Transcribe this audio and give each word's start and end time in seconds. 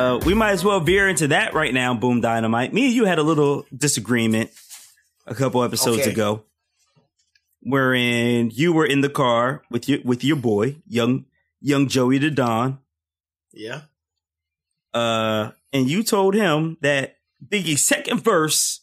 Uh, 0.00 0.18
we 0.24 0.32
might 0.32 0.52
as 0.52 0.64
well 0.64 0.80
veer 0.80 1.06
into 1.10 1.28
that 1.28 1.52
right 1.52 1.74
now, 1.74 1.92
Boom 1.92 2.22
Dynamite. 2.22 2.72
Me 2.72 2.86
and 2.86 2.94
you 2.94 3.04
had 3.04 3.18
a 3.18 3.22
little 3.22 3.66
disagreement 3.76 4.50
a 5.26 5.34
couple 5.34 5.62
episodes 5.62 6.00
Okay. 6.02 6.10
ago, 6.12 6.44
wherein 7.60 8.50
you 8.50 8.72
were 8.72 8.86
in 8.86 9.02
the 9.02 9.10
car 9.10 9.62
with 9.70 9.90
your 9.90 9.98
with 10.02 10.24
your 10.24 10.36
boy, 10.36 10.76
young 10.88 11.26
young 11.60 11.86
Joey 11.86 12.16
the 12.16 12.30
Don, 12.30 12.78
Yeah. 13.52 13.82
uh, 14.94 15.50
and 15.70 15.86
you 15.90 16.02
told 16.02 16.34
him 16.34 16.78
that 16.80 17.18
Biggie's 17.46 17.86
second 17.86 18.24
verse 18.24 18.80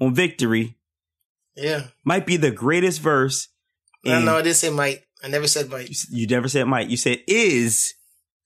on 0.00 0.12
Victory 0.12 0.76
Yeah. 1.54 1.86
might 2.04 2.26
be 2.26 2.36
the 2.36 2.50
greatest 2.50 3.00
verse. 3.00 3.46
No, 4.04 4.20
no, 4.20 4.36
I 4.38 4.42
didn't 4.42 4.56
say 4.56 4.70
might. 4.70 5.04
I 5.22 5.28
never 5.28 5.46
said 5.46 5.70
might. 5.70 5.88
you 6.10 6.26
never 6.26 6.48
said 6.48 6.66
might. 6.66 6.88
You 6.88 6.96
said 6.96 7.22
is 7.28 7.94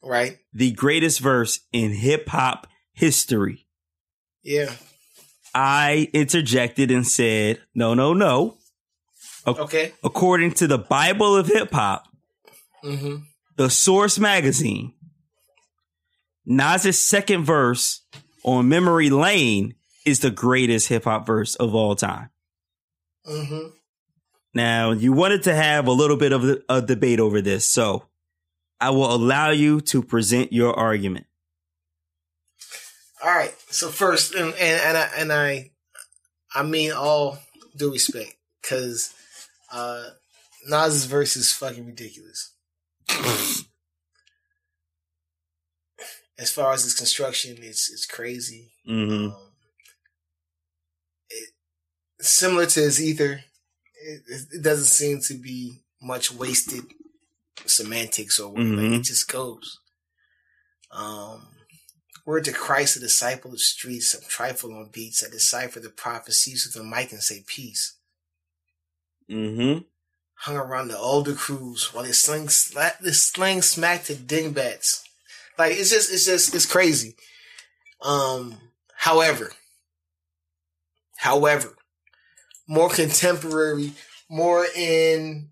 Right. 0.03 0.39
the 0.53 0.73
greatest 0.73 1.21
verse 1.21 1.61
in 1.73 1.93
hip 1.93 2.29
hop 2.29 2.67
history. 2.93 3.67
Yeah. 4.43 4.73
I 5.55 6.09
interjected 6.13 6.91
and 6.91 7.07
said, 7.07 7.61
no, 7.75 7.95
no, 7.95 8.13
no. 8.13 8.57
Okay. 9.47 9.93
According 10.03 10.53
to 10.55 10.67
the 10.67 10.79
Bible 10.79 11.37
of 11.37 11.47
hip 11.47 11.73
hop, 11.73 12.05
Mm-hmm. 12.85 13.17
the 13.57 13.71
Source 13.71 14.19
magazine, 14.19 14.93
Nas's 16.45 16.99
second 16.99 17.45
verse 17.45 18.01
on 18.45 18.69
Memory 18.69 19.09
Lane 19.11 19.75
is 20.05 20.19
the 20.21 20.31
greatest 20.33 20.89
hip 20.89 21.05
hop 21.05 21.25
verse 21.27 21.55
of 21.55 21.75
all 21.75 21.95
time. 21.95 22.31
Mm-hmm. 23.29 23.69
Now, 24.55 24.91
you 24.91 25.13
wanted 25.13 25.45
to 25.45 25.55
have 25.55 25.87
a 25.87 25.93
little 25.93 26.17
bit 26.17 26.33
of 26.33 26.45
a, 26.45 26.59
a 26.69 26.83
debate 26.83 27.21
over 27.21 27.41
this, 27.41 27.69
so 27.69 28.05
I 28.83 28.91
will 28.91 29.15
allow 29.15 29.51
you 29.51 29.81
to 29.83 30.03
present 30.03 30.53
your 30.53 30.77
argument. 30.77 31.27
All 33.25 33.31
right. 33.31 33.55
So 33.71 33.91
first, 33.91 34.35
and 34.35 34.53
and, 34.55 34.83
and 34.83 34.99
I 34.99 35.11
and 35.17 35.33
I, 35.33 35.71
I 36.53 36.65
mean 36.65 36.91
all 36.91 37.39
due 37.77 37.93
respect, 37.93 38.35
because 38.61 39.15
uh, 39.73 40.07
Nas's 40.67 41.05
verse 41.05 41.37
is 41.37 41.53
fucking 41.53 41.87
ridiculous. 41.87 42.55
as 46.37 46.51
far 46.51 46.73
as 46.73 46.85
its 46.85 46.97
construction, 46.97 47.59
it's 47.61 47.89
it's 47.89 48.05
crazy. 48.05 48.73
hmm 48.85 49.29
Um, 49.29 49.37
it, 51.31 51.51
similar 52.21 52.67
to 52.67 52.81
his 52.81 53.01
ether, 53.01 53.45
it, 54.05 54.23
it 54.53 54.63
doesn't 54.65 54.87
seem 54.87 55.21
to 55.21 55.35
be 55.35 55.85
much 56.03 56.33
wasted 56.33 56.83
semantics 57.67 58.39
or 58.39 58.51
whatever. 58.53 58.71
Mhm. 58.83 58.99
It 59.01 59.05
just 59.05 59.29
goes. 59.29 59.79
Um, 60.91 61.49
word 62.27 62.45
to 62.45 62.53
Christ, 62.53 62.97
a 62.97 63.01
disciple 63.01 63.53
of 63.53 63.61
streets, 63.61 64.11
some 64.11 64.21
trifle 64.29 64.73
on 64.75 64.91
beats. 64.91 65.25
I 65.25 65.31
decipher 65.31 65.81
the 65.81 65.91
prophecies 65.91 66.67
with 66.67 66.81
a 66.83 66.87
mic 66.87 67.13
and 67.13 67.23
say 67.23 67.43
peace. 67.47 67.97
Mm-hmm. 69.31 69.85
Hung 70.35 70.57
around 70.57 70.89
the 70.89 70.99
older 70.99 71.35
crews 71.35 71.95
while 71.95 72.05
they 72.05 72.13
sling, 72.13 72.49
sla- 72.49 72.99
they 72.99 73.13
sling 73.13 73.63
smack 73.63 74.05
to 74.05 74.15
dingbats. 74.15 75.05
Like 75.59 75.73
it's 75.73 75.91
just, 75.91 76.13
it's 76.13 76.27
just, 76.27 76.55
it's 76.55 76.67
crazy. 76.67 77.17
Um, 78.03 78.59
however, 78.97 79.53
however, 81.19 81.77
more 82.67 82.89
contemporary, 82.91 83.93
more 84.29 84.67
in, 84.77 85.51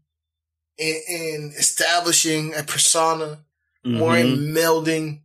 in, 0.80 1.00
in 1.08 1.52
establishing 1.58 2.54
a 2.54 2.62
persona, 2.62 3.44
more 3.84 4.16
in 4.16 4.54
melding, 4.54 5.20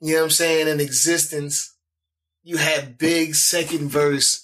you 0.00 0.14
know 0.14 0.20
what 0.20 0.24
I'm 0.24 0.30
saying, 0.30 0.68
an 0.68 0.80
existence. 0.80 1.74
You 2.42 2.56
had 2.56 2.96
big 2.96 3.34
second 3.34 3.88
verse 3.90 4.42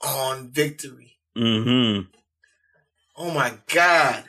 on 0.00 0.50
victory. 0.50 1.18
hmm 1.36 2.00
Oh 3.16 3.30
my 3.30 3.54
God. 3.72 4.24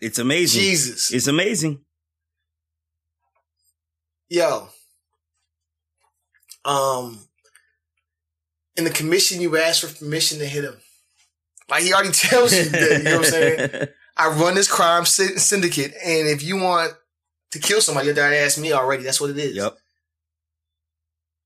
It's 0.00 0.18
amazing. 0.18 0.60
Jesus. 0.62 1.12
It's 1.12 1.28
amazing. 1.28 1.84
Yo. 4.28 4.68
Um 6.64 7.20
in 8.76 8.84
the 8.84 8.90
commission 8.90 9.40
you 9.40 9.56
ask 9.58 9.86
for 9.86 9.94
permission 9.94 10.38
to 10.38 10.46
hit 10.46 10.64
him. 10.64 10.76
Like 11.68 11.82
he 11.84 11.92
already 11.92 12.10
tells 12.12 12.52
you 12.56 12.64
that, 12.70 12.98
you 12.98 13.04
know 13.04 13.18
what 13.18 13.26
I'm 13.26 13.30
saying? 13.30 13.88
I 14.22 14.28
run 14.36 14.54
this 14.54 14.70
crime 14.70 15.04
sy- 15.04 15.36
syndicate, 15.36 15.92
and 16.04 16.28
if 16.28 16.42
you 16.42 16.56
want 16.56 16.92
to 17.52 17.58
kill 17.58 17.80
somebody, 17.80 18.08
you 18.08 18.14
gotta 18.14 18.36
ask 18.38 18.58
me 18.58 18.72
already. 18.72 19.02
That's 19.02 19.20
what 19.20 19.30
it 19.30 19.38
is. 19.38 19.56
Yep. 19.56 19.76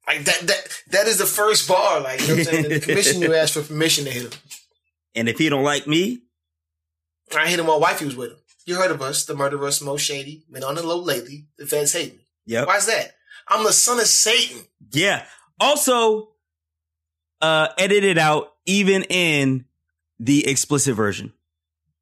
Like 0.06 0.24
that 0.24 0.40
that 0.46 0.82
that 0.90 1.06
is 1.06 1.18
the 1.18 1.26
first 1.26 1.66
bar. 1.68 2.00
Like 2.00 2.20
you 2.20 2.28
know 2.28 2.34
what 2.34 2.38
I'm 2.38 2.44
saying? 2.44 2.64
The 2.70 2.80
commission 2.80 3.20
you 3.22 3.34
ask 3.34 3.54
for 3.54 3.62
permission 3.62 4.04
to 4.04 4.10
hit 4.10 4.24
him. 4.32 4.38
And 5.14 5.28
if 5.28 5.38
he 5.38 5.48
don't 5.48 5.64
like 5.64 5.86
me, 5.86 6.22
I 7.36 7.48
hit 7.48 7.58
him 7.58 7.66
while 7.66 7.80
wifey 7.80 8.04
was 8.04 8.16
with 8.16 8.30
him. 8.30 8.38
You 8.66 8.76
heard 8.76 8.90
of 8.90 9.00
us, 9.00 9.24
the 9.24 9.34
murderous, 9.34 9.80
most 9.80 10.02
shady, 10.02 10.44
been 10.50 10.64
on 10.64 10.74
the 10.74 10.82
low 10.86 10.98
lately. 10.98 11.46
The 11.56 11.66
feds 11.66 11.92
hate 11.92 12.14
me. 12.14 12.20
yep. 12.46 12.66
Why's 12.66 12.86
that? 12.86 13.12
I'm 13.48 13.64
the 13.64 13.72
son 13.72 13.98
of 14.00 14.06
Satan. 14.06 14.62
Yeah. 14.92 15.24
Also, 15.60 16.30
uh, 17.40 17.68
edited 17.78 18.18
out 18.18 18.48
even 18.66 19.04
in 19.04 19.64
the 20.18 20.46
explicit 20.48 20.94
version. 20.96 21.32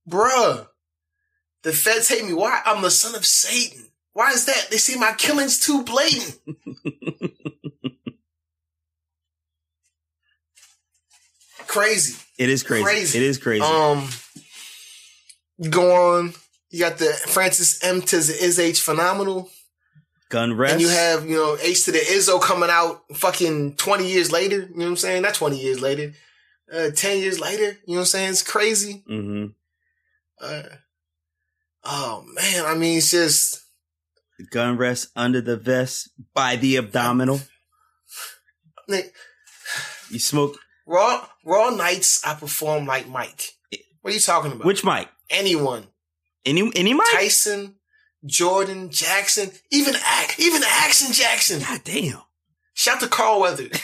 Bruh. 0.09 0.67
The 1.63 1.73
feds 1.73 2.09
hate 2.09 2.25
me. 2.25 2.33
Why? 2.35 2.61
I'm 2.67 2.83
the 2.83 2.91
son 2.91 3.15
of 3.15 3.25
Satan. 3.25 3.87
Why 4.13 4.31
is 4.31 4.45
that? 4.47 4.69
They 4.71 4.77
see 4.77 4.99
my 4.99 5.13
killings 5.17 5.59
too 5.59 5.83
blatant. 5.83 6.39
Crazy. 11.67 12.17
It 12.39 12.49
is 12.51 12.63
crazy. 12.63 12.85
Crazy. 12.85 13.19
It 13.19 13.25
is 13.25 13.39
crazy. 13.39 13.65
Um, 13.65 14.09
go 15.71 16.17
on. 16.17 16.35
You 16.71 16.81
got 16.81 16.99
the 16.99 17.07
Francis 17.27 17.83
M 17.85 18.03
to 18.03 18.17
the 18.19 18.33
Is 18.45 18.59
H 18.59 18.81
phenomenal, 18.81 19.49
Gun 20.29 20.55
rest. 20.57 20.73
and 20.73 20.83
you 20.83 20.89
have 20.89 21.25
you 21.29 21.37
know 21.37 21.57
H 21.61 21.85
to 21.85 21.93
the 21.93 21.99
Izzo 21.99 22.41
coming 22.43 22.69
out 22.71 23.03
fucking 23.15 23.77
twenty 23.77 24.11
years 24.11 24.33
later. 24.33 24.57
You 24.57 24.69
know 24.77 24.85
what 24.85 24.87
I'm 24.91 24.97
saying? 24.97 25.23
Not 25.23 25.35
twenty 25.35 25.61
years 25.61 25.81
later, 25.81 26.13
uh, 26.73 26.91
ten 26.91 27.19
years 27.19 27.39
later. 27.41 27.63
You 27.87 27.95
know 27.95 27.95
what 27.95 27.99
I'm 28.01 28.05
saying? 28.07 28.31
It's 28.31 28.43
crazy. 28.43 29.05
hmm 29.07 29.47
Uh, 30.45 30.63
oh 31.85 32.25
man, 32.35 32.67
I 32.67 32.75
mean, 32.75 32.99
it's 32.99 33.11
just 33.11 33.63
the 34.39 34.45
Gun 34.45 34.77
rest 34.77 35.09
under 35.17 35.41
the 35.41 35.57
vest 35.57 36.11
by 36.35 36.57
the 36.57 36.77
abdominal. 36.77 37.41
Nick, 38.89 39.15
You 40.11 40.19
smoke 40.19 40.59
Raw 40.87 41.27
Raw 41.45 41.71
nights. 41.71 42.25
I 42.27 42.35
perform 42.35 42.87
like 42.87 43.09
Mike. 43.09 43.53
What 44.03 44.11
are 44.11 44.15
you 44.15 44.21
talking 44.21 44.53
about? 44.53 44.67
which 44.67 44.85
Mike? 44.85 45.09
anyone? 45.31 45.87
Any 46.45 46.71
any 46.77 46.93
mic? 46.93 47.07
Tyson, 47.11 47.77
Jordan, 48.27 48.91
Jackson, 48.91 49.51
even 49.71 49.95
Ac- 49.95 50.43
even 50.43 50.63
Action 50.63 51.11
Jackson. 51.13 51.61
God 51.61 51.81
damn. 51.85 52.21
Shout 52.75 53.01
to 53.01 53.09
Carl 53.09 53.41
Weather. 53.41 53.69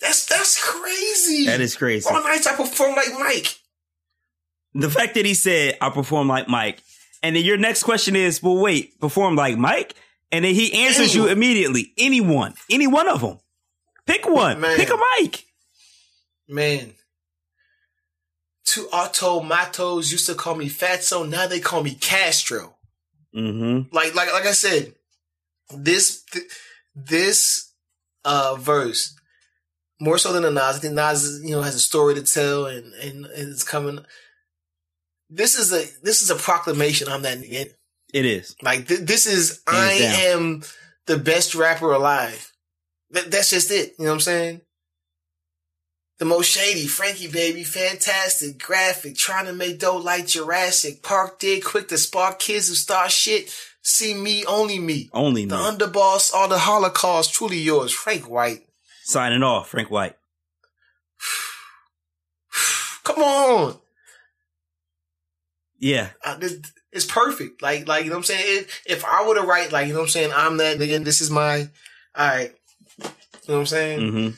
that's 0.00 0.26
that's 0.26 0.62
crazy. 0.62 1.46
That 1.46 1.60
is 1.60 1.74
crazy. 1.74 2.08
Raw 2.08 2.20
nights. 2.20 2.46
I 2.46 2.54
perform 2.54 2.94
like 2.94 3.12
Mike. 3.18 3.56
The 4.74 4.90
fact 4.90 5.14
that 5.14 5.24
he 5.24 5.34
said 5.34 5.76
I 5.80 5.90
perform 5.90 6.28
like 6.28 6.48
Mike, 6.48 6.82
and 7.22 7.36
then 7.36 7.44
your 7.44 7.56
next 7.56 7.82
question 7.82 8.16
is, 8.16 8.42
well, 8.42 8.56
wait, 8.56 8.98
perform 9.00 9.36
like 9.36 9.58
Mike, 9.58 9.94
and 10.32 10.44
then 10.44 10.54
he 10.54 10.86
answers 10.86 11.14
you 11.14 11.26
immediately. 11.26 11.92
Anyone, 11.98 12.54
any 12.70 12.86
one 12.86 13.08
of 13.08 13.20
them. 13.20 13.38
Pick 14.06 14.28
one. 14.28 14.60
Man. 14.60 14.76
Pick 14.76 14.90
a 14.90 14.96
Mike. 15.18 15.44
Man. 16.48 16.92
Two 18.64 18.88
automatos 18.92 20.12
used 20.12 20.26
to 20.26 20.34
call 20.34 20.54
me 20.54 20.68
Fatso. 20.68 21.28
Now 21.28 21.46
they 21.46 21.60
call 21.60 21.82
me 21.82 21.94
Castro. 21.94 22.76
Mm-hmm. 23.34 23.94
like 23.94 24.14
like 24.16 24.32
like 24.32 24.46
I 24.46 24.50
said, 24.50 24.94
this 25.72 26.22
th- 26.24 26.46
this 26.96 27.72
uh 28.24 28.56
verse 28.56 29.14
more 30.00 30.18
so 30.18 30.32
than 30.32 30.42
the 30.42 30.50
Nas. 30.50 30.76
I 30.76 30.78
think 30.80 30.94
Nas 30.94 31.40
you 31.44 31.50
know 31.50 31.62
has 31.62 31.76
a 31.76 31.80
story 31.80 32.14
to 32.16 32.22
tell 32.22 32.66
and 32.66 32.92
and, 32.94 33.26
and 33.26 33.52
it's 33.52 33.62
coming. 33.62 34.04
This 35.30 35.54
is 35.54 35.72
a 35.72 35.84
this 36.02 36.22
is 36.22 36.30
a 36.30 36.34
proclamation. 36.36 37.08
I'm 37.08 37.22
that 37.22 37.38
nigga. 37.38 37.66
It 38.12 38.26
is. 38.26 38.56
Like 38.62 38.88
th- 38.88 39.00
this 39.00 39.26
is 39.26 39.62
Hands 39.68 39.78
I 39.92 39.98
down. 39.98 40.14
am 40.40 40.62
the 41.06 41.16
best 41.18 41.54
rapper 41.54 41.92
alive. 41.92 42.52
That, 43.10 43.30
that's 43.30 43.50
just 43.50 43.70
it. 43.70 43.94
You 43.98 44.04
know 44.06 44.10
what 44.10 44.14
I'm 44.14 44.20
saying? 44.20 44.60
The 46.18 46.24
most 46.26 46.50
shady, 46.50 46.86
Frankie 46.86 47.28
baby, 47.28 47.62
fantastic, 47.64 48.58
graphic, 48.62 49.16
trying 49.16 49.46
to 49.46 49.54
make 49.54 49.78
dough 49.78 49.96
like 49.96 50.26
Jurassic. 50.26 51.02
Park 51.02 51.38
did 51.38 51.64
quick 51.64 51.88
to 51.88 51.96
spark 51.98 52.38
kids 52.38 52.68
who 52.68 52.74
start 52.74 53.10
shit. 53.10 53.54
See 53.82 54.12
me, 54.12 54.44
only 54.44 54.78
me. 54.78 55.08
Only 55.14 55.46
The 55.46 55.56
me. 55.56 55.62
underboss, 55.62 56.34
all 56.34 56.48
the 56.48 56.58
Holocaust, 56.58 57.32
truly 57.32 57.56
yours, 57.58 57.92
Frank 57.92 58.28
White. 58.28 58.66
Signing 59.04 59.42
off, 59.42 59.70
Frank 59.70 59.90
White. 59.90 60.14
Come 63.04 63.22
on. 63.22 63.78
Yeah. 65.80 66.10
Uh, 66.24 66.36
this, 66.36 66.60
it's 66.92 67.06
perfect. 67.06 67.62
Like, 67.62 67.88
like, 67.88 68.04
you 68.04 68.10
know 68.10 68.16
what 68.16 68.30
I'm 68.30 68.36
saying? 68.36 68.44
If, 68.46 68.82
if 68.86 69.04
I 69.04 69.26
were 69.26 69.34
to 69.34 69.42
write, 69.42 69.72
like, 69.72 69.86
you 69.88 69.92
know 69.94 70.00
what 70.00 70.04
I'm 70.04 70.10
saying? 70.10 70.32
I'm 70.34 70.58
that 70.58 70.78
nigga. 70.78 71.02
This 71.04 71.20
is 71.20 71.30
my, 71.30 71.68
all 72.14 72.28
right. 72.28 72.54
You 72.98 73.04
know 73.48 73.54
what 73.54 73.60
I'm 73.60 73.66
saying? 73.66 74.00
Mm-hmm. 74.00 74.28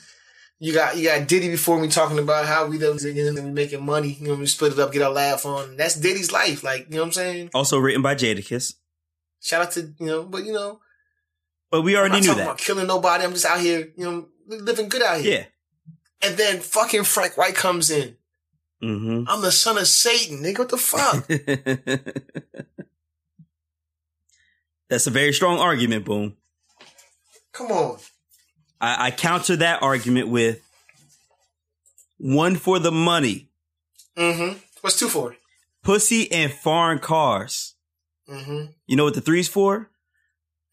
You 0.61 0.73
got, 0.73 0.97
you 0.97 1.09
got 1.09 1.27
Diddy 1.27 1.49
before 1.49 1.81
me 1.81 1.89
talking 1.89 2.21
about 2.21 2.47
how 2.47 2.67
we 2.67 2.83
and 2.83 3.44
we 3.44 3.50
making 3.50 3.85
money. 3.85 4.17
You 4.21 4.29
know, 4.29 4.35
we 4.37 4.47
split 4.47 4.73
it 4.73 4.79
up, 4.79 4.93
get 4.93 5.03
our 5.03 5.11
laugh 5.11 5.44
on. 5.44 5.77
That's 5.77 5.97
Diddy's 5.97 6.31
life. 6.31 6.62
Like, 6.62 6.87
you 6.89 6.94
know 6.94 7.00
what 7.03 7.06
I'm 7.06 7.12
saying? 7.12 7.50
Also 7.53 7.79
written 7.79 8.00
by 8.00 8.15
Jadakiss. 8.15 8.75
Shout 9.41 9.62
out 9.62 9.73
to, 9.73 9.93
you 9.99 10.06
know, 10.06 10.23
but 10.23 10.44
you 10.44 10.53
know, 10.53 10.79
But 11.71 11.83
we 11.83 11.94
I'm 11.97 12.00
already 12.00 12.12
not 12.12 12.21
knew 12.21 12.27
talking 12.29 12.39
that. 12.39 12.44
about 12.44 12.59
killing 12.59 12.87
nobody. 12.87 13.25
I'm 13.25 13.33
just 13.33 13.44
out 13.44 13.59
here, 13.59 13.93
you 13.97 14.05
know, 14.05 14.29
living 14.47 14.89
good 14.89 15.03
out 15.03 15.21
here. 15.21 15.49
Yeah. 16.23 16.29
And 16.29 16.37
then 16.39 16.61
fucking 16.61 17.03
Frank 17.03 17.37
White 17.37 17.56
comes 17.56 17.91
in. 17.91 18.17
Mm-hmm. 18.82 19.25
I'm 19.29 19.43
the 19.43 19.52
son 19.52 19.79
of 19.79 19.87
Satan, 19.87 20.43
nigga. 20.43 20.58
What 20.61 20.69
the 20.70 20.76
fuck? 20.76 21.26
That's 24.88 25.06
a 25.06 25.11
very 25.11 25.32
strong 25.32 25.58
argument, 25.58 26.05
Boom. 26.05 26.37
Come 27.52 27.70
on. 27.70 27.99
I, 28.81 29.06
I 29.06 29.11
counter 29.11 29.56
that 29.56 29.82
argument 29.82 30.29
with 30.29 30.61
one 32.19 32.56
for 32.56 32.79
the 32.79 32.93
money, 32.93 33.49
Mm-hmm. 34.17 34.58
What's 34.82 34.99
two 34.99 35.08
for? 35.08 35.37
pussy 35.82 36.31
and 36.31 36.52
foreign 36.52 36.99
cars. 36.99 37.75
Mm-hmm. 38.29 38.73
You 38.87 38.96
know 38.96 39.05
what 39.05 39.14
the 39.14 39.20
three's 39.23 39.49
for? 39.49 39.90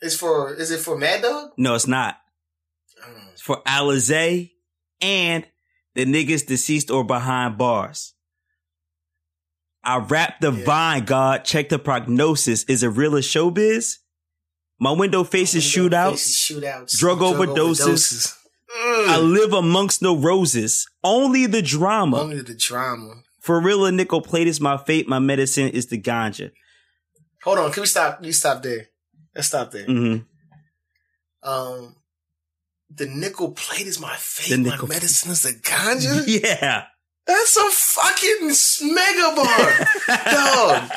It's 0.01 0.15
for, 0.15 0.53
is 0.56 0.71
it 0.71 0.79
for 0.79 0.97
Mad 0.97 1.21
Dog? 1.21 1.51
No, 1.57 1.73
it's 1.75 1.88
not. 1.88 2.17
It's 3.33 3.41
for 3.41 3.61
Alizé 3.63 4.51
and 5.01 5.45
the 5.99 6.05
niggas 6.05 6.45
deceased 6.47 6.89
or 6.89 7.03
behind 7.03 7.57
bars. 7.57 8.13
I 9.83 9.97
rap 9.97 10.39
the 10.39 10.51
Yeah. 10.51 10.63
vine, 10.65 11.05
God. 11.05 11.43
Check 11.45 11.69
the 11.69 11.79
prognosis. 11.79 12.63
Is 12.65 12.83
it 12.83 12.87
real 12.89 13.15
as 13.17 13.25
showbiz? 13.25 13.95
My 14.79 14.91
window 14.91 15.23
faces 15.25 15.75
Window 15.75 15.97
shootouts. 15.97 16.11
faces, 16.11 16.35
shootouts, 16.37 16.97
drug 16.97 17.19
overdoses. 17.19 18.33
I 18.71 19.17
Mm. 19.19 19.33
live 19.33 19.51
amongst 19.53 20.01
no 20.01 20.15
roses. 20.15 20.87
Only 21.03 21.47
the 21.47 21.61
drama. 21.61 22.19
Only 22.21 22.41
the 22.41 22.53
drama. 22.55 23.23
For 23.41 23.59
real, 23.59 23.85
a 23.85 23.91
nickel 23.91 24.21
plate 24.21 24.47
is 24.47 24.61
my 24.61 24.77
fate. 24.77 25.07
My 25.07 25.19
medicine 25.19 25.69
is 25.69 25.87
the 25.87 25.99
ganja. 25.99 26.51
Hold 27.43 27.59
on, 27.59 27.71
can 27.73 27.81
we 27.81 27.87
stop? 27.87 28.23
You 28.23 28.31
stop 28.31 28.61
there. 28.63 28.87
Let's 29.35 29.47
stop 29.47 29.71
there. 29.71 29.85
Mm-hmm. 29.87 31.49
Um, 31.49 31.95
the 32.89 33.06
nickel 33.06 33.51
plate 33.51 33.88
is 33.88 34.00
my 34.00 34.13
The 34.13 34.19
fate. 34.19 34.59
My 34.59 34.69
nickel- 34.71 34.88
medicine 34.88 35.31
is 35.31 35.44
the 35.44 35.53
ganja. 35.53 36.24
Yeah. 36.27 36.86
That's 37.27 37.57
a 37.57 37.69
fucking 37.69 38.94
mega 38.95 39.36
bar. 39.36 39.88
Dog. 40.31 40.91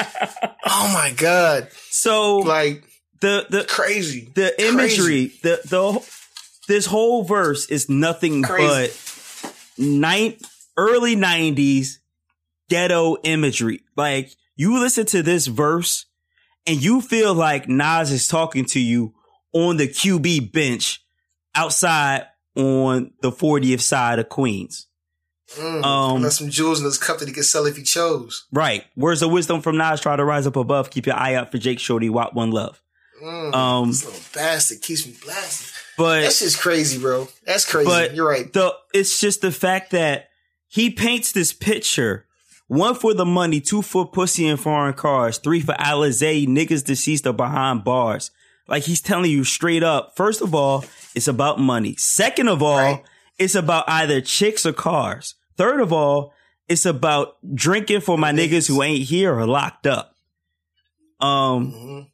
Oh 0.64 0.90
my 0.94 1.12
god! 1.14 1.68
So 1.90 2.38
Like 2.38 2.84
the 3.20 3.46
the 3.50 3.64
crazy. 3.68 4.30
the 4.34 4.54
imagery, 4.66 5.32
the 5.42 5.60
the 5.66 6.12
this 6.68 6.86
whole 6.86 7.24
verse 7.24 7.66
is 7.66 7.90
nothing 7.90 8.42
Crazy. 8.42 8.66
but 8.66 9.54
nine 9.76 10.36
early 10.78 11.16
nineties 11.16 12.00
ghetto 12.70 13.16
imagery. 13.24 13.82
Like 13.94 14.30
you 14.56 14.78
listen 14.80 15.04
to 15.06 15.22
this 15.22 15.46
verse 15.46 16.06
and 16.66 16.82
you 16.82 17.02
feel 17.02 17.34
like 17.34 17.68
Nas 17.68 18.10
is 18.10 18.26
talking 18.26 18.64
to 18.66 18.80
you 18.80 19.12
on 19.52 19.76
the 19.76 19.86
QB 19.88 20.50
bench 20.52 21.01
outside 21.54 22.26
on 22.56 23.12
the 23.20 23.30
40th 23.32 23.80
side 23.80 24.18
of 24.18 24.28
Queens. 24.28 24.86
Mm. 25.56 25.84
Um, 25.84 26.30
some 26.30 26.48
jewels 26.50 26.78
in 26.78 26.84
this 26.84 26.98
cup 26.98 27.18
that 27.18 27.28
he 27.28 27.34
could 27.34 27.44
sell 27.44 27.66
if 27.66 27.76
he 27.76 27.82
chose. 27.82 28.46
Right. 28.52 28.84
Words 28.96 29.22
of 29.22 29.30
wisdom 29.30 29.60
from 29.60 29.76
Nas 29.76 30.00
try 30.00 30.16
to 30.16 30.24
rise 30.24 30.46
up 30.46 30.56
above. 30.56 30.90
Keep 30.90 31.06
your 31.06 31.16
eye 31.16 31.34
out 31.34 31.50
for 31.50 31.58
Jake 31.58 31.78
Shorty, 31.78 32.08
Watt 32.08 32.34
One 32.34 32.50
Love. 32.50 32.82
Mm. 33.22 33.54
Um, 33.54 33.88
this 33.88 34.04
little 34.04 34.20
bastard 34.34 34.80
keeps 34.82 35.06
me 35.06 35.14
blasting. 35.22 35.68
But 35.98 36.22
That's 36.22 36.40
just 36.40 36.58
crazy, 36.58 36.98
bro. 36.98 37.28
That's 37.44 37.70
crazy. 37.70 37.86
But- 37.86 38.14
You're 38.14 38.28
right. 38.28 38.50
the 38.52 38.74
it's 38.94 39.20
just 39.20 39.42
the 39.42 39.52
fact 39.52 39.90
that 39.90 40.28
he 40.68 40.90
paints 40.90 41.32
this 41.32 41.52
picture 41.52 42.26
one 42.68 42.94
for 42.94 43.12
the 43.12 43.26
money, 43.26 43.60
two 43.60 43.82
for 43.82 44.06
pussy 44.06 44.48
and 44.48 44.58
foreign 44.58 44.94
cars, 44.94 45.36
three 45.36 45.60
for 45.60 45.74
Alizé, 45.74 46.46
niggas 46.46 46.82
deceased 46.82 47.26
or 47.26 47.34
behind 47.34 47.84
bars. 47.84 48.30
Like 48.66 48.84
he's 48.84 49.02
telling 49.02 49.30
you 49.30 49.44
straight 49.44 49.82
up. 49.82 50.16
First 50.16 50.40
of 50.40 50.54
all, 50.54 50.82
it's 51.14 51.28
about 51.28 51.58
money. 51.60 51.94
Second 51.96 52.48
of 52.48 52.62
all, 52.62 52.76
Right. 52.76 53.02
it's 53.38 53.54
about 53.54 53.84
either 53.88 54.20
chicks 54.20 54.64
or 54.66 54.72
cars. 54.72 55.34
Third 55.56 55.80
of 55.80 55.92
all, 55.92 56.32
it's 56.68 56.86
about 56.86 57.36
drinking 57.54 58.00
for 58.00 58.16
my 58.16 58.32
niggas 58.32 58.68
who 58.68 58.82
ain't 58.82 59.04
here 59.04 59.34
or 59.34 59.46
locked 59.46 59.86
up. 59.86 60.14
Um, 61.20 61.72
Mhm. 61.72 62.06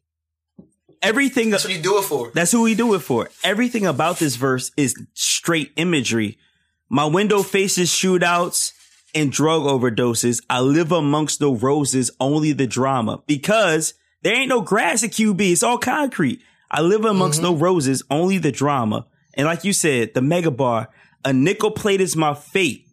everything 1.02 1.50
That's 1.50 1.64
what 1.64 1.72
you 1.72 1.80
do 1.82 1.98
it 1.98 2.02
for. 2.04 2.30
that's 2.34 2.52
who 2.52 2.62
we 2.62 2.74
do 2.74 2.94
it 2.94 3.00
for. 3.00 3.30
Everything 3.42 3.86
about 3.86 4.18
this 4.18 4.36
verse 4.36 4.70
is 4.76 4.94
straight 5.14 5.72
imagery. 5.76 6.38
My 6.90 7.04
window 7.04 7.42
faces 7.42 7.90
shootouts 7.90 8.72
and 9.14 9.32
drug 9.32 9.62
overdoses. 9.62 10.42
I 10.50 10.60
live 10.60 10.92
amongst 10.92 11.38
the 11.38 11.50
roses, 11.50 12.10
only 12.20 12.52
the 12.52 12.66
drama. 12.66 13.22
Because 13.26 13.94
there 14.22 14.34
ain't 14.34 14.48
no 14.48 14.60
grass 14.60 15.02
at 15.04 15.10
QB. 15.12 15.52
It's 15.52 15.62
all 15.62 15.78
concrete. 15.78 16.40
I 16.70 16.82
live 16.82 17.04
amongst 17.04 17.40
no 17.42 17.54
roses, 17.54 18.02
only 18.10 18.38
the 18.38 18.52
drama. 18.52 19.06
And 19.34 19.46
like 19.46 19.64
you 19.64 19.72
said, 19.72 20.14
the 20.14 20.20
mega 20.20 20.50
bar, 20.50 20.88
a 21.24 21.32
nickel 21.32 21.70
plate 21.70 22.00
is 22.00 22.16
my 22.16 22.34
fate. 22.34 22.84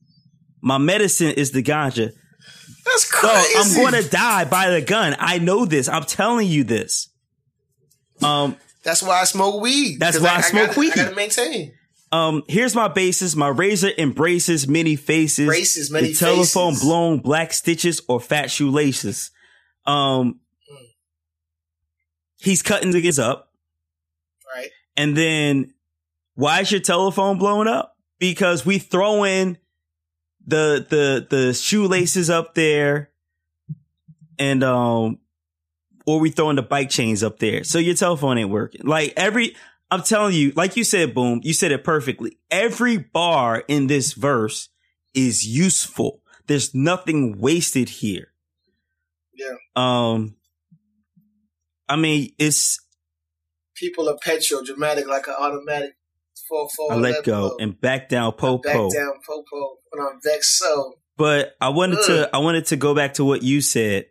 My 0.61 0.77
medicine 0.77 1.31
is 1.31 1.51
the 1.51 1.61
ganja. 1.61 2.11
That's 2.85 3.07
So 3.09 3.17
crazy. 3.17 3.53
I'm 3.57 3.75
going 3.91 4.01
to 4.03 4.09
die 4.09 4.45
by 4.45 4.69
the 4.69 4.81
gun. 4.81 5.15
I 5.19 5.39
know 5.39 5.65
this. 5.65 5.87
I'm 5.89 6.03
telling 6.03 6.47
you 6.47 6.63
this. 6.63 7.09
Um, 8.23 8.55
That's 8.83 9.01
why 9.03 9.19
I 9.21 9.23
smoke 9.25 9.61
weed. 9.61 9.99
That's 9.99 10.19
why 10.19 10.35
I 10.35 10.41
smoke 10.41 10.67
gotta- 10.67 10.79
weed. 10.79 10.93
I 10.93 10.95
gotta 10.95 11.15
maintain. 11.15 11.73
Um, 12.11 12.43
here's 12.47 12.75
my 12.75 12.87
basis. 12.87 13.35
My 13.35 13.49
razor 13.49 13.89
embraces 13.97 14.67
many 14.67 14.95
faces. 14.95 15.47
Braces, 15.47 15.91
many 15.91 16.09
the 16.09 16.13
telephone 16.13 16.71
faces. 16.73 16.83
blown 16.83 17.19
black 17.19 17.51
stitches 17.51 18.01
or 18.07 18.21
fat 18.21 18.49
shoelaces. 18.49 19.31
Um, 19.85 20.39
he's 22.37 22.61
cutting 22.61 22.91
niggas 22.91 23.21
up. 23.21 23.51
And 24.97 25.15
then 25.15 25.73
why 26.35 26.61
is 26.61 26.71
your 26.71 26.81
telephone 26.81 27.37
blowing 27.37 27.67
up? 27.67 27.97
Because 28.19 28.65
we 28.65 28.79
throw 28.79 29.23
in 29.25 29.57
the, 30.45 30.85
the, 30.89 31.27
the 31.29 31.53
shoelaces 31.53 32.29
up 32.29 32.53
there 32.55 33.09
and, 34.39 34.63
um, 34.63 35.19
or 36.05 36.19
we 36.19 36.29
throwing 36.29 36.55
the 36.55 36.61
bike 36.61 36.89
chains 36.89 37.23
up 37.23 37.39
there. 37.39 37.63
So 37.63 37.79
your 37.79 37.95
telephone 37.95 38.37
ain't 38.37 38.49
working. 38.49 38.81
Like 38.85 39.13
every, 39.17 39.55
I'm 39.89 40.03
telling 40.03 40.33
you, 40.33 40.51
like 40.55 40.77
you 40.77 40.83
said, 40.83 41.13
boom, 41.13 41.41
you 41.43 41.53
said 41.53 41.71
it 41.71 41.83
perfectly. 41.83 42.37
Every 42.51 42.97
bar 42.97 43.63
in 43.67 43.87
this 43.87 44.13
verse 44.13 44.69
is 45.13 45.45
useful. 45.47 46.21
There's 46.47 46.75
nothing 46.75 47.39
wasted 47.39 47.89
here. 47.89 48.31
Yeah. 49.33 49.55
Um, 49.75 50.35
I 51.89 51.95
mean, 51.95 52.33
it's, 52.37 52.79
People 53.75 54.09
are 54.09 54.17
petro 54.23 54.61
dramatic 54.63 55.07
like 55.07 55.27
an 55.27 55.35
automatic. 55.37 55.91
Fall, 56.49 56.69
fall, 56.75 56.91
I 56.91 56.95
let 56.95 57.23
go 57.23 57.55
and 57.59 57.79
back 57.79 58.09
down 58.09 58.33
po 58.33 58.57
back 58.57 58.73
down 58.73 59.13
popo 59.25 59.77
when 59.89 60.05
I'm 60.05 60.19
vexed. 60.23 60.57
So 60.57 60.93
But 61.17 61.55
I 61.59 61.69
wanted 61.69 61.99
Ugh. 61.99 62.05
to 62.07 62.29
I 62.35 62.39
wanted 62.39 62.65
to 62.67 62.75
go 62.75 62.93
back 62.93 63.15
to 63.15 63.25
what 63.25 63.41
you 63.41 63.61
said. 63.61 64.07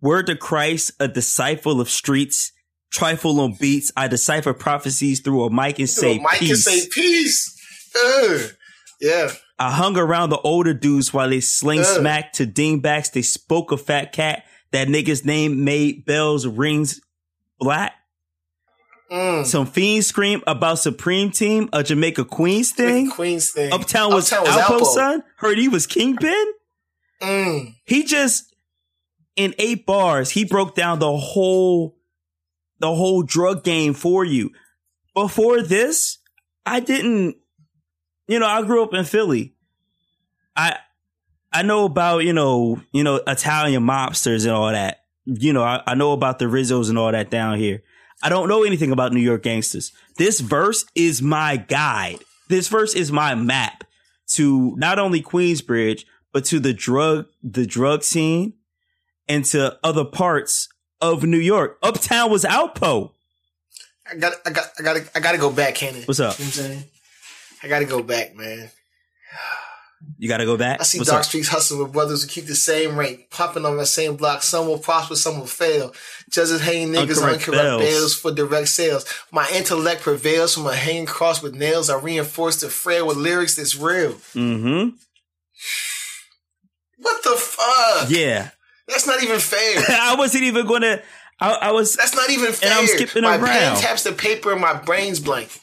Word 0.00 0.26
to 0.26 0.36
Christ, 0.36 0.92
a 1.00 1.08
disciple 1.08 1.80
of 1.80 1.88
streets, 1.88 2.52
trifle 2.90 3.40
on 3.40 3.54
beats. 3.58 3.92
I 3.96 4.08
decipher 4.08 4.52
prophecies 4.52 5.20
through 5.20 5.44
a 5.44 5.50
mic 5.50 5.78
and 5.78 5.88
say 5.88 6.18
can 6.18 6.38
peace. 6.38 6.64
say 6.64 6.88
peace. 6.92 7.90
Ugh. 7.96 8.40
Yeah. 9.00 9.30
I 9.58 9.70
hung 9.72 9.96
around 9.96 10.30
the 10.30 10.40
older 10.40 10.74
dudes 10.74 11.12
while 11.12 11.28
they 11.30 11.40
sling 11.40 11.80
Ugh. 11.80 12.00
smack 12.00 12.32
to 12.34 12.46
dingbacks. 12.46 13.12
They 13.12 13.22
spoke 13.22 13.72
a 13.72 13.76
fat 13.76 14.12
cat. 14.12 14.44
That 14.72 14.88
nigga's 14.88 15.24
name 15.24 15.64
made 15.64 16.04
bells 16.04 16.46
rings 16.46 17.00
black. 17.58 17.94
Mm. 19.10 19.46
Some 19.46 19.66
fiends 19.66 20.06
scream 20.06 20.42
about 20.46 20.78
Supreme 20.78 21.30
Team, 21.30 21.70
a 21.72 21.82
Jamaica 21.82 22.26
Queens 22.26 22.72
thing. 22.72 23.10
Queens 23.10 23.50
thing. 23.50 23.72
Uptown 23.72 24.12
was, 24.12 24.30
Uptown 24.30 24.44
was 24.44 24.56
Alpo, 24.56 24.80
Alpo. 24.80 24.94
son. 24.94 25.24
Heard 25.36 25.58
he 25.58 25.68
was 25.68 25.86
Kingpin. 25.86 26.52
Mm. 27.20 27.74
he 27.84 28.04
just 28.04 28.54
in 29.34 29.52
eight 29.58 29.84
bars 29.84 30.30
he 30.30 30.44
broke 30.44 30.76
down 30.76 31.00
the 31.00 31.16
whole 31.16 31.96
the 32.78 32.94
whole 32.94 33.24
drug 33.24 33.64
game 33.64 33.92
for 33.92 34.24
you 34.24 34.50
before 35.14 35.60
this 35.60 36.18
i 36.64 36.78
didn't 36.78 37.36
you 38.28 38.38
know 38.38 38.46
i 38.46 38.62
grew 38.62 38.84
up 38.84 38.94
in 38.94 39.04
philly 39.04 39.56
i 40.54 40.76
i 41.52 41.62
know 41.62 41.86
about 41.86 42.18
you 42.18 42.32
know 42.32 42.80
you 42.92 43.02
know 43.02 43.16
italian 43.26 43.82
mobsters 43.82 44.44
and 44.44 44.54
all 44.54 44.70
that 44.70 45.00
you 45.24 45.52
know 45.52 45.64
i, 45.64 45.82
I 45.84 45.96
know 45.96 46.12
about 46.12 46.38
the 46.38 46.44
rizzos 46.44 46.88
and 46.88 46.98
all 46.98 47.10
that 47.10 47.30
down 47.30 47.58
here 47.58 47.82
i 48.22 48.28
don't 48.28 48.48
know 48.48 48.62
anything 48.62 48.92
about 48.92 49.12
new 49.12 49.20
york 49.20 49.42
gangsters 49.42 49.92
this 50.16 50.40
verse 50.40 50.84
is 50.94 51.22
my 51.22 51.56
guide 51.56 52.18
this 52.48 52.68
verse 52.68 52.94
is 52.94 53.12
my 53.12 53.34
map 53.34 53.84
to 54.26 54.74
not 54.76 54.98
only 54.98 55.22
queensbridge 55.22 56.04
but 56.32 56.44
to 56.44 56.60
the 56.60 56.72
drug 56.72 57.26
the 57.42 57.66
drug 57.66 58.02
scene 58.02 58.54
into 59.28 59.78
other 59.84 60.04
parts 60.04 60.68
of 61.00 61.22
New 61.24 61.38
York. 61.38 61.78
Uptown 61.82 62.30
was 62.30 62.44
Alpo. 62.44 63.12
I 64.10 64.16
got, 64.16 64.32
I 64.46 64.50
got, 64.50 64.64
I 64.78 64.82
got, 64.82 64.96
to, 64.96 65.10
I 65.14 65.20
got 65.20 65.32
to 65.32 65.38
go 65.38 65.52
back, 65.52 65.74
Cannon. 65.74 66.02
What's 66.04 66.18
up? 66.18 66.38
You 66.38 66.46
know 66.46 66.48
what 66.48 66.58
I'm 66.58 66.64
saying? 66.64 66.84
I 67.62 67.68
got 67.68 67.78
to 67.80 67.84
go 67.84 68.02
back, 68.02 68.34
man. 68.34 68.70
You 70.16 70.28
got 70.28 70.38
to 70.38 70.46
go 70.46 70.56
back. 70.56 70.80
I 70.80 70.84
see 70.84 70.98
What's 70.98 71.10
dark 71.10 71.20
up? 71.20 71.26
streets 71.26 71.48
hustling 71.48 71.82
with 71.82 71.92
brothers 71.92 72.22
who 72.22 72.28
keep 72.28 72.46
the 72.46 72.54
same 72.54 72.96
rank, 72.96 73.30
popping 73.30 73.66
on 73.66 73.76
the 73.76 73.84
same 73.84 74.16
block. 74.16 74.42
Some 74.42 74.66
will 74.66 74.78
prosper, 74.78 75.16
some 75.16 75.38
will 75.38 75.46
fail. 75.46 75.92
Judges 76.30 76.60
hanging 76.60 76.88
niggas 76.92 77.22
on 77.22 77.52
bells. 77.52 77.82
bails 77.82 78.14
for 78.14 78.30
direct 78.32 78.68
sales. 78.68 79.04
My 79.32 79.48
intellect 79.54 80.02
prevails 80.02 80.54
from 80.54 80.66
a 80.66 80.74
hanging 80.74 81.06
cross 81.06 81.42
with 81.42 81.54
nails. 81.54 81.88
I 81.88 81.98
reinforce 81.98 82.60
the 82.60 82.68
frail 82.68 83.06
with 83.06 83.16
lyrics 83.16 83.56
that's 83.56 83.76
real. 83.76 84.12
Mm-hmm. 84.34 84.90
What 86.98 87.22
the 87.24 87.36
fuck? 87.36 88.10
Yeah. 88.10 88.50
That's 88.88 89.06
not 89.06 89.22
even 89.22 89.38
fair. 89.38 89.82
I 89.88 90.16
wasn't 90.16 90.44
even 90.44 90.66
gonna. 90.66 91.02
I, 91.40 91.52
I 91.52 91.72
was. 91.72 91.94
That's 91.94 92.14
not 92.14 92.30
even 92.30 92.52
fair. 92.52 92.72
I'm 92.72 92.86
skipping 92.86 93.22
my 93.22 93.36
around. 93.36 93.46
pen 93.46 93.76
taps 93.76 94.02
the 94.02 94.12
paper 94.12 94.52
and 94.52 94.60
my 94.60 94.74
brain's 94.74 95.20
blank. 95.20 95.60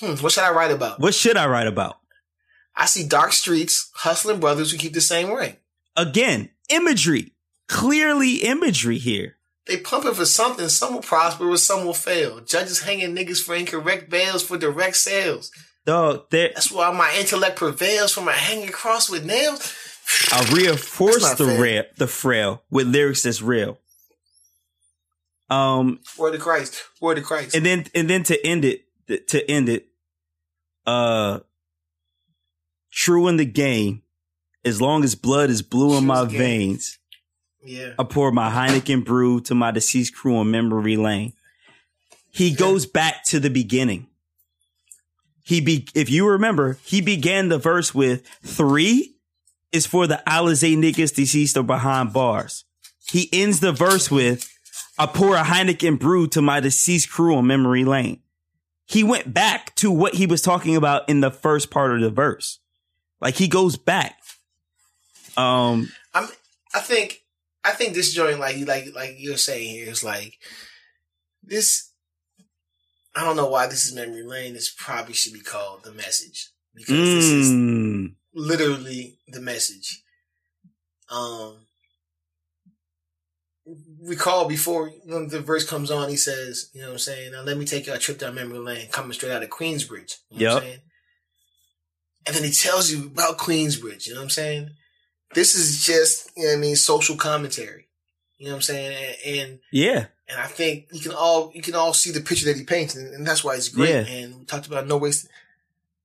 Hmm, 0.00 0.14
what 0.16 0.32
should 0.32 0.44
I 0.44 0.50
write 0.50 0.70
about? 0.70 1.00
What 1.00 1.14
should 1.14 1.36
I 1.36 1.46
write 1.46 1.66
about? 1.66 1.98
I 2.76 2.86
see 2.86 3.06
dark 3.06 3.32
streets, 3.32 3.90
hustling 3.94 4.40
brothers 4.40 4.70
who 4.70 4.78
keep 4.78 4.92
the 4.92 5.00
same 5.00 5.30
ring. 5.30 5.56
Again, 5.96 6.50
imagery. 6.68 7.32
Clearly, 7.68 8.36
imagery 8.36 8.98
here. 8.98 9.36
They 9.66 9.78
pumping 9.78 10.14
for 10.14 10.24
something. 10.24 10.68
Some 10.68 10.94
will 10.94 11.02
prosper, 11.02 11.48
or 11.48 11.56
some 11.56 11.84
will 11.84 11.94
fail. 11.94 12.40
Judges 12.40 12.82
hanging 12.82 13.14
niggas 13.16 13.42
for 13.42 13.54
incorrect 13.56 14.08
bails 14.08 14.42
for 14.44 14.56
direct 14.56 14.96
sales. 14.96 15.50
Dog. 15.84 16.30
That's 16.30 16.70
why 16.70 16.90
my 16.92 17.14
intellect 17.18 17.56
prevails 17.56 18.12
from 18.12 18.28
a 18.28 18.32
hanging 18.32 18.68
cross 18.68 19.10
with 19.10 19.24
nails. 19.24 19.74
I 20.32 20.48
reinforce 20.54 21.34
the 21.34 21.46
real, 21.46 21.84
the 21.96 22.06
frail 22.06 22.62
with 22.70 22.86
lyrics 22.86 23.24
that's 23.24 23.42
real. 23.42 23.78
Um, 25.50 26.00
Word 26.18 26.34
of 26.34 26.40
Christ. 26.40 26.82
Word 27.00 27.18
of 27.18 27.24
Christ. 27.24 27.54
and 27.54 27.64
then 27.64 27.86
and 27.94 28.10
then 28.10 28.22
to 28.24 28.46
end 28.46 28.64
it, 28.64 28.82
to 29.28 29.50
end 29.50 29.68
it, 29.68 29.86
uh, 30.86 31.40
true 32.92 33.28
in 33.28 33.36
the 33.36 33.44
game. 33.44 34.02
As 34.64 34.80
long 34.80 35.04
as 35.04 35.14
blood 35.14 35.48
is 35.48 35.62
blue 35.62 35.96
in 35.96 36.04
my 36.04 36.24
veins, 36.24 36.98
yeah. 37.66 37.92
I 37.98 38.04
pour 38.04 38.30
my 38.32 38.50
Heineken 38.50 39.04
brew 39.04 39.40
to 39.42 39.54
my 39.54 39.70
deceased 39.70 40.14
crew 40.14 40.36
on 40.36 40.50
memory 40.50 40.96
lane. 40.96 41.32
He 42.30 42.52
goes 42.52 42.86
back 42.86 43.24
to 43.24 43.40
the 43.40 43.50
beginning. 43.50 44.08
He 45.42 45.60
be, 45.60 45.88
if 45.94 46.10
you 46.10 46.28
remember, 46.28 46.78
he 46.84 47.00
began 47.00 47.48
the 47.48 47.58
verse 47.58 47.94
with 47.94 48.26
three 48.42 49.14
is 49.72 49.86
for 49.86 50.06
the 50.06 50.22
Alizé 50.26 50.76
niggas 50.76 51.14
deceased 51.14 51.56
or 51.56 51.62
behind 51.62 52.12
bars. 52.12 52.64
He 53.10 53.28
ends 53.32 53.60
the 53.60 53.72
verse 53.72 54.10
with 54.10 54.50
I 54.98 55.06
pour 55.06 55.36
a 55.36 55.42
Heineken 55.42 55.98
brew 55.98 56.26
to 56.28 56.42
my 56.42 56.60
deceased 56.60 57.10
crew 57.10 57.36
on 57.36 57.46
memory 57.46 57.84
lane. 57.84 58.20
He 58.86 59.02
went 59.04 59.32
back 59.34 59.74
to 59.76 59.90
what 59.90 60.14
he 60.14 60.26
was 60.26 60.42
talking 60.42 60.76
about 60.76 61.08
in 61.08 61.20
the 61.20 61.30
first 61.30 61.70
part 61.70 61.94
of 61.94 62.00
the 62.00 62.10
verse. 62.10 62.60
Like 63.20 63.34
he 63.34 63.48
goes 63.48 63.76
back. 63.76 64.18
Um, 65.36 65.90
I'm. 66.14 66.28
I 66.74 66.80
think. 66.80 67.22
I 67.66 67.72
think 67.72 67.94
this 67.94 68.14
joint, 68.14 68.38
like 68.38 68.56
you, 68.56 68.64
like, 68.64 68.86
like 68.94 69.16
you're 69.18 69.36
saying 69.36 69.68
here, 69.70 69.90
is 69.90 70.04
like 70.04 70.38
this. 71.42 71.90
I 73.14 73.24
don't 73.24 73.36
know 73.36 73.48
why 73.48 73.66
this 73.66 73.84
is 73.84 73.94
memory 73.94 74.22
lane. 74.22 74.54
This 74.54 74.72
probably 74.72 75.14
should 75.14 75.32
be 75.32 75.40
called 75.40 75.82
the 75.82 75.90
message 75.92 76.50
because 76.74 76.94
this 76.94 77.32
is 77.32 77.50
mm, 77.52 78.14
literally 78.34 79.18
the 79.26 79.40
message. 79.40 80.02
Um, 81.10 81.66
recall 84.00 84.46
before 84.46 84.90
when 85.04 85.28
the 85.28 85.40
verse 85.40 85.68
comes 85.68 85.90
on, 85.90 86.08
he 86.08 86.16
says, 86.16 86.70
"You 86.72 86.82
know 86.82 86.88
what 86.88 86.92
I'm 86.94 86.98
saying? 87.00 87.32
Now 87.32 87.42
let 87.42 87.58
me 87.58 87.64
take 87.64 87.86
you 87.86 87.94
a 87.94 87.98
trip 87.98 88.18
down 88.18 88.36
memory 88.36 88.58
lane, 88.58 88.88
coming 88.90 89.12
straight 89.12 89.32
out 89.32 89.42
of 89.42 89.50
Queensbridge." 89.50 90.18
You 90.30 90.46
know 90.46 90.52
what 90.52 90.56
I'm 90.56 90.62
Yep. 90.62 90.62
saying? 90.62 90.80
And 92.26 92.36
then 92.36 92.44
he 92.44 92.52
tells 92.52 92.90
you 92.92 93.06
about 93.06 93.38
Queensbridge. 93.38 94.06
You 94.06 94.14
know 94.14 94.20
what 94.20 94.24
I'm 94.24 94.30
saying? 94.30 94.70
This 95.34 95.54
is 95.54 95.84
just, 95.84 96.30
you 96.36 96.44
know 96.44 96.50
what 96.50 96.56
I 96.56 96.60
mean, 96.60 96.76
social 96.76 97.16
commentary. 97.16 97.86
You 98.38 98.46
know 98.46 98.52
what 98.52 98.56
I'm 98.56 98.62
saying? 98.62 99.16
And, 99.24 99.38
and 99.38 99.58
yeah. 99.72 100.06
and 100.28 100.38
I 100.38 100.46
think 100.46 100.88
you 100.92 101.00
can 101.00 101.12
all 101.12 101.50
you 101.54 101.62
can 101.62 101.74
all 101.74 101.94
see 101.94 102.10
the 102.10 102.20
picture 102.20 102.46
that 102.46 102.56
he 102.56 102.64
paints, 102.64 102.94
and, 102.94 103.14
and 103.14 103.26
that's 103.26 103.42
why 103.42 103.54
it's 103.54 103.70
great. 103.70 103.90
Yeah. 103.90 104.00
And 104.06 104.40
we 104.40 104.44
talked 104.44 104.66
about 104.66 104.86
no 104.86 104.98
waste, 104.98 105.28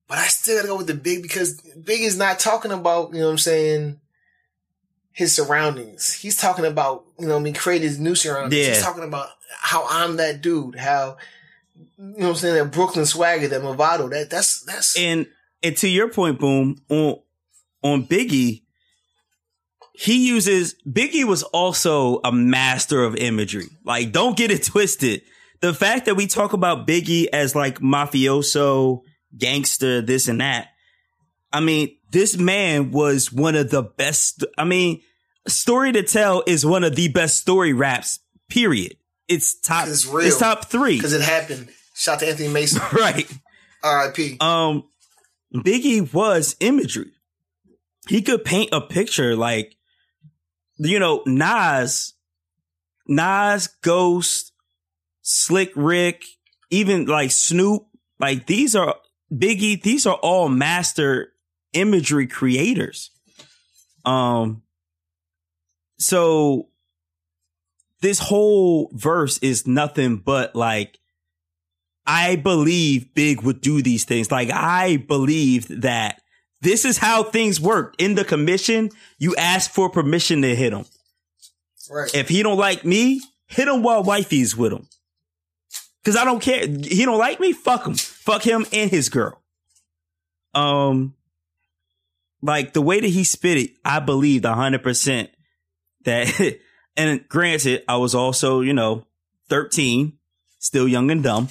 but 0.08 0.16
I 0.16 0.28
still 0.28 0.56
gotta 0.56 0.68
go 0.68 0.78
with 0.78 0.86
the 0.86 0.94
big 0.94 1.22
because 1.22 1.60
Big 1.60 2.00
is 2.00 2.16
not 2.16 2.38
talking 2.38 2.72
about 2.72 3.12
you 3.12 3.18
know 3.18 3.26
what 3.26 3.32
I'm 3.32 3.38
saying 3.38 4.00
his 5.12 5.34
surroundings. 5.36 6.14
He's 6.14 6.36
talking 6.36 6.64
about 6.64 7.04
you 7.18 7.26
know 7.26 7.34
what 7.34 7.40
I 7.40 7.44
mean 7.44 7.54
creating 7.54 7.88
his 7.88 8.00
new 8.00 8.14
surroundings. 8.14 8.66
Yeah. 8.66 8.74
He's 8.74 8.82
talking 8.82 9.04
about 9.04 9.28
how 9.60 9.86
I'm 9.88 10.16
that 10.16 10.40
dude. 10.40 10.76
How 10.76 11.18
you 11.98 12.04
know 12.04 12.14
what 12.14 12.28
I'm 12.28 12.34
saying 12.36 12.54
that 12.54 12.72
Brooklyn 12.72 13.04
swagger, 13.04 13.48
that 13.48 13.60
Movado. 13.60 14.10
That 14.10 14.30
that's 14.30 14.62
that's 14.62 14.98
And 14.98 15.26
and 15.62 15.76
to 15.76 15.88
your 15.88 16.08
point, 16.08 16.40
boom 16.40 16.80
on 16.88 17.20
on 17.82 18.06
Biggie, 18.06 18.61
he 20.02 20.26
uses 20.26 20.74
Biggie 20.84 21.24
was 21.24 21.44
also 21.44 22.20
a 22.24 22.32
master 22.32 23.04
of 23.04 23.14
imagery. 23.14 23.68
Like, 23.84 24.10
don't 24.10 24.36
get 24.36 24.50
it 24.50 24.64
twisted. 24.72 25.22
The 25.60 25.72
fact 25.72 26.06
that 26.06 26.16
we 26.16 26.26
talk 26.26 26.52
about 26.54 26.88
Biggie 26.88 27.28
as 27.32 27.54
like 27.54 27.78
mafioso, 27.78 29.02
gangster, 29.38 30.02
this 30.02 30.26
and 30.26 30.40
that. 30.40 30.68
I 31.52 31.60
mean, 31.60 31.96
this 32.10 32.36
man 32.36 32.90
was 32.90 33.32
one 33.32 33.54
of 33.54 33.70
the 33.70 33.82
best. 33.82 34.44
I 34.58 34.64
mean, 34.64 35.02
story 35.46 35.92
to 35.92 36.02
tell 36.02 36.42
is 36.48 36.66
one 36.66 36.82
of 36.82 36.96
the 36.96 37.08
best 37.08 37.36
story 37.38 37.72
raps. 37.72 38.18
Period. 38.48 38.96
It's 39.28 39.54
top. 39.60 39.86
It's 39.86 40.04
real. 40.04 40.26
It's 40.26 40.38
top 40.38 40.64
three. 40.64 40.96
because 40.96 41.12
it 41.12 41.20
happened. 41.22 41.68
Shout 41.94 42.18
to 42.20 42.28
Anthony 42.28 42.48
Mason, 42.48 42.82
Right. 42.92 43.30
R.I.P. 43.84 44.38
um 44.40 44.82
Biggie 45.54 46.12
was 46.12 46.56
imagery. 46.58 47.12
He 48.08 48.20
could 48.22 48.44
paint 48.44 48.70
a 48.72 48.80
picture 48.80 49.36
like 49.36 49.76
you 50.82 50.98
know, 50.98 51.22
Nas, 51.26 52.14
Nas, 53.06 53.68
Ghost, 53.82 54.52
Slick 55.22 55.72
Rick, 55.76 56.24
even 56.70 57.06
like 57.06 57.30
Snoop, 57.30 57.86
like 58.18 58.46
these 58.46 58.74
are 58.74 58.96
Biggie, 59.32 59.80
these 59.80 60.06
are 60.06 60.16
all 60.16 60.48
master 60.48 61.32
imagery 61.72 62.26
creators. 62.26 63.10
Um 64.04 64.62
so 65.98 66.68
this 68.00 68.18
whole 68.18 68.90
verse 68.92 69.38
is 69.38 69.66
nothing 69.66 70.16
but 70.16 70.56
like 70.56 70.98
I 72.04 72.36
believe 72.36 73.14
Big 73.14 73.42
would 73.42 73.60
do 73.60 73.80
these 73.80 74.04
things. 74.04 74.30
Like 74.30 74.50
I 74.50 74.96
believed 74.96 75.82
that 75.82 76.21
this 76.62 76.84
is 76.84 76.96
how 76.96 77.24
things 77.24 77.60
work. 77.60 77.94
In 77.98 78.14
the 78.14 78.24
commission, 78.24 78.90
you 79.18 79.34
ask 79.36 79.70
for 79.70 79.90
permission 79.90 80.42
to 80.42 80.54
hit 80.54 80.72
him. 80.72 80.84
Right. 81.90 82.14
If 82.14 82.28
he 82.28 82.42
don't 82.42 82.56
like 82.56 82.84
me, 82.84 83.20
hit 83.48 83.68
him 83.68 83.82
while 83.82 84.04
wifey's 84.04 84.56
with 84.56 84.72
him. 84.72 84.86
Cause 86.04 86.16
I 86.16 86.24
don't 86.24 86.40
care. 86.40 86.66
He 86.66 87.04
don't 87.04 87.18
like 87.18 87.38
me, 87.38 87.52
fuck 87.52 87.86
him. 87.86 87.94
Fuck 87.94 88.42
him 88.42 88.64
and 88.72 88.90
his 88.90 89.08
girl. 89.08 89.40
Um, 90.54 91.14
like 92.40 92.72
the 92.72 92.82
way 92.82 93.00
that 93.00 93.08
he 93.08 93.24
spit 93.24 93.58
it, 93.58 93.70
I 93.84 94.00
believed 94.00 94.44
hundred 94.44 94.82
percent 94.82 95.30
that, 96.04 96.58
and 96.96 97.28
granted, 97.28 97.84
I 97.88 97.96
was 97.96 98.14
also, 98.14 98.60
you 98.60 98.72
know, 98.72 99.06
13, 99.48 100.14
still 100.58 100.88
young 100.88 101.10
and 101.10 101.22
dumb. 101.22 101.48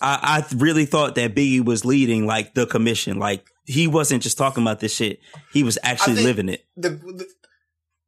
I, 0.00 0.44
I 0.50 0.54
really 0.56 0.84
thought 0.84 1.14
that 1.14 1.34
Biggie 1.34 1.64
was 1.64 1.84
leading 1.84 2.26
like 2.26 2.54
the 2.54 2.66
commission. 2.66 3.18
Like 3.18 3.50
he 3.66 3.86
wasn't 3.86 4.22
just 4.22 4.38
talking 4.38 4.62
about 4.62 4.80
this 4.80 4.94
shit. 4.94 5.20
He 5.52 5.62
was 5.62 5.78
actually 5.82 6.22
living 6.22 6.48
it. 6.48 6.64
the, 6.76 6.90
the 6.90 7.26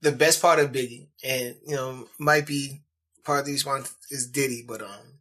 the 0.01 0.13
best 0.13 0.41
part 0.41 0.61
of 0.61 0.73
Biggie, 0.73 1.09
and 1.25 1.57
you 1.67 1.75
know, 1.75 2.07
might 2.19 2.47
be 2.47 2.83
part 3.25 3.41
of 3.41 3.47
the 3.47 3.53
response 3.53 3.95
is 4.11 4.31
Diddy, 4.31 4.65
but 4.67 4.81
um, 4.81 5.19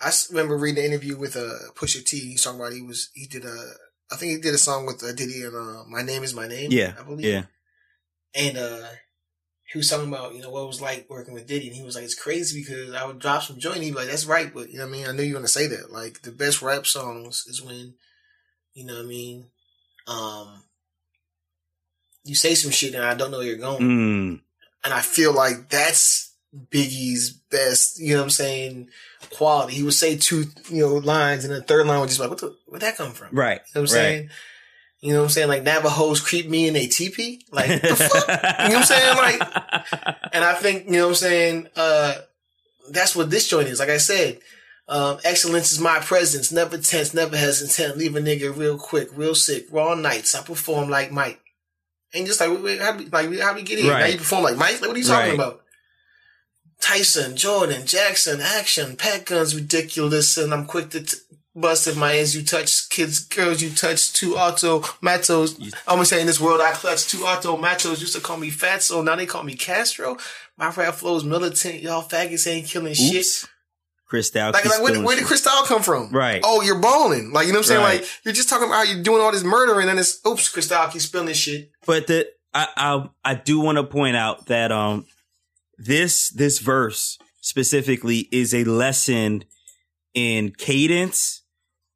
I 0.00 0.10
remember 0.30 0.56
reading 0.58 0.84
an 0.84 0.90
interview 0.90 1.16
with 1.16 1.36
uh 1.36 1.70
Pusha 1.74 2.04
T. 2.04 2.18
He's 2.18 2.42
talking 2.42 2.60
about 2.60 2.72
he 2.72 2.82
was 2.82 3.10
he 3.14 3.26
did 3.26 3.44
a 3.44 3.56
I 4.10 4.16
think 4.16 4.32
he 4.32 4.38
did 4.38 4.54
a 4.54 4.58
song 4.58 4.84
with 4.84 5.02
uh, 5.02 5.12
Diddy 5.12 5.42
and 5.42 5.56
uh, 5.56 5.84
My 5.88 6.02
Name 6.02 6.22
Is 6.24 6.34
My 6.34 6.46
Name. 6.48 6.70
Yeah. 6.70 6.94
I 6.98 7.02
believe. 7.02 7.24
Yeah. 7.24 7.44
and 8.34 8.58
uh. 8.58 8.86
He 9.72 9.78
was 9.78 9.88
talking 9.88 10.08
about, 10.08 10.34
you 10.34 10.42
know, 10.42 10.50
what 10.50 10.64
it 10.64 10.66
was 10.66 10.82
like 10.82 11.06
working 11.08 11.32
with 11.32 11.46
Diddy, 11.46 11.68
and 11.68 11.74
he 11.74 11.82
was 11.82 11.94
like, 11.94 12.04
"It's 12.04 12.14
crazy 12.14 12.60
because 12.60 12.92
I 12.92 13.06
would 13.06 13.18
drop 13.18 13.42
some 13.42 13.58
joint, 13.58 13.76
and 13.76 13.84
he'd 13.84 13.92
be 13.92 13.96
like, 13.96 14.08
that's 14.08 14.26
right, 14.26 14.52
but 14.52 14.68
you 14.68 14.76
know 14.76 14.84
what 14.84 14.94
I 14.94 14.98
mean. 14.98 15.06
I 15.06 15.12
knew 15.12 15.22
you 15.22 15.32
were 15.32 15.38
gonna 15.38 15.48
say 15.48 15.66
that. 15.68 15.90
Like 15.90 16.20
the 16.20 16.30
best 16.30 16.60
rap 16.60 16.84
songs 16.86 17.46
is 17.48 17.62
when, 17.62 17.94
you 18.74 18.84
know 18.84 18.94
what 18.94 19.04
I 19.04 19.08
mean, 19.08 19.46
um, 20.06 20.62
you 22.24 22.34
say 22.34 22.54
some 22.54 22.70
shit 22.70 22.94
and 22.94 23.04
I 23.04 23.14
don't 23.14 23.30
know 23.30 23.38
where 23.38 23.46
you're 23.46 23.56
going, 23.56 23.80
Mm. 23.80 24.40
and 24.84 24.94
I 24.94 25.00
feel 25.00 25.32
like 25.32 25.68
that's 25.68 26.30
Biggie's 26.70 27.30
best. 27.50 27.98
You 27.98 28.12
know 28.14 28.18
what 28.20 28.24
I'm 28.24 28.30
saying? 28.30 28.88
Quality. 29.30 29.74
He 29.74 29.82
would 29.82 29.94
say 29.94 30.16
two, 30.16 30.44
you 30.68 30.86
know, 30.86 30.94
lines, 30.96 31.44
and 31.44 31.54
the 31.54 31.62
third 31.62 31.86
line 31.86 32.00
would 32.00 32.08
just 32.08 32.18
be 32.18 32.24
like, 32.24 32.30
"What 32.30 32.40
the? 32.40 32.56
Where'd 32.66 32.82
that 32.82 32.96
come 32.96 33.12
from?" 33.12 33.34
Right. 33.34 33.60
You 33.74 33.80
know 33.80 33.80
what 33.82 33.90
I'm 33.90 33.96
right. 33.96 34.02
saying? 34.02 34.30
You 35.00 35.12
know 35.14 35.18
what 35.20 35.24
I'm 35.24 35.30
saying? 35.30 35.48
Like 35.48 35.62
Navajos 35.64 36.20
creep 36.20 36.48
me 36.48 36.68
in 36.68 36.76
a 36.76 36.86
teepee. 36.86 37.40
Like 37.50 37.80
the 37.82 37.96
fuck? 37.96 38.28
You 38.28 38.68
know 38.68 38.74
what 38.74 38.76
I'm 38.76 38.84
saying? 38.84 39.16
Like, 39.16 40.16
and 40.32 40.44
I 40.44 40.54
think, 40.54 40.84
you 40.86 40.92
know 40.92 41.04
what 41.04 41.08
I'm 41.08 41.14
saying? 41.16 41.68
Uh, 41.74 42.14
that's 42.90 43.16
what 43.16 43.28
this 43.30 43.48
joint 43.48 43.68
is. 43.68 43.80
Like 43.80 43.88
I 43.88 43.96
said, 43.96 44.38
um, 44.88 45.18
excellence 45.24 45.72
is 45.72 45.80
my 45.80 46.00
presence. 46.00 46.52
Never 46.52 46.78
tense, 46.78 47.14
never 47.14 47.36
hesitant. 47.36 47.96
Leave 47.96 48.16
a 48.16 48.20
nigga 48.20 48.54
real 48.56 48.78
quick, 48.78 49.08
real 49.14 49.34
sick. 49.34 49.66
Raw 49.70 49.94
nights. 49.94 50.34
I 50.34 50.42
perform 50.42 50.90
like 50.90 51.12
Mike. 51.12 51.40
And 52.14 52.26
just 52.26 52.40
like, 52.40 52.62
wait, 52.62 52.80
how 52.80 52.96
we, 52.96 53.06
like, 53.06 53.40
how 53.40 53.54
we 53.54 53.62
get 53.62 53.78
here? 53.78 53.90
Right. 53.92 54.00
Now 54.00 54.06
you 54.06 54.18
perform 54.18 54.44
like 54.44 54.56
Mike? 54.56 54.80
Like, 54.80 54.88
what 54.88 54.96
are 54.96 54.98
you 54.98 55.04
talking 55.04 55.30
right. 55.30 55.34
about? 55.34 55.62
Tyson, 56.80 57.36
Jordan, 57.36 57.86
Jackson, 57.86 58.40
action, 58.40 58.96
pack 58.96 59.26
guns, 59.26 59.54
ridiculous, 59.54 60.36
and 60.36 60.52
I'm 60.52 60.66
quick 60.66 60.90
to 60.90 61.02
t- 61.02 61.16
busted 61.54 61.96
my 61.96 62.16
ass. 62.16 62.34
You 62.34 62.42
touch 62.42 62.88
kids, 62.88 63.20
girls. 63.20 63.62
You 63.62 63.70
touch 63.70 64.12
two 64.12 64.36
auto 64.36 64.82
matos. 65.00 65.58
I'm 65.86 65.96
gonna 65.96 66.04
say 66.04 66.20
in 66.20 66.26
this 66.26 66.40
world 66.40 66.60
I 66.60 66.72
clutch 66.72 67.06
two 67.06 67.24
auto 67.24 67.56
matos. 67.56 68.00
Used 68.00 68.16
to 68.16 68.20
call 68.20 68.36
me 68.36 68.50
Fatso. 68.50 69.02
Now 69.04 69.16
they 69.16 69.26
call 69.26 69.44
me 69.44 69.54
Castro. 69.54 70.16
My 70.56 70.70
rap 70.70 70.94
flows 70.94 71.24
militant. 71.24 71.82
Y'all 71.82 72.02
faggots 72.02 72.46
ain't 72.46 72.66
killing 72.66 72.92
Oops. 72.92 73.00
shit. 73.00 73.50
Cristal. 74.12 74.52
Like, 74.52 74.66
like 74.66 74.82
where, 74.82 75.02
where, 75.02 75.16
did 75.16 75.24
Cristal 75.24 75.62
come 75.64 75.82
from? 75.82 76.10
Right. 76.10 76.42
Oh, 76.44 76.60
you're 76.60 76.78
balling. 76.78 77.32
Like, 77.32 77.46
you 77.46 77.54
know 77.54 77.60
what 77.60 77.64
I'm 77.64 77.68
saying? 77.68 77.80
Right. 77.80 78.00
Like, 78.02 78.10
you're 78.24 78.34
just 78.34 78.50
talking 78.50 78.66
about 78.66 78.84
how 78.86 78.92
you're 78.92 79.02
doing 79.02 79.22
all 79.22 79.32
this 79.32 79.42
murder 79.42 79.80
and 79.80 79.88
then 79.88 79.96
it's, 79.96 80.20
oops, 80.26 80.50
Cristal 80.50 80.86
keeps 80.88 81.06
spilling 81.06 81.28
this 81.28 81.38
shit. 81.38 81.70
But 81.86 82.08
the, 82.08 82.28
I, 82.52 82.68
I, 82.76 83.08
I 83.24 83.34
do 83.36 83.58
want 83.58 83.78
to 83.78 83.84
point 83.84 84.16
out 84.16 84.48
that, 84.48 84.70
um, 84.70 85.06
this, 85.78 86.28
this 86.28 86.58
verse 86.58 87.18
specifically 87.40 88.28
is 88.30 88.52
a 88.52 88.64
lesson 88.64 89.44
in 90.12 90.50
cadence 90.50 91.40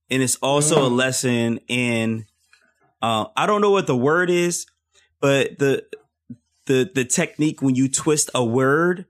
and 0.09 0.23
it's 0.23 0.37
also 0.37 0.77
mm. 0.77 0.87
a 0.87 0.89
lesson 0.89 1.61
in 1.69 2.25
uh, 3.03 3.27
I 3.37 3.47
don't 3.47 3.61
know 3.61 3.73
what 3.73 3.87
the 3.87 3.97
word 3.97 4.31
is, 4.31 4.65
but 5.21 5.59
the 5.59 5.85
the 6.65 6.91
the 6.95 7.05
technique 7.05 7.61
when 7.61 7.75
you 7.75 7.91
twist 7.91 8.31
a 8.35 8.43
word 8.43 9.05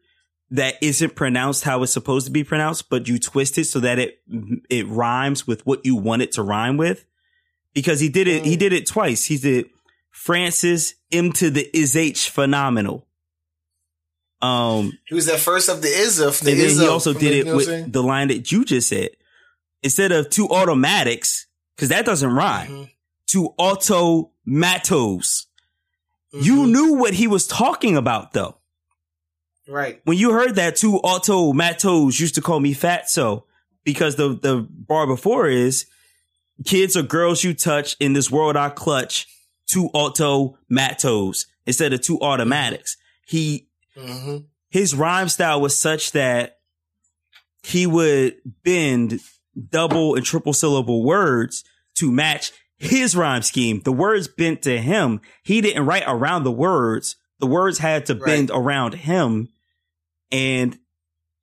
that 0.51 0.75
isn't 0.81 1.17
pronounced 1.17 1.65
how 1.65 1.83
it's 1.83 1.93
supposed 1.93 2.27
to 2.27 2.33
be 2.33 2.45
pronounced, 2.45 2.89
but 2.89 3.09
you 3.09 3.19
twist 3.19 3.59
it 3.59 3.65
so 3.65 3.81
that 3.81 3.99
it 3.99 4.21
it 4.71 4.87
rhymes 4.87 5.47
with 5.47 5.67
what 5.67 5.85
you 5.85 5.97
want 5.97 6.23
it 6.23 6.33
to 6.33 6.43
rhyme 6.43 6.77
with. 6.77 7.05
Because 7.75 8.01
he 8.01 8.09
did 8.09 8.29
it, 8.29 8.43
mm. 8.43 8.47
he 8.47 8.57
did 8.57 8.73
it 8.73 8.87
twice. 8.87 9.25
He 9.25 9.37
did 9.37 9.67
Francis 10.11 10.95
M 11.13 11.33
to 11.33 11.51
the 11.51 11.69
is 11.77 11.97
H 11.97 12.31
phenomenal. 12.31 13.07
Um, 14.41 14.99
he 15.07 15.15
was 15.15 15.27
the 15.27 15.39
first 15.39 15.69
of 15.69 15.83
the 15.83 15.89
is 15.89 16.21
of 16.21 16.39
the 16.41 16.53
and 16.53 16.61
then 16.61 16.71
he 16.71 16.87
also 16.87 17.13
did 17.13 17.47
it 17.47 17.55
with 17.55 17.93
the 17.93 18.03
line 18.03 18.29
that 18.29 18.53
you 18.53 18.65
just 18.65 18.89
said 18.89 19.11
instead 19.83 20.13
of 20.13 20.31
two 20.31 20.49
automatics, 20.49 21.47
because 21.75 21.89
that 21.89 22.05
doesn't 22.05 22.33
rhyme, 22.33 22.69
mm-hmm. 22.69 22.85
two 23.27 23.55
automatos. 23.59 24.27
Mm-hmm. 26.35 26.41
You 26.41 26.67
knew 26.67 26.95
what 26.95 27.15
he 27.15 27.27
was 27.27 27.47
talking 27.47 27.97
about 27.97 28.33
though. 28.33 28.57
Right. 29.69 30.01
When 30.05 30.17
you 30.17 30.33
heard 30.33 30.57
that 30.57 30.77
two 30.77 31.01
automatos 31.05 32.19
used 32.21 32.37
to 32.37 32.41
call 32.41 32.61
me 32.61 32.75
fatso 32.75 33.45
because 33.85 34.17
the, 34.17 34.39
the 34.41 34.67
bar 34.71 35.07
before 35.07 35.49
is 35.49 35.87
kids 36.65 36.97
or 36.97 37.03
girls 37.03 37.43
you 37.43 37.55
touch 37.55 37.97
in 37.99 38.13
this 38.13 38.31
world 38.31 38.57
I 38.57 38.71
clutch 38.71 39.27
two 39.67 39.91
automatos 39.95 41.47
instead 41.67 41.93
of 41.93 42.01
two 42.01 42.19
automatics. 42.21 42.97
He, 43.27 43.69
mm-hmm. 43.97 44.45
his 44.71 44.95
rhyme 44.95 45.29
style 45.29 45.61
was 45.61 45.79
such 45.79 46.13
that 46.13 46.59
he 47.63 47.87
would 47.87 48.37
bend 48.63 49.21
double 49.71 50.15
and 50.15 50.25
triple 50.25 50.53
syllable 50.53 51.03
words 51.03 51.65
to 51.97 52.13
match 52.13 52.53
his 52.79 53.17
rhyme 53.17 53.43
scheme. 53.43 53.81
The 53.85 53.93
words 53.93 54.29
bent 54.29 54.63
to 54.63 54.79
him. 54.79 55.21
He 55.43 55.61
didn't 55.61 55.87
write 55.87 56.05
around 56.07 56.45
the 56.45 56.53
words. 56.53 57.17
The 57.41 57.47
words 57.47 57.79
had 57.79 58.07
to 58.07 58.15
right. 58.15 58.25
bend 58.25 58.51
around 58.53 58.95
him. 58.95 59.49
And 60.31 60.79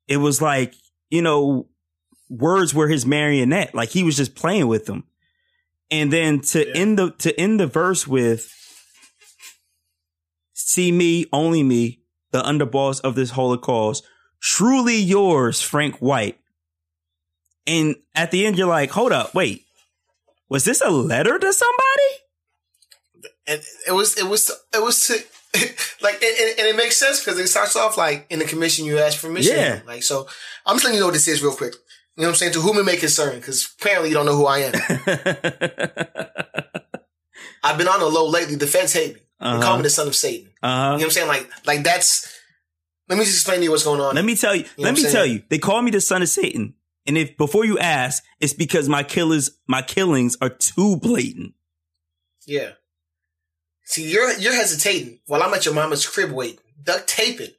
it 0.08 0.18
was 0.18 0.42
like, 0.42 0.74
you 1.10 1.22
know, 1.22 1.68
words 2.30 2.74
were 2.74 2.88
his 2.88 3.06
marionette. 3.06 3.74
Like 3.74 3.90
he 3.90 4.04
was 4.04 4.18
just 4.18 4.36
playing 4.36 4.68
with 4.68 4.86
them. 4.86 5.06
And 5.92 6.12
then 6.12 6.42
to 6.42 6.68
yeah. 6.68 6.74
end 6.76 7.00
the, 7.00 7.12
to 7.12 7.40
end 7.40 7.60
the 7.60 7.68
verse 7.68 8.08
with, 8.08 8.52
see 10.54 10.92
me, 10.92 11.26
only 11.32 11.62
me, 11.64 12.02
the 12.32 12.42
underboss 12.42 13.00
of 13.02 13.16
this 13.16 13.32
holocaust, 13.32 14.04
truly 14.42 14.98
yours, 14.98 15.62
Frank 15.62 15.98
White. 15.98 16.40
And 17.68 17.96
at 18.16 18.32
the 18.32 18.46
end, 18.46 18.58
you're 18.58 18.68
like, 18.68 18.92
hold 18.92 19.12
up, 19.12 19.34
wait, 19.34 19.66
was 20.50 20.66
this 20.66 20.82
a 20.82 20.90
letter 20.90 21.38
to 21.38 21.54
somebody? 21.54 23.30
And 23.46 23.62
it 23.88 23.92
was, 23.92 24.18
it 24.18 24.28
was, 24.28 24.52
it 24.74 24.82
was 24.82 25.08
to, 25.08 25.20
like, 26.02 26.16
and, 26.24 26.60
and, 26.60 26.68
it 26.68 26.76
makes 26.76 26.98
sense 26.98 27.24
because 27.24 27.40
it 27.40 27.48
starts 27.48 27.76
off 27.76 27.98
like 27.98 28.26
in 28.30 28.40
the 28.40 28.46
commission 28.46 28.86
you 28.86 28.98
ask 28.98 29.22
permission. 29.22 29.56
Yeah. 29.56 29.82
Like, 29.86 30.04
so 30.04 30.28
I'm 30.66 30.76
just 30.76 30.86
letting 30.86 30.96
you 30.96 31.02
know 31.02 31.08
what 31.08 31.14
this 31.14 31.28
is 31.28 31.44
real 31.44 31.56
quick. 31.56 31.76
You 32.16 32.22
know 32.22 32.30
what 32.30 32.34
I'm 32.34 32.38
saying? 32.38 32.54
To 32.54 32.62
whom 32.62 32.78
it 32.78 32.86
may 32.86 32.98
concern, 32.98 33.36
because 33.36 33.74
apparently 33.80 34.10
you 34.10 34.16
don't 34.16 34.26
know 34.26 34.36
who 34.36 34.46
I 34.46 34.60
am. 34.60 34.74
I've 37.64 37.78
been 37.78 37.88
on 37.88 38.00
the 38.00 38.08
low 38.08 38.28
lately. 38.28 38.56
The 38.56 38.68
feds 38.68 38.94
hate 38.94 39.16
me. 39.16 39.22
Uh-huh. 39.40 39.58
They 39.58 39.66
call 39.66 39.78
me 39.78 39.84
the 39.84 39.90
son 39.90 40.08
of 40.08 40.16
Satan. 40.16 40.52
Uh-huh. 40.62 40.74
You 40.74 40.82
know 40.82 40.94
what 40.94 41.04
I'm 41.04 41.10
saying? 41.12 41.28
Like, 41.28 41.50
like 41.66 41.84
that's. 41.84 42.32
Let 43.10 43.18
me 43.18 43.26
just 43.26 43.38
explain 43.38 43.58
to 43.60 43.64
you 43.64 43.72
what's 43.72 43.84
going 43.84 44.00
on. 44.00 44.16
Let 44.16 44.26
me 44.26 44.36
tell 44.36 44.56
you. 44.56 44.64
you 44.78 44.84
know 44.84 44.92
let 44.92 44.96
me 44.96 45.04
tell 45.04 45.26
you. 45.26 45.44
They 45.50 45.58
call 45.60 45.82
me 45.82 45.92
the 45.92 46.02
son 46.02 46.22
of 46.22 46.30
Satan. 46.30 46.76
And 47.06 47.18
if 47.18 47.36
before 47.38 47.66
you 47.66 47.78
ask, 47.80 48.24
it's 48.40 48.54
because 48.54 48.88
my 48.88 49.04
killers, 49.04 49.52
my 49.68 49.82
killings 49.82 50.38
are 50.42 50.50
too 50.50 50.98
blatant. 50.98 51.54
Yeah. 52.46 52.72
See, 53.86 54.10
you're 54.10 54.34
you're 54.34 54.56
hesitating 54.56 55.20
while 55.28 55.44
I'm 55.44 55.54
at 55.54 55.66
your 55.66 55.74
mama's 55.74 56.08
crib 56.08 56.32
waiting, 56.32 56.60
duct 56.82 57.08
taping. 57.08 57.54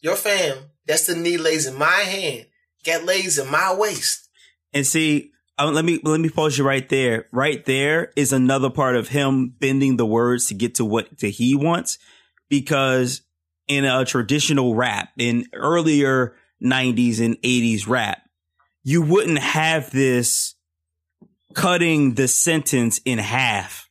Your 0.00 0.16
fam, 0.16 0.58
that's 0.86 1.06
the 1.06 1.16
knee 1.16 1.38
lays 1.38 1.66
in 1.66 1.76
my 1.76 1.86
hand, 1.86 2.46
get 2.84 3.04
lays 3.04 3.38
in 3.38 3.50
my 3.50 3.74
waist. 3.74 4.28
And 4.72 4.86
see, 4.86 5.32
um, 5.58 5.74
let 5.74 5.84
me 5.84 6.00
let 6.02 6.20
me 6.20 6.28
pause 6.28 6.58
you 6.58 6.64
right 6.64 6.88
there. 6.88 7.26
Right 7.32 7.64
there 7.64 8.12
is 8.16 8.32
another 8.32 8.70
part 8.70 8.96
of 8.96 9.08
him 9.08 9.48
bending 9.48 9.96
the 9.96 10.06
words 10.06 10.46
to 10.48 10.54
get 10.54 10.76
to 10.76 10.84
what 10.84 11.18
to 11.18 11.30
he 11.30 11.54
wants, 11.54 11.98
because 12.48 13.22
in 13.66 13.84
a 13.84 14.04
traditional 14.04 14.74
rap, 14.74 15.10
in 15.16 15.46
earlier 15.52 16.34
'90s 16.62 17.24
and 17.24 17.36
'80s 17.42 17.88
rap, 17.88 18.22
you 18.82 19.00
wouldn't 19.02 19.38
have 19.38 19.90
this 19.90 20.54
cutting 21.54 22.14
the 22.14 22.28
sentence 22.28 23.00
in 23.04 23.18
half 23.18 23.83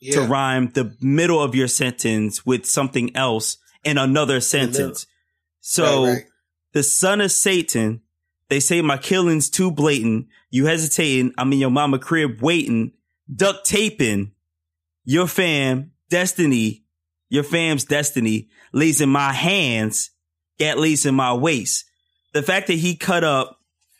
yeah. 0.00 0.14
to 0.14 0.22
rhyme 0.22 0.70
the 0.74 0.96
middle 1.00 1.42
of 1.42 1.54
your 1.54 1.68
sentence 1.68 2.44
with 2.44 2.66
something 2.66 3.14
else 3.16 3.58
in 3.84 3.98
another 3.98 4.40
sentence. 4.40 5.06
So 5.60 6.04
right, 6.04 6.12
right. 6.12 6.24
the 6.72 6.82
son 6.82 7.20
of 7.20 7.32
Satan, 7.32 8.02
they 8.48 8.60
say 8.60 8.80
my 8.80 8.96
killing's 8.96 9.50
too 9.50 9.70
blatant. 9.70 10.28
You 10.50 10.66
hesitating. 10.66 11.32
I'm 11.36 11.52
in 11.52 11.58
your 11.58 11.70
mama 11.70 11.98
crib 11.98 12.40
waiting, 12.40 12.92
duct 13.34 13.66
taping 13.66 14.32
your 15.04 15.26
fam 15.26 15.92
destiny, 16.10 16.84
your 17.28 17.44
fam's 17.44 17.84
destiny 17.84 18.48
lays 18.72 19.00
in 19.00 19.08
my 19.08 19.32
hands, 19.32 20.10
get 20.58 20.78
lays 20.78 21.06
in 21.06 21.14
my 21.14 21.34
waist. 21.34 21.84
The 22.32 22.42
fact 22.42 22.66
that 22.68 22.74
he 22.74 22.94
cut 22.94 23.24
up 23.24 23.58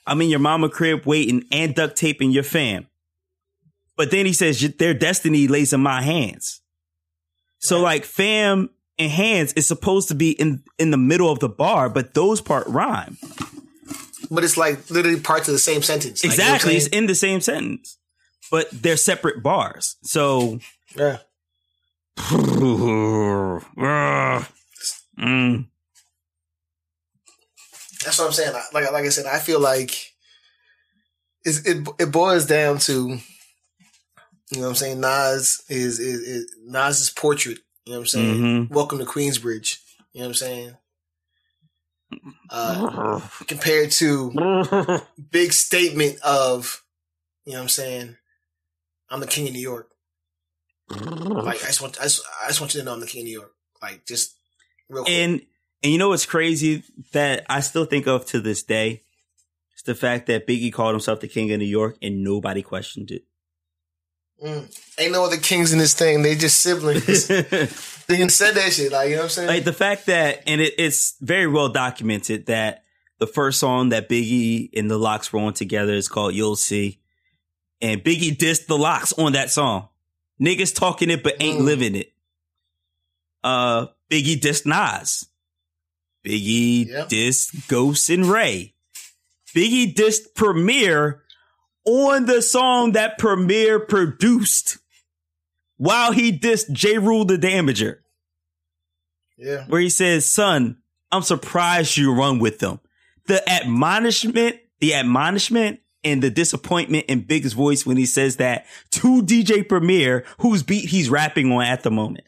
I'm 0.09 0.23
in 0.23 0.31
your 0.31 0.39
mama 0.39 0.71
crib 0.71 1.05
waiting 1.05 1.45
and 1.53 1.75
duct 1.75 1.95
taping 1.97 2.31
your 2.31 2.43
fam. 2.43 2.87
But 3.99 4.13
then 4.13 4.25
he 4.27 4.33
says 4.33 4.61
their 4.79 4.95
destiny 4.95 5.49
lays 5.49 5.73
in 5.73 5.81
my 5.81 6.01
hands. 6.01 6.63
So 7.59 7.81
like 7.81 8.05
fam 8.05 8.71
and 8.97 9.11
hands 9.11 9.53
is 9.55 9.67
supposed 9.67 10.07
to 10.09 10.15
be 10.15 10.31
in 10.31 10.63
in 10.79 10.93
the 10.93 10.97
middle 10.97 11.33
of 11.33 11.41
the 11.41 11.49
bar, 11.49 11.91
but 11.91 12.15
those 12.15 12.41
part 12.41 12.69
rhyme. 12.69 13.19
But 14.31 14.45
it's 14.45 14.57
like 14.57 14.89
literally 14.89 15.19
parts 15.19 15.49
of 15.49 15.53
the 15.53 15.59
same 15.59 15.83
sentence. 15.83 16.23
Exactly, 16.23 16.75
like, 16.75 16.77
it's 16.77 16.87
in 16.87 17.09
the 17.09 17.15
same 17.17 17.41
sentence, 17.41 17.99
but 18.53 18.71
they're 18.71 18.97
separate 18.97 19.43
bars. 19.43 19.97
So 20.05 20.61
yeah. 20.97 21.19
mm. 22.19 23.65
That's 28.05 28.19
what 28.19 28.27
I'm 28.27 28.33
saying. 28.33 28.53
Like 28.73 28.93
like 28.93 29.05
I 29.05 29.09
said, 29.09 29.27
I 29.27 29.41
feel 29.41 29.59
like 29.59 30.13
it 31.45 31.89
it 31.99 32.13
boils 32.13 32.47
down 32.47 32.79
to 32.81 33.19
you 34.51 34.59
know 34.61 34.67
what 34.67 34.71
I'm 34.71 34.75
saying. 34.77 35.01
Nas 35.01 35.63
is 35.69 35.99
is, 35.99 36.21
is 36.21 36.57
Nas's 36.65 37.11
portrait. 37.11 37.59
You 37.85 37.93
know 37.93 37.99
what 37.99 38.03
I'm 38.03 38.07
saying. 38.07 38.37
Mm-hmm. 38.37 38.75
Welcome 38.75 38.99
to 38.99 39.05
Queensbridge. 39.05 39.79
You 40.13 40.21
know 40.21 40.27
what 40.27 40.29
I'm 40.29 40.35
saying. 40.35 40.77
Uh, 42.49 43.21
compared 43.47 43.91
to 43.91 45.03
big 45.31 45.53
statement 45.53 46.19
of, 46.23 46.83
you 47.45 47.53
know 47.53 47.59
what 47.59 47.65
I'm 47.65 47.69
saying, 47.69 48.17
I'm 49.11 49.21
the 49.21 49.27
king 49.27 49.47
of 49.47 49.53
New 49.53 49.61
York. 49.61 49.91
Like 50.89 51.63
I 51.63 51.67
just 51.67 51.83
want, 51.83 52.01
I 52.01 52.05
just, 52.05 52.23
I 52.43 52.49
just 52.49 52.61
want 52.61 52.75
you 52.75 52.81
to 52.81 52.87
know 52.87 52.95
I'm 52.95 53.01
the 53.01 53.07
king 53.07 53.23
of 53.23 53.27
New 53.27 53.39
York. 53.39 53.53
Like 53.83 54.07
just 54.07 54.35
real. 54.89 55.05
Quick. 55.05 55.15
And 55.15 55.43
and 55.83 55.93
you 55.93 55.99
know 55.99 56.09
what's 56.09 56.27
crazy 56.27 56.83
that 57.13 57.45
I 57.49 57.61
still 57.61 57.85
think 57.85 58.07
of 58.07 58.25
to 58.27 58.41
this 58.41 58.63
day? 58.63 59.03
It's 59.75 59.83
the 59.83 59.95
fact 59.95 60.27
that 60.27 60.47
Biggie 60.47 60.73
called 60.73 60.95
himself 60.95 61.21
the 61.21 61.29
king 61.29 61.53
of 61.53 61.59
New 61.59 61.67
York 61.67 61.99
and 62.03 62.25
nobody 62.25 62.63
questioned 62.63 63.11
it. 63.11 63.25
Mm. 64.42 64.98
Ain't 64.98 65.12
no 65.12 65.24
other 65.24 65.37
kings 65.37 65.72
in 65.72 65.79
this 65.79 65.94
thing. 65.94 66.22
They 66.22 66.37
just 66.37 66.61
siblings. 66.61 67.27
they 68.07 68.16
can 68.16 68.29
said 68.29 68.55
that 68.55 68.72
shit. 68.72 68.92
Like 68.92 69.11
you 69.11 69.16
know 69.16 69.22
what 69.22 69.24
I'm 69.24 69.31
saying? 69.31 69.48
Like 69.48 69.64
the 69.64 69.72
fact 69.72 70.07
that, 70.07 70.42
and 70.46 70.61
it, 70.61 70.74
it's 70.79 71.16
very 71.20 71.46
well 71.46 71.68
documented 71.68 72.46
that 72.46 72.85
the 73.18 73.27
first 73.27 73.59
song 73.59 73.88
that 73.88 74.09
Biggie 74.09 74.70
and 74.77 74.90
the 74.90 74.98
LOX 74.98 75.33
were 75.33 75.40
on 75.40 75.55
together 75.55 75.92
is 75.92 76.09
called 76.09 76.35
"You'll 76.35 76.57
See," 76.57 77.01
and 77.81 78.03
Biggie 78.03 78.37
dissed 78.37 78.66
the 78.66 78.79
LOX 78.79 79.12
on 79.14 79.33
that 79.33 79.51
song. 79.51 79.88
Niggas 80.40 80.74
talking 80.74 81.11
it 81.11 81.22
but 81.22 81.37
ain't 81.40 81.61
mm. 81.61 81.64
living 81.64 81.94
it. 81.96 82.12
Uh, 83.42 83.87
Biggie 84.11 84.40
dissed 84.40 84.66
Nas. 84.66 85.27
Biggie 86.24 86.87
yep. 86.87 87.09
dissed 87.09 87.68
Ghost 87.68 88.09
and 88.11 88.27
Rae. 88.27 88.74
Biggie 89.55 89.94
dissed 89.94 90.35
Premier 90.35 91.24
on 91.88 92.27
the 92.27 92.42
song 92.42 92.92
that 92.92 93.16
Premier 93.16 93.81
produced 93.81 94.77
while 95.79 96.12
he 96.12 96.38
dissed 96.38 96.70
Jeru 96.70 97.24
the 97.24 97.38
Damaja. 97.38 97.96
Yeah. 99.38 99.64
Where 99.68 99.81
he 99.81 99.88
says, 99.88 100.27
son, 100.27 100.77
I'm 101.11 101.22
surprised 101.22 101.96
you 101.96 102.14
run 102.14 102.40
with 102.40 102.59
them. 102.59 102.81
The 103.27 103.48
admonishment, 103.48 104.57
the 104.81 104.94
admonishment 104.94 105.81
and 106.05 106.22
the 106.22 106.31
disappointment 106.31 107.07
in 107.09 107.22
Big's 107.22 107.55
voice 107.55 107.87
when 107.87 107.96
he 107.96 108.05
says 108.05 108.37
that 108.37 108.66
to 108.90 109.22
DJ 109.22 109.66
Premier, 109.66 110.27
whose 110.40 110.62
beat 110.62 110.90
he's 110.90 111.09
rapping 111.09 111.51
on 111.53 111.64
at 111.64 111.83
the 111.85 111.90
moment. 111.90 112.27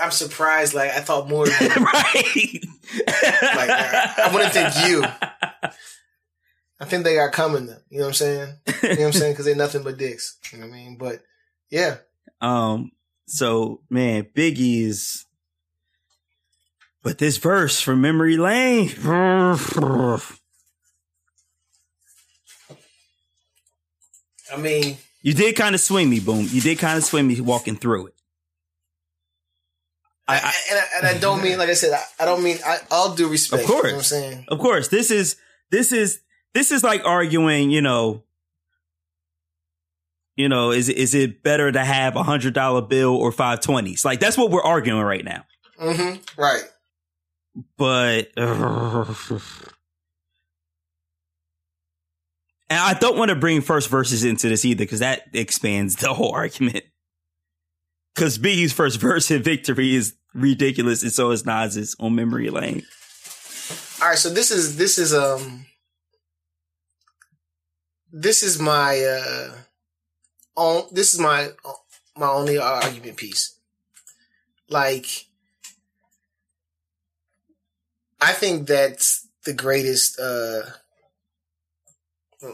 "I'm 0.00 0.10
surprised. 0.10 0.74
Like 0.74 0.92
I 0.92 1.00
thought 1.00 1.28
more." 1.28 1.44
right. 1.60 1.76
like 1.76 3.70
I 3.70 4.30
wouldn't 4.32 4.52
think 4.52 4.88
you. 4.88 5.04
I 6.82 6.84
think 6.84 7.04
they 7.04 7.14
got 7.14 7.30
coming. 7.30 7.66
Though, 7.66 7.76
you 7.90 7.98
know 7.98 8.06
what 8.06 8.08
I'm 8.08 8.14
saying? 8.14 8.54
You 8.66 8.88
know 8.88 8.96
what 8.96 9.06
I'm 9.06 9.12
saying? 9.12 9.34
Because 9.34 9.44
they're 9.44 9.54
nothing 9.54 9.84
but 9.84 9.98
dicks. 9.98 10.36
You 10.50 10.58
know 10.58 10.66
what 10.66 10.72
I 10.72 10.76
mean? 10.76 10.96
But 10.96 11.22
yeah. 11.70 11.98
Um. 12.40 12.90
So 13.26 13.82
man, 13.88 14.26
Biggie's. 14.34 15.24
But 17.04 17.18
this 17.18 17.36
verse 17.36 17.80
from 17.80 18.00
Memory 18.00 18.36
Lane. 18.36 18.90
I 19.04 19.56
mean, 24.58 24.96
you 25.22 25.34
did 25.34 25.54
kind 25.54 25.76
of 25.76 25.80
swing 25.80 26.10
me, 26.10 26.18
boom. 26.18 26.48
You 26.50 26.60
did 26.60 26.80
kind 26.80 26.98
of 26.98 27.04
swing 27.04 27.28
me 27.28 27.40
walking 27.40 27.76
through 27.76 28.08
it. 28.08 28.14
I, 30.26 30.34
I, 30.34 30.52
and, 30.70 30.78
I, 30.78 30.84
and 30.96 31.06
I 31.16 31.20
don't 31.20 31.44
mean 31.44 31.58
like 31.58 31.68
I 31.68 31.74
said. 31.74 31.92
I, 31.92 32.02
I 32.22 32.24
don't 32.24 32.42
mean 32.42 32.58
I, 32.66 32.78
will 32.90 33.14
do 33.14 33.28
respect. 33.28 33.62
Of 33.62 33.68
course, 33.68 33.84
you 33.84 33.90
know 33.90 33.94
what 33.94 33.98
I'm 33.98 34.04
saying. 34.04 34.46
Of 34.48 34.58
course, 34.58 34.88
this 34.88 35.12
is 35.12 35.36
this 35.70 35.92
is 35.92 36.18
this 36.54 36.72
is 36.72 36.82
like 36.82 37.04
arguing. 37.04 37.70
You 37.70 37.82
know, 37.82 38.22
you 40.36 40.48
know, 40.48 40.70
is 40.70 40.88
is 40.88 41.14
it 41.14 41.42
better 41.42 41.70
to 41.70 41.84
have 41.84 42.16
a 42.16 42.22
hundred 42.22 42.54
dollar 42.54 42.82
bill 42.82 43.16
or 43.16 43.32
five 43.32 43.60
twenties? 43.60 44.04
Like 44.04 44.20
that's 44.20 44.36
what 44.36 44.50
we're 44.50 44.62
arguing 44.62 45.02
right 45.02 45.24
now. 45.24 45.44
Mm-hmm. 45.80 46.40
Right. 46.40 46.64
But. 47.76 48.30
Uh, 48.36 49.14
and 52.70 52.80
I 52.80 52.94
don't 52.94 53.18
want 53.18 53.28
to 53.28 53.34
bring 53.34 53.60
first 53.60 53.90
verses 53.90 54.24
into 54.24 54.48
this 54.48 54.64
either 54.64 54.84
because 54.84 55.00
that 55.00 55.24
expands 55.34 55.96
the 55.96 56.14
whole 56.14 56.32
argument 56.32 56.84
because 58.14 58.38
Biggie's 58.38 58.72
first 58.72 59.00
verse 59.00 59.30
in 59.30 59.42
Victory 59.42 59.94
is 59.94 60.14
ridiculous, 60.34 61.02
and 61.02 61.12
so 61.12 61.30
is 61.30 61.44
Nas's 61.44 61.94
on 62.00 62.14
Memory 62.14 62.50
Lane. 62.50 62.82
All 64.00 64.08
right, 64.08 64.18
so 64.18 64.30
this 64.30 64.50
is 64.50 64.76
this 64.76 64.98
is 64.98 65.14
um 65.14 65.66
this 68.12 68.42
is 68.42 68.58
my 68.60 69.00
uh 69.00 69.52
on 70.56 70.84
this 70.92 71.14
is 71.14 71.20
my 71.20 71.50
my 72.16 72.28
only 72.28 72.58
argument 72.58 73.16
piece. 73.16 73.58
Like 74.68 75.06
I 78.20 78.32
think 78.32 78.68
that's 78.68 79.26
the 79.44 79.54
greatest 79.54 80.20
uh 80.20 80.62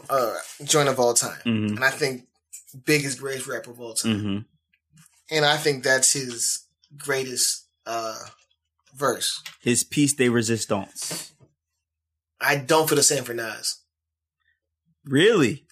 uh 0.09 0.35
joint 0.63 0.89
of 0.89 0.99
all 0.99 1.13
time. 1.13 1.41
Mm-hmm. 1.45 1.75
And 1.75 1.83
I 1.83 1.89
think 1.89 2.27
biggest 2.85 3.19
greatest 3.19 3.47
rapper 3.47 3.71
of 3.71 3.81
all 3.81 3.93
time. 3.93 4.15
Mm-hmm 4.15 4.39
and 5.29 5.45
I 5.45 5.57
think 5.57 5.83
that's 5.83 6.13
his 6.13 6.65
greatest 6.97 7.65
uh, 7.85 8.17
verse. 8.95 9.41
His 9.61 9.83
piece 9.83 10.13
de 10.13 10.29
resistance. 10.29 11.33
I 12.41 12.55
don't 12.55 12.87
feel 12.87 12.95
the 12.95 13.03
same 13.03 13.23
for 13.23 13.33
Nas. 13.33 13.78
Really? 15.09 15.65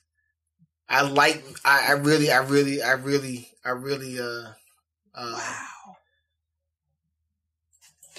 I 0.89 1.01
like. 1.03 1.43
I, 1.63 1.87
I 1.89 1.91
really. 1.93 2.31
I 2.31 2.39
really. 2.39 2.81
I 2.81 2.91
really. 2.93 3.49
I 3.63 3.69
really. 3.71 4.19
Uh, 4.19 4.51
uh, 5.15 5.33
wow. 5.33 5.95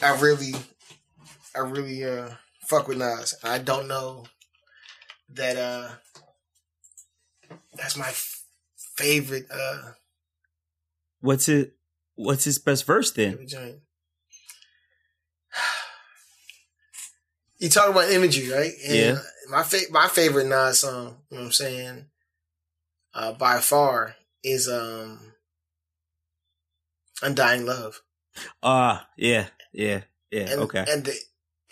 I 0.03 0.21
really. 0.21 0.55
I 1.55 1.61
really 1.61 2.05
uh 2.05 2.31
fuck 2.67 2.89
with 2.89 2.99
Nas. 2.99 3.35
I 3.43 3.59
don't 3.59 3.89
know 3.89 4.27
that 5.31 5.57
uh 5.57 5.91
that's 7.75 7.97
my 7.97 8.09
f- 8.09 8.45
favorite 8.97 9.47
uh 9.51 9.93
What's 11.21 11.49
it? 11.49 11.75
What's 12.15 12.45
his 12.45 12.59
best 12.59 12.87
verse 12.87 13.11
then? 13.13 13.39
You 17.59 17.69
talk 17.69 17.91
about 17.91 18.11
imagery, 18.11 18.51
right? 18.53 18.73
And 18.87 18.97
yeah. 18.97 19.19
My 19.51 19.63
fa- 19.63 19.91
my 19.91 20.09
favorite 20.09 20.47
Nas 20.47 20.81
song, 20.81 21.17
you 21.31 21.37
know 21.37 21.43
what 21.43 21.47
I'm 21.47 21.53
saying, 21.53 22.07
uh, 23.15 23.33
by 23.33 23.59
far 23.61 24.15
is 24.45 24.69
um, 24.69 25.33
"Undying 27.23 27.67
Love." 27.67 28.03
Ah, 28.63 29.01
uh, 29.01 29.05
yeah, 29.17 29.47
yeah, 29.73 30.03
yeah. 30.31 30.51
And, 30.51 30.61
okay. 30.61 30.85
And 30.89 31.05
the 31.05 31.15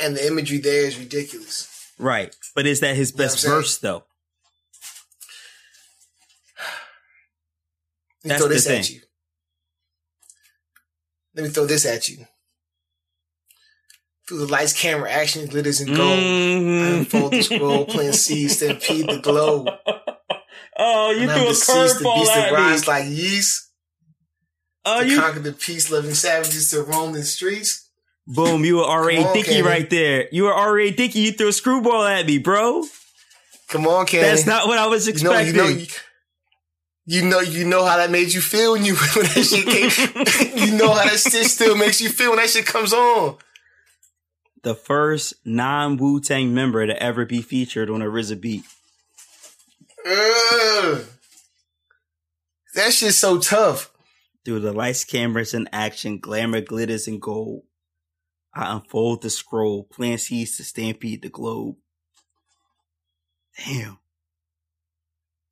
and 0.01 0.17
the 0.17 0.27
imagery 0.27 0.59
there 0.59 0.87
is 0.87 0.99
ridiculous. 0.99 1.93
Right, 1.99 2.35
but 2.55 2.67
is 2.67 2.81
that 2.81 2.97
his 2.97 3.13
best 3.13 3.45
you 3.45 3.51
know 3.51 3.57
verse 3.57 3.79
though? 3.79 4.05
That's 8.25 8.41
throw 8.41 8.49
this 8.49 8.65
the 8.65 8.71
thing. 8.71 8.81
at 8.81 8.91
you. 8.91 9.01
Let 11.35 11.43
me 11.45 11.51
throw 11.51 11.67
this 11.67 11.87
at 11.87 12.09
you. 12.09 12.27
Through 14.29 14.39
the 14.39 14.47
lights, 14.47 14.73
camera, 14.73 15.11
action, 15.11 15.47
glitters, 15.47 15.81
and 15.81 15.95
gold. 15.95 16.19
Mm-hmm. 16.19 16.85
I 16.85 16.99
unfold 16.99 17.33
the 17.33 17.43
scroll, 17.43 17.85
playing 17.87 18.13
seeds, 18.13 18.57
stampede 18.57 19.09
the 19.09 19.19
globe. 19.19 19.69
Oh, 20.77 21.11
you 21.13 21.31
and 21.31 21.31
threw 21.31 21.43
I'm 21.43 21.49
a 21.49 21.53
curveball 21.53 22.27
at 22.29 22.53
me. 22.53 22.57
rise 22.57 22.89
like 22.89 23.07
yeast. 23.07 23.71
Oh, 24.85 25.01
to 25.01 25.09
you 25.09 25.21
conquer 25.21 25.41
the 25.41 25.53
peace-loving 25.53 26.15
savages 26.15 26.71
to 26.71 26.83
roam 26.83 27.13
the 27.13 27.23
streets. 27.23 27.89
Boom! 28.27 28.65
You 28.65 28.79
were 28.79 28.85
R.A. 28.85 29.33
Dickey 29.33 29.63
right 29.63 29.89
there. 29.89 30.29
You 30.33 30.45
were 30.45 30.55
already 30.55 30.91
Dickey. 30.91 31.21
You 31.21 31.33
threw 31.33 31.49
a 31.49 31.53
screwball 31.53 32.03
at 32.05 32.27
me, 32.27 32.39
bro. 32.39 32.85
Come 33.69 33.87
on, 33.87 34.07
Kenny. 34.07 34.25
That's 34.25 34.47
not 34.47 34.67
what 34.67 34.79
I 34.79 34.87
was 34.87 35.07
expecting. 35.07 35.55
You 35.55 35.63
know, 35.63 35.69
you 35.69 35.77
know, 35.77 35.87
you 37.07 37.23
know, 37.23 37.41
you 37.41 37.65
know 37.65 37.85
how 37.85 37.97
that 37.97 38.11
made 38.11 38.33
you 38.33 38.41
feel 38.41 38.73
when 38.73 38.85
you 38.85 38.95
when 39.15 39.27
that 39.27 39.45
shit 39.45 39.67
came. 39.67 40.57
you 40.67 40.77
know 40.77 40.93
how 40.93 41.05
that 41.05 41.19
shit 41.19 41.47
still 41.47 41.77
makes 41.77 42.01
you 42.01 42.09
feel 42.09 42.31
when 42.31 42.39
that 42.39 42.51
shit 42.51 42.67
comes 42.67 42.93
on. 42.93 43.37
The 44.67 44.75
first 44.75 45.35
non 45.45 45.97
Wu 45.97 46.21
Tang 46.21 46.53
member 46.53 46.85
to 46.85 47.01
ever 47.01 47.25
be 47.25 47.41
featured 47.41 47.89
on 47.89 48.03
a 48.03 48.07
RZA 48.07 48.41
beat. 48.41 48.65
Uh, 50.05 51.03
that 52.75 52.93
shit's 52.93 53.17
so 53.17 53.39
tough. 53.39 53.93
Through 54.45 54.59
the 54.59 54.73
lights, 54.73 55.05
cameras, 55.05 55.55
and 55.55 55.69
action, 55.73 56.19
glamour, 56.19 56.63
glitters, 56.63 57.07
and 57.07 57.23
gold. 57.23 57.63
I 58.53 58.75
unfold 58.75 59.23
the 59.23 59.31
scroll, 59.31 59.85
plant 59.85 60.23
seeds 60.23 60.57
to 60.57 60.65
stampede 60.65 61.23
the 61.23 61.29
globe. 61.29 61.77
Damn. 63.65 63.99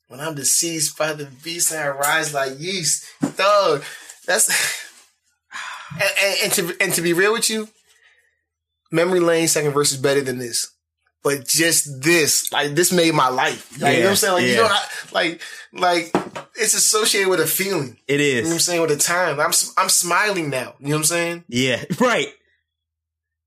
When 0.08 0.18
I'm 0.18 0.34
deceased 0.34 0.98
by 0.98 1.12
the 1.12 1.26
beast 1.26 1.72
I 1.72 1.86
rise 1.90 2.34
like 2.34 2.58
yeast. 2.58 3.06
Dog, 3.36 3.84
that's 4.26 4.50
and, 5.92 6.10
and, 6.20 6.36
and, 6.42 6.52
to 6.54 6.76
and 6.80 6.94
to 6.94 7.00
be 7.00 7.12
real 7.12 7.32
with 7.32 7.48
you, 7.48 7.68
Memory 8.94 9.18
Lane 9.18 9.48
second 9.48 9.72
verse 9.72 9.90
is 9.90 9.98
better 9.98 10.20
than 10.20 10.38
this. 10.38 10.70
But 11.24 11.48
just 11.48 12.02
this, 12.02 12.52
like 12.52 12.74
this 12.74 12.92
made 12.92 13.12
my 13.12 13.28
life. 13.28 13.72
Like, 13.72 13.80
yeah, 13.80 13.90
you 13.90 13.98
know 13.98 14.04
what 14.04 14.10
I'm 14.10 14.16
saying? 14.16 14.34
Like 14.34 14.42
yeah. 14.42 14.50
you 14.50 14.56
know, 14.56 14.66
I, 14.66 14.86
like 15.12 15.42
like 15.72 16.10
it's 16.54 16.74
associated 16.74 17.28
with 17.28 17.40
a 17.40 17.46
feeling. 17.46 17.98
It 18.06 18.20
is. 18.20 18.34
You 18.34 18.42
know 18.42 18.48
what 18.48 18.54
I'm 18.54 18.60
saying? 18.60 18.80
With 18.82 18.90
a 18.92 18.96
time, 18.96 19.40
I'm 19.40 19.52
I'm 19.76 19.88
smiling 19.88 20.50
now. 20.50 20.74
You 20.78 20.88
know 20.88 20.96
what 20.96 20.98
I'm 20.98 21.04
saying? 21.04 21.44
Yeah, 21.48 21.82
right. 22.00 22.28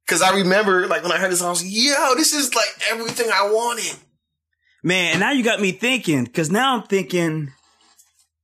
Because 0.05 0.21
I 0.21 0.35
remember, 0.37 0.87
like 0.87 1.03
when 1.03 1.11
I 1.11 1.17
heard 1.17 1.31
this, 1.31 1.41
I 1.41 1.49
was 1.49 1.63
like, 1.63 1.71
"Yo, 1.71 2.15
this 2.15 2.33
is 2.33 2.53
like 2.53 2.65
everything 2.91 3.29
I 3.31 3.49
wanted." 3.51 3.95
Man, 4.83 5.11
and 5.11 5.19
now 5.21 5.31
you 5.31 5.43
got 5.43 5.61
me 5.61 5.71
thinking, 5.71 6.25
because 6.25 6.51
now 6.51 6.75
I'm 6.75 6.87
thinking 6.87 7.51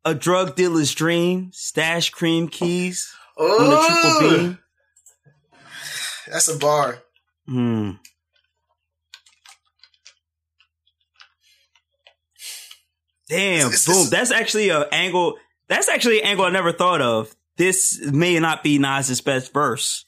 a 0.06 0.14
drug 0.14 0.56
dealer's 0.56 0.94
dream, 0.94 1.50
stash 1.54 2.12
cream 2.12 2.48
keys 2.48 3.14
on 3.38 3.74
a 3.74 3.88
triple 3.88 4.20
beam. 4.20 4.58
Oh. 4.60 4.63
That's 6.34 6.48
a 6.48 6.58
bar. 6.58 6.98
Hmm. 7.46 7.92
Damn, 13.30 13.68
It's- 13.68 13.86
boom. 13.86 13.94
it's- 13.96 14.10
That's 14.10 14.32
actually 14.32 14.70
an 14.70 14.86
angle. 14.92 15.38
That's 15.68 15.88
actually 15.88 16.22
an 16.22 16.28
angle 16.28 16.46
I 16.46 16.50
never 16.50 16.72
thought 16.74 17.02
of. 17.02 17.36
This 17.58 18.00
may 18.02 18.40
not 18.40 18.64
be 18.64 18.78
Nas's 18.78 19.22
best 19.22 19.54
verse, 19.54 20.06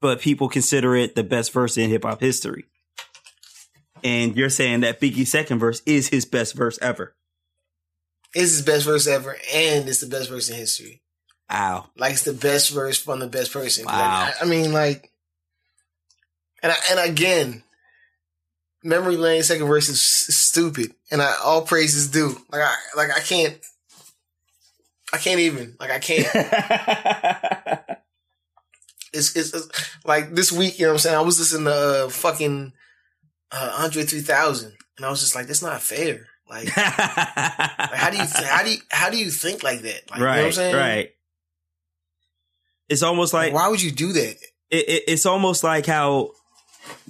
but 0.00 0.20
people 0.20 0.48
consider 0.48 0.96
it 0.96 1.14
the 1.14 1.22
best 1.22 1.52
verse 1.52 1.76
in 1.76 1.88
hip 1.90 2.04
hop 2.04 2.20
history. 2.20 2.64
And 4.02 4.36
you're 4.36 4.50
saying 4.50 4.80
that 4.80 5.00
Biggie's 5.00 5.30
second 5.30 5.58
verse 5.58 5.82
is 5.86 6.08
his 6.08 6.24
best 6.24 6.54
verse 6.54 6.78
ever. 6.82 7.14
It's 8.34 8.52
his 8.52 8.62
best 8.62 8.84
verse 8.84 9.06
ever, 9.06 9.36
and 9.52 9.88
it's 9.88 10.00
the 10.00 10.06
best 10.06 10.28
verse 10.28 10.48
in 10.50 10.56
history. 10.56 11.02
Wow. 11.50 11.90
Like 11.96 12.12
it's 12.12 12.22
the 12.22 12.32
best 12.32 12.70
verse 12.70 12.98
from 12.98 13.20
the 13.20 13.28
best 13.28 13.52
person. 13.52 13.84
Like, 13.84 13.94
Wow. 13.94 14.30
I, 14.40 14.42
I 14.42 14.44
mean, 14.46 14.72
like, 14.72 15.10
and 16.66 16.72
I, 16.72 16.76
and 16.90 17.10
again, 17.10 17.62
memory 18.82 19.16
lane 19.16 19.42
second 19.42 19.66
verse 19.66 19.88
is 19.88 20.00
stupid, 20.00 20.92
and 21.10 21.22
I 21.22 21.34
all 21.44 21.62
praises 21.62 22.10
due. 22.10 22.36
Like 22.50 22.62
I 22.62 22.74
like 22.96 23.10
I 23.16 23.20
can't, 23.20 23.56
I 25.12 25.18
can't 25.18 25.40
even 25.40 25.76
like 25.78 25.90
I 25.90 25.98
can't. 25.98 26.26
It's, 29.12 29.34
it's, 29.34 29.54
it's 29.54 29.96
like 30.04 30.34
this 30.34 30.52
week, 30.52 30.78
you 30.78 30.84
know 30.84 30.90
what 30.90 30.96
I'm 30.96 30.98
saying? 30.98 31.16
I 31.16 31.22
was 31.22 31.38
listening 31.38 31.64
to 31.64 32.04
uh, 32.04 32.08
fucking 32.10 32.74
uh, 33.50 33.76
Andre 33.78 34.02
3000, 34.02 34.72
and 34.98 35.06
I 35.06 35.08
was 35.08 35.20
just 35.20 35.34
like, 35.34 35.46
that's 35.46 35.62
not 35.62 35.80
fair. 35.80 36.26
Like, 36.46 36.64
like, 36.76 36.84
how 36.84 38.10
do 38.10 38.18
you 38.18 38.24
how 38.44 38.62
do 38.62 38.70
you 38.72 38.78
how 38.90 39.08
do 39.08 39.16
you 39.16 39.30
think 39.30 39.62
like 39.62 39.80
that? 39.82 40.10
Like, 40.10 40.20
right, 40.20 40.34
you 40.34 40.36
know 40.36 40.42
what 40.42 40.46
I'm 40.46 40.52
saying? 40.52 40.76
right. 40.76 41.10
It's 42.90 43.02
almost 43.02 43.32
like 43.32 43.54
Like, 43.54 43.62
why 43.62 43.68
would 43.68 43.80
you 43.80 43.90
do 43.90 44.12
that? 44.12 44.36
it, 44.70 44.88
it, 44.88 45.04
it's 45.08 45.24
almost 45.24 45.64
like 45.64 45.86
how 45.86 46.32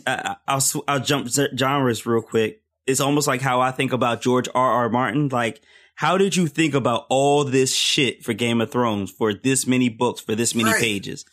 uh, 0.06 0.34
I'll 0.46 0.60
sw- 0.60 0.84
I'll 0.88 1.00
jump 1.00 1.28
z- 1.28 1.48
genres 1.56 2.06
real 2.06 2.22
quick. 2.22 2.62
It's 2.86 3.00
almost 3.00 3.26
like 3.26 3.40
how 3.40 3.60
I 3.60 3.70
think 3.72 3.92
about 3.92 4.20
George 4.20 4.48
R. 4.54 4.70
R. 4.70 4.88
Martin. 4.88 5.28
Like, 5.28 5.60
how 5.96 6.16
did 6.18 6.36
you 6.36 6.46
think 6.46 6.74
about 6.74 7.06
all 7.08 7.42
this 7.44 7.74
shit 7.74 8.22
for 8.24 8.32
Game 8.32 8.60
of 8.60 8.70
Thrones 8.70 9.10
for 9.10 9.32
this 9.34 9.66
many 9.66 9.88
books 9.88 10.20
for 10.20 10.34
this 10.34 10.54
many 10.54 10.70
Right. 10.70 10.80
pages? 10.80 11.24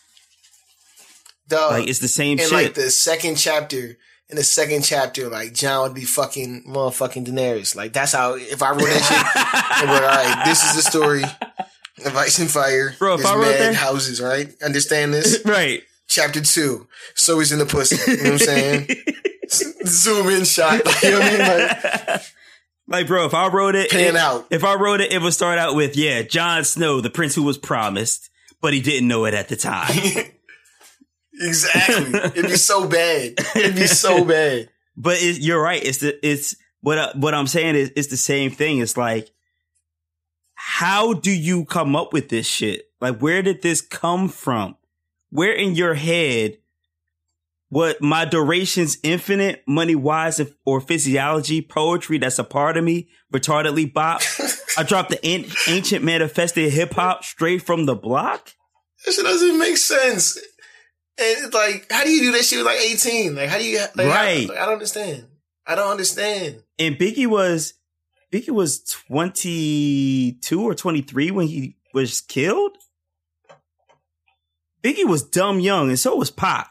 Dog. 1.48 1.72
Like, 1.72 1.88
it's 1.90 2.00
the 2.00 2.08
same 2.08 2.40
in 2.40 2.46
shit. 2.46 2.52
like 2.54 2.74
the 2.74 2.90
second 2.90 3.36
chapter, 3.36 3.98
in 4.30 4.36
the 4.38 4.44
second 4.44 4.84
chapter, 4.84 5.28
like 5.30 5.54
Jon 5.54 5.84
would 5.84 5.94
be 5.94 6.06
fucking 6.06 6.64
motherfucking 6.68 7.28
Daenerys. 7.28 7.76
Like 7.76 7.94
that's 7.94 8.14
how 8.14 8.36
if 8.36 8.64
I 8.64 8.72
wrote 8.72 8.80
that 8.88 9.04
shit, 9.04 9.88
like, 9.90 10.02
all 10.02 10.08
right, 10.08 10.46
this 10.46 10.64
is 10.64 10.76
the 10.78 10.90
story 10.90 11.24
of 12.06 12.16
Ice 12.18 12.40
and 12.40 12.50
Fire. 12.50 12.96
Bro, 12.98 13.16
if 13.16 13.26
I 13.26 13.36
wrote 13.36 13.42
mad 13.42 13.60
that- 13.60 13.76
houses, 13.76 14.22
right? 14.22 14.52
Understand 14.64 15.14
this? 15.14 15.42
right. 15.46 15.84
Chapter 16.14 16.42
two. 16.42 16.88
So 17.16 17.40
he's 17.40 17.52
in 17.52 17.60
the 17.60 17.66
pussy. 17.66 17.96
You 18.12 18.18
know 18.18 18.24
what 18.24 18.32
I'm 18.34 18.38
saying? 18.40 18.88
Zoom 19.86 20.30
in 20.30 20.46
shot. 20.46 20.86
Like, 20.86 21.02
you 21.04 21.12
know 21.12 21.20
what 21.20 21.28
I 21.28 21.38
mean? 21.38 22.08
Like 22.08 22.22
Like, 22.88 23.08
bro, 23.08 23.26
if 23.26 23.34
I 23.34 23.48
wrote 23.48 23.76
it, 23.76 23.90
pan 23.90 24.02
it- 24.10 24.16
out. 24.16 24.46
if 24.52 24.64
I 24.64 24.76
wrote 24.76 25.02
it, 25.02 25.12
it 25.12 25.22
would 25.22 25.34
start 25.34 25.58
out 25.58 25.76
with, 25.76 25.96
yeah, 25.96 26.22
Jon 26.22 26.64
Snow, 26.64 27.02
the 27.02 27.10
prince 27.10 27.34
who 27.34 27.42
was 27.44 27.58
promised, 27.58 28.30
but 28.62 28.74
he 28.74 28.82
didn't 28.82 29.08
know 29.08 29.26
it 29.26 29.34
at 29.34 29.48
the 29.50 29.56
time. 29.56 29.90
exactly. 31.34 32.20
It'd 32.20 32.46
be 32.46 32.56
so 32.58 32.88
bad. 32.88 33.34
It'd 33.56 33.76
be 33.76 33.88
so 33.88 34.24
bad. 34.24 34.70
But 34.96 35.18
it, 35.22 35.40
you're 35.42 35.62
right. 35.62 35.84
It's 35.84 35.98
the 36.00 36.26
it's 36.26 36.56
what 36.82 37.00
I, 37.00 37.12
what 37.16 37.34
I'm 37.34 37.48
saying 37.48 37.76
is 37.76 37.92
it's 37.96 38.10
the 38.10 38.18
same 38.18 38.52
thing. 38.52 38.80
It's 38.80 38.98
like, 38.98 39.30
how 40.54 41.14
do 41.14 41.32
you 41.32 41.66
come 41.66 41.96
up 41.96 42.14
with 42.14 42.30
this 42.30 42.46
shit? 42.46 42.84
Like, 43.02 43.20
where 43.20 43.42
did 43.42 43.62
this 43.62 43.82
come 43.82 44.30
from? 44.30 44.76
Where 45.34 45.52
in 45.54 45.74
your 45.76 45.96
head? 45.96 46.60
What 47.70 48.04
my 48.04 48.24
duration's 48.26 49.00
infinite, 49.02 49.64
money 49.68 49.96
wise 49.96 50.40
or 50.64 50.80
physiology, 50.80 51.60
poetry 51.64 52.20
that's 52.20 52.38
a 52.38 52.44
part 52.44 52.78
of 52.78 52.84
me, 52.84 53.10
retardedly 53.34 53.92
bop. 53.92 54.22
I 54.78 54.84
dropped 54.84 55.10
the 55.10 55.26
an- 55.26 55.46
ancient 55.68 56.04
manifested 56.06 56.72
hip 56.72 56.94
hop 56.94 57.24
straight 57.24 57.64
from 57.64 57.88
the 57.88 57.96
block. 57.96 58.52
That 59.06 59.14
shit 59.14 59.24
doesn't 59.26 59.58
make 59.58 59.78
sense. 59.78 60.38
And 60.38 61.46
it's 61.46 61.54
like, 61.56 61.88
how 61.92 62.04
do 62.04 62.12
you 62.12 62.22
do 62.22 62.32
that 62.34 62.46
shit 62.46 62.60
with 62.60 62.68
like 62.68 62.80
18? 62.80 63.36
Like, 63.36 63.50
how 63.50 63.58
do 63.58 63.66
you, 63.68 63.80
like, 63.80 64.08
Right. 64.08 64.48
like, 64.48 64.58
I 64.58 64.66
don't 64.66 64.74
understand. 64.74 65.26
I 65.66 65.74
don't 65.76 65.90
understand. 65.92 66.62
and 66.78 66.96
Biggie 66.98 67.26
was 67.28 67.74
Biggie 68.32 68.52
was 68.52 68.84
22 68.84 70.62
or 70.64 70.76
23 70.76 71.32
when 71.32 71.48
he 71.48 71.78
was 71.94 72.22
killed. 72.22 72.78
Biggie 74.84 75.08
was 75.08 75.24
dumb 75.24 75.60
young 75.60 75.90
and 75.90 76.00
so 76.00 76.16
was 76.16 76.30
Pac. 76.32 76.70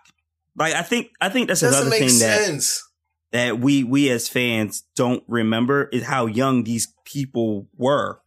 Like 0.57 0.75
I 0.75 0.83
think 0.83 1.11
I 1.21 1.29
think 1.29 1.49
that's 1.49 1.61
doesn't 1.61 1.79
another 1.81 1.91
make 1.91 2.01
thing 2.01 2.19
that 2.19 2.45
sense. 2.45 2.89
that 3.33 3.59
we 3.59 3.85
we 3.85 4.11
as 4.11 4.29
fans 4.29 4.85
don't 4.95 5.25
remember 5.27 5.89
is 5.93 6.05
how 6.05 6.27
young 6.27 6.65
these 6.65 6.93
people 7.05 7.69
were 7.77 8.21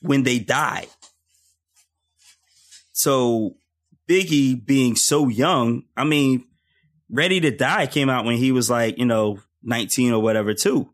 when 0.00 0.22
they 0.22 0.38
died. 0.38 0.88
So 2.92 3.56
Biggie 4.08 4.64
being 4.64 4.96
so 4.96 5.28
young, 5.28 5.84
I 5.96 6.04
mean, 6.04 6.44
Ready 7.12 7.40
to 7.40 7.50
Die 7.50 7.86
came 7.88 8.08
out 8.08 8.24
when 8.24 8.36
he 8.36 8.52
was 8.52 8.70
like, 8.70 8.96
you 8.96 9.04
know, 9.04 9.40
19 9.64 10.12
or 10.12 10.22
whatever 10.22 10.54
too. 10.54 10.90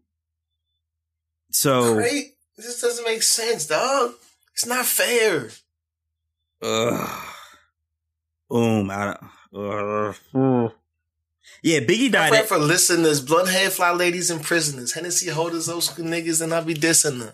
So 1.50 1.94
Right? 1.96 2.24
This 2.56 2.80
doesn't 2.80 3.04
make 3.04 3.22
sense, 3.22 3.66
dog. 3.66 4.12
It's 4.54 4.64
not 4.64 4.86
fair. 4.86 5.50
ugh. 6.62 7.25
Boom, 8.48 8.90
I 8.90 9.04
don't. 9.04 9.30
Uh, 9.54 10.70
yeah, 11.62 11.80
Biggie 11.80 12.08
I 12.08 12.30
died 12.30 12.34
at, 12.34 12.46
for 12.46 12.58
listeners, 12.58 13.20
blunt 13.20 13.48
head 13.48 13.72
fly 13.72 13.92
ladies 13.92 14.30
and 14.30 14.42
prisoners, 14.42 14.92
Hennessy 14.92 15.30
holders, 15.30 15.68
old 15.68 15.84
school 15.84 16.04
niggas, 16.04 16.42
and 16.42 16.52
I 16.52 16.60
be 16.60 16.74
dissing 16.74 17.20
them. 17.20 17.32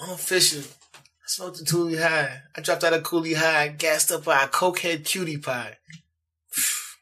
I'm 0.00 0.16
fishing. 0.16 0.64
I 0.94 1.26
smoked 1.26 1.60
a 1.60 1.64
Toolie 1.64 2.00
High. 2.00 2.42
I 2.56 2.60
dropped 2.60 2.84
out 2.84 2.92
of 2.92 3.02
Cooley 3.02 3.34
High, 3.34 3.68
gassed 3.68 4.12
up 4.12 4.24
by 4.24 4.42
a 4.42 4.48
cokehead 4.48 5.04
cutie 5.04 5.38
pie. 5.38 5.76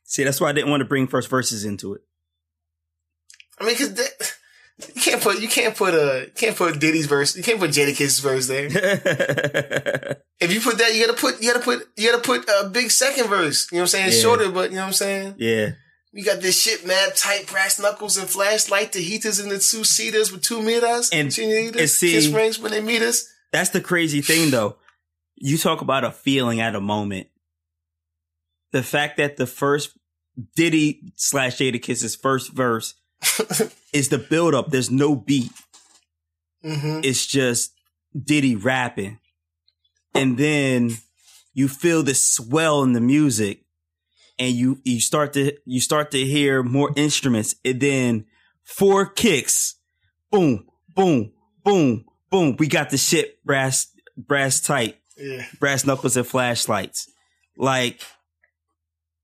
See, 0.04 0.24
that's 0.24 0.40
why 0.40 0.48
I 0.48 0.52
didn't 0.52 0.70
want 0.70 0.80
to 0.80 0.88
bring 0.88 1.06
first 1.06 1.28
verses 1.28 1.64
into 1.64 1.94
it. 1.94 2.02
I 3.60 3.64
mean, 3.64 3.76
cause 3.76 3.94
that, 3.94 4.34
you 4.94 5.00
can't 5.02 5.20
put 5.22 5.40
you 5.40 5.48
can't 5.48 5.76
put 5.76 5.94
a 5.94 6.24
you 6.26 6.32
can't 6.34 6.56
put 6.56 6.78
Diddy's 6.80 7.06
verse. 7.06 7.36
You 7.36 7.42
can't 7.42 7.58
put 7.60 7.70
Jadakiss' 7.70 8.20
verse 8.20 8.46
there. 8.48 8.68
If 10.42 10.50
you 10.54 10.60
put 10.62 10.78
that, 10.78 10.94
you 10.94 11.04
gotta 11.06 11.18
put 11.20 11.42
you 11.42 11.52
gotta 11.52 11.62
put 11.62 11.86
you 11.98 12.10
gotta 12.10 12.22
put 12.22 12.48
a 12.48 12.68
big 12.70 12.90
second 12.90 13.28
verse. 13.28 13.70
You 13.70 13.76
know 13.76 13.82
what 13.82 13.82
I'm 13.82 13.88
saying? 13.88 14.12
Yeah. 14.12 14.20
shorter, 14.20 14.50
but 14.50 14.70
you 14.70 14.76
know 14.76 14.82
what 14.82 14.86
I'm 14.88 14.92
saying. 14.94 15.34
yeah. 15.38 15.72
You 16.12 16.24
got 16.24 16.40
this 16.40 16.60
shit 16.60 16.84
mad 16.86 17.14
tight 17.14 17.46
brass 17.46 17.78
knuckles 17.78 18.16
and 18.16 18.28
flashlight, 18.28 18.92
the 18.92 19.00
heaters 19.00 19.38
and 19.38 19.50
the 19.50 19.58
two 19.58 19.84
seaters 19.84 20.32
with 20.32 20.42
two 20.42 20.60
meters 20.62 21.10
And- 21.12 21.26
and 21.38 21.88
see- 21.90 22.10
kiss 22.12 22.26
rings 22.28 22.58
when 22.58 22.72
they 22.72 22.80
meet 22.80 23.02
us. 23.02 23.24
That's 23.52 23.70
the 23.70 23.80
crazy 23.82 24.22
thing 24.22 24.50
though. 24.50 24.76
You 25.36 25.58
talk 25.58 25.82
about 25.82 26.04
a 26.04 26.10
feeling 26.10 26.60
at 26.60 26.74
a 26.74 26.80
moment. 26.80 27.28
The 28.72 28.82
fact 28.82 29.18
that 29.18 29.36
the 29.36 29.46
first 29.46 29.90
Diddy 30.56 31.12
slash 31.16 31.58
Jadakiss's 31.58 32.16
first 32.16 32.52
verse 32.52 32.94
is 33.92 34.08
the 34.08 34.18
build 34.18 34.54
up. 34.54 34.70
There's 34.70 34.90
no 34.90 35.14
beat. 35.16 35.52
hmm 36.62 37.00
It's 37.02 37.26
just 37.26 37.72
Diddy 38.18 38.56
rapping. 38.56 39.18
And 40.14 40.36
then 40.38 40.90
you 41.54 41.68
feel 41.68 42.02
the 42.02 42.14
swell 42.14 42.82
in 42.82 42.92
the 42.92 43.00
music 43.00 43.64
and 44.38 44.54
you, 44.54 44.80
you 44.84 45.00
start 45.00 45.32
to, 45.34 45.52
you 45.64 45.80
start 45.80 46.10
to 46.12 46.24
hear 46.24 46.62
more 46.62 46.90
instruments 46.96 47.54
and 47.64 47.80
then 47.80 48.26
four 48.64 49.06
kicks. 49.06 49.76
Boom, 50.30 50.66
boom, 50.94 51.32
boom, 51.64 52.04
boom. 52.30 52.56
We 52.58 52.66
got 52.68 52.90
the 52.90 52.98
shit 52.98 53.42
brass, 53.44 53.86
brass 54.16 54.60
tight, 54.60 54.96
Yeah. 55.16 55.46
brass 55.58 55.84
knuckles 55.84 56.16
and 56.16 56.26
flashlights. 56.26 57.08
Like 57.56 58.00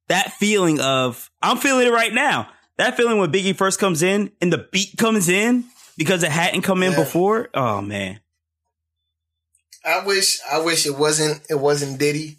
that 0.08 0.32
feeling 0.34 0.80
of, 0.80 1.30
I'm 1.42 1.56
feeling 1.58 1.86
it 1.86 1.92
right 1.92 2.12
now. 2.12 2.48
That 2.78 2.96
feeling 2.96 3.18
when 3.18 3.32
Biggie 3.32 3.56
first 3.56 3.78
comes 3.80 4.02
in 4.02 4.30
and 4.40 4.52
the 4.52 4.68
beat 4.70 4.96
comes 4.98 5.28
in 5.28 5.64
because 5.96 6.22
it 6.22 6.30
hadn't 6.30 6.62
come 6.62 6.82
in 6.82 6.92
Yeah. 6.92 6.98
before. 6.98 7.48
Oh 7.54 7.80
man. 7.80 8.20
I 9.84 10.04
wish 10.04 10.40
I 10.50 10.58
wish 10.58 10.86
it 10.86 10.96
wasn't 10.96 11.42
it 11.48 11.54
wasn't 11.60 11.98
Diddy. 11.98 12.38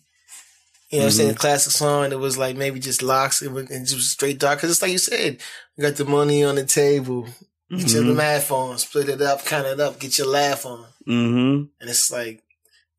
You 0.90 1.00
know 1.00 1.06
what 1.06 1.12
I'm 1.12 1.12
saying? 1.18 1.30
Mhm. 1.32 1.36
A 1.36 1.40
classic 1.40 1.72
song. 1.74 2.12
It 2.12 2.20
was 2.20 2.38
like 2.38 2.56
maybe 2.56 2.80
just 2.80 3.02
LOX 3.02 3.42
and, 3.42 3.58
and 3.70 3.86
just 3.88 4.12
straight 4.12 4.40
dark. 4.40 4.60
Cause 4.60 4.70
it's 4.72 4.82
like 4.82 4.92
you 4.92 4.98
said, 4.98 5.40
you 5.76 5.82
got 5.84 5.96
the 5.96 6.06
money 6.06 6.44
on 6.44 6.56
the 6.56 6.66
table. 6.66 7.28
Get 7.70 7.92
your 7.92 8.04
Mhm. 8.04 8.16
math 8.16 8.52
on, 8.52 8.78
split 8.78 9.10
it 9.10 9.22
up, 9.22 9.44
count 9.46 9.68
it 9.68 9.80
up, 9.82 10.00
get 10.00 10.18
your 10.18 10.28
laugh 10.28 10.66
on. 10.66 10.86
Mm-hmm. 11.06 11.64
And 11.82 11.90
it's 11.90 12.10
like, 12.10 12.42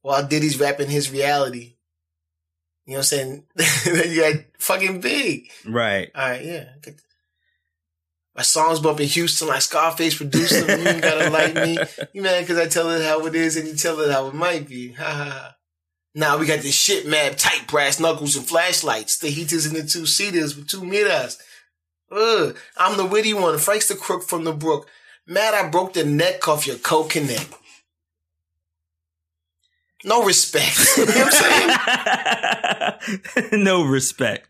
while 0.03 0.27
Diddy's 0.27 0.61
rapping 0.61 0.91
his 0.91 1.11
reality, 1.11 1.77
you 2.85 2.93
know 2.93 2.99
what 2.99 2.99
I'm 2.99 3.03
saying? 3.05 3.45
you 4.13 4.21
got 4.21 4.45
fucking 4.59 5.01
big. 5.01 5.51
Right. 5.65 6.11
All 6.15 6.29
right, 6.29 6.45
yeah. 6.45 6.65
My 8.39 8.43
songs 8.43 8.79
bumping 8.79 9.09
Houston 9.09 9.49
like 9.49 9.63
Scarface 9.63 10.17
produced 10.17 10.65
them. 10.65 10.81
You 10.81 10.87
ain't 10.87 11.03
gotta 11.03 11.29
like 11.33 11.55
me. 11.55 11.77
You 12.13 12.23
mad 12.23 12.43
because 12.43 12.57
I 12.57 12.69
tell 12.69 12.89
it 12.91 13.05
how 13.05 13.27
it 13.27 13.35
is 13.35 13.57
and 13.57 13.67
you 13.67 13.75
tell 13.75 13.99
it 13.99 14.13
how 14.13 14.29
it 14.29 14.35
might 14.35 14.69
be. 14.69 14.93
Ha 14.93 15.05
ha 15.05 15.25
ha. 15.25 15.57
Now 16.15 16.39
we 16.39 16.47
got 16.47 16.61
this 16.61 16.77
shit 16.77 17.05
mad 17.05 17.37
tight 17.37 17.67
brass 17.67 17.99
knuckles 17.99 18.37
and 18.37 18.47
flashlights. 18.47 19.19
The 19.19 19.27
heaters 19.31 19.67
and 19.67 19.75
the 19.75 19.83
two 19.83 20.07
seaters 20.07 20.55
with 20.55 20.69
two 20.69 20.85
meters. 20.85 21.37
Ugh. 22.13 22.57
I'm 22.77 22.97
the 22.97 23.07
witty 23.07 23.35
one. 23.35 23.59
Frank's 23.59 23.89
the 23.89 23.97
crook 23.97 24.23
from 24.23 24.45
the 24.45 24.53
brook. 24.53 24.87
Mad 25.27 25.55
I 25.55 25.69
broke 25.69 25.95
the 25.95 26.05
neck 26.05 26.47
off 26.47 26.65
your 26.65 26.77
coconut. 26.77 27.49
No 30.05 30.23
respect. 30.23 30.79
you 30.97 31.07
know 31.07 31.13
what 31.13 31.35
I'm 33.03 33.21
saying? 33.51 33.65
no 33.65 33.83
respect. 33.83 34.49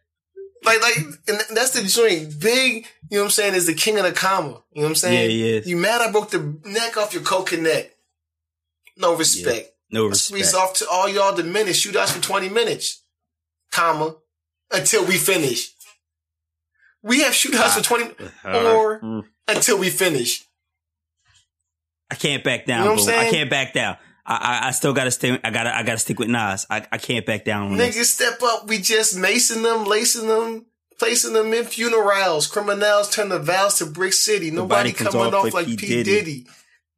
Like, 0.65 0.83
like, 0.83 0.97
and 1.29 1.41
that's 1.55 1.71
the 1.71 1.83
joint. 1.85 2.41
Big, 2.41 2.87
you 3.11 3.17
know 3.17 3.23
what 3.23 3.25
I'm 3.27 3.31
saying, 3.31 3.55
is 3.55 3.67
the 3.67 3.75
king 3.75 3.99
of 3.99 4.05
the 4.05 4.13
comma. 4.13 4.63
You 4.73 4.83
know 4.83 4.83
what 4.83 4.89
I'm 4.89 4.95
saying? 4.97 5.31
Yeah, 5.31 5.47
yeah. 5.47 5.61
You 5.65 5.77
mad 5.77 6.01
I 6.01 6.11
broke 6.11 6.31
the 6.31 6.59
neck 6.65 6.97
off 6.97 7.15
your 7.15 7.23
coconut. 7.23 7.95
No 8.97 9.17
respect. 9.17 9.73
Yeah, 9.91 10.01
no 10.01 10.07
respect. 10.07 10.25
Squeeze 10.25 10.55
off 10.55 10.75
to 10.75 10.89
all 10.91 11.09
y'all 11.09 11.35
the 11.35 11.45
minutes. 11.45 11.79
Shoot 11.79 11.97
us 11.97 12.13
for 12.13 12.23
20 12.23 12.49
minutes. 12.49 13.03
Comma. 13.71 14.17
Until 14.71 15.07
we 15.07 15.17
finish. 15.17 15.75
We 17.03 17.21
have 17.21 17.35
shoot 17.35 17.55
us 17.55 17.77
for 17.77 17.83
20 17.83 18.05
or 18.45 19.01
mm. 19.01 19.25
until 19.47 19.79
we 19.79 19.89
finish. 19.89 20.45
I 22.11 22.17
can't 22.17 22.43
back 22.43 22.67
down. 22.67 22.81
You 22.81 22.85
know 22.85 22.91
what 22.93 23.01
I'm 23.01 23.07
saying? 23.07 23.29
I 23.29 23.31
can't 23.31 23.51
back 23.51 23.73
down. 23.73 23.97
I, 24.31 24.69
I, 24.69 24.71
still 24.73 24.93
gotta 24.93 25.11
stay. 25.11 25.41
I 25.43 25.51
gotta 25.51 25.75
I 25.75 25.83
gotta 25.83 25.99
stick 25.99 26.19
with 26.19 26.29
Nas. 26.29 26.67
I, 26.69 26.87
I 26.93 26.99
can't 26.99 27.25
back 27.25 27.47
down. 27.47 27.73
Niggas 27.73 27.95
this. 27.95 28.15
step 28.15 28.43
up. 28.43 28.69
We 28.69 28.79
just 28.79 29.17
macing 29.17 29.63
them, 29.63 29.87
lacing 29.87 30.29
them, 30.29 30.67
placing 30.99 31.33
them 31.33 31.55
in 31.55 31.65
funerals. 31.65 32.47
Criminals 32.47 33.09
turn 33.09 33.31
the 33.31 33.39
vows 33.39 33.79
to 33.79 33.87
Brick 33.87 34.13
City. 34.13 34.51
Nobody, 34.51 34.91
Nobody 34.91 35.11
coming 35.11 35.35
off, 35.35 35.47
off 35.47 35.55
like 35.55 35.67
P 35.67 35.77
Diddy. 35.77 36.05
Diddy. 36.05 36.47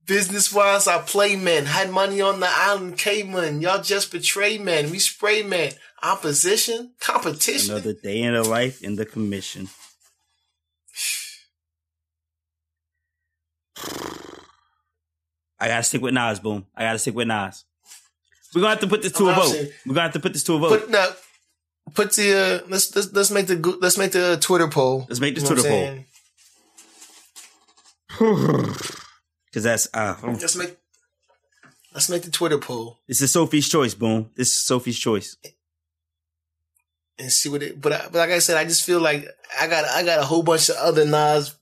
Business 0.07 0.53
wise, 0.53 0.89
I 0.89 0.99
play 0.99 1.37
men. 1.37 1.67
Had 1.67 1.91
money 1.91 2.21
on 2.21 2.41
the 2.41 2.49
island 2.51 2.99
Cayman. 2.99 3.61
Y'all 3.61 3.81
just 3.81 4.11
betray 4.11 4.59
men. 4.59 4.91
We 4.91 4.99
spray 4.99 5.45
men. 5.45 5.73
Opposition, 6.03 6.95
competition. 6.99 7.75
Another 7.75 7.93
day 7.93 8.23
in 8.23 8.35
the 8.35 8.43
life 8.43 8.83
in 8.83 8.97
the 8.97 9.07
commission. 9.07 9.69
I 15.61 15.69
gotta 15.69 15.83
stick 15.83 16.01
with 16.01 16.15
Nas, 16.15 16.41
boom. 16.41 16.67
I 16.75 16.85
gotta 16.85 16.99
stick 16.99 17.15
with 17.15 17.29
Nas. 17.29 17.65
We're 18.55 18.63
gonna 18.63 18.71
have 18.71 18.81
to 18.81 18.87
put 18.87 19.03
this 19.03 19.13
to 19.13 19.29
I'm 19.29 19.39
a 19.39 19.43
vote. 19.43 19.73
We're 19.87 19.95
gonna 19.95 20.03
have 20.03 20.13
to 20.15 20.21
put 20.21 20.33
this 20.33 20.43
to 20.45 20.55
a 20.55 20.59
vote. 20.59 20.81
Put, 20.81 20.91
no, 20.91 21.13
put 21.95 22.13
the 22.13 22.63
uh, 22.65 22.69
let's, 22.69 22.95
let's 22.97 23.13
let's 23.13 23.31
make 23.31 23.47
the 23.47 23.79
let's 23.81 23.99
make 23.99 24.13
the 24.13 24.39
Twitter 24.41 24.69
poll. 24.69 25.07
Let's 25.09 25.21
make 25.21 25.35
the 25.35 25.43
Twitter 25.43 25.63
poll. 25.69 25.99
Because 29.47 29.63
that's 29.63 29.89
uh, 29.93 30.17
let's 30.23 30.57
make 30.57 30.77
let's 31.93 32.09
make 32.09 32.23
the 32.23 32.31
Twitter 32.31 32.59
poll. 32.59 32.99
This 33.07 33.21
is 33.21 33.31
Sophie's 33.31 33.69
choice, 33.69 33.95
boom. 33.95 34.31
This 34.37 34.49
is 34.49 34.61
Sophie's 34.67 34.99
choice. 34.99 35.37
And 37.19 37.31
see 37.31 37.51
what 37.51 37.63
it. 37.63 37.81
But 37.81 37.93
I, 37.93 38.03
but 38.05 38.15
like 38.15 38.31
I 38.31 38.39
said, 38.39 38.57
I 38.57 38.65
just 38.65 38.85
feel 38.85 39.01
like 39.01 39.29
I 39.61 39.67
got 39.67 39.85
I 39.85 40.03
got 40.05 40.21
a 40.21 40.25
whole 40.25 40.43
bunch 40.43 40.71
of 40.71 40.77
other 40.77 41.05
Nas 41.05 41.55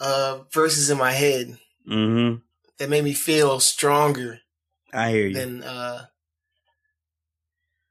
uh 0.00 0.40
verses 0.52 0.90
in 0.90 0.98
my 0.98 1.12
head. 1.12 1.56
Mm-hmm 1.88 2.40
that 2.78 2.88
made 2.90 3.04
me 3.04 3.12
feel 3.12 3.60
stronger. 3.60 4.40
I 4.92 5.10
hear 5.10 5.26
you. 5.26 5.34
Than 5.34 5.62
uh 5.62 6.06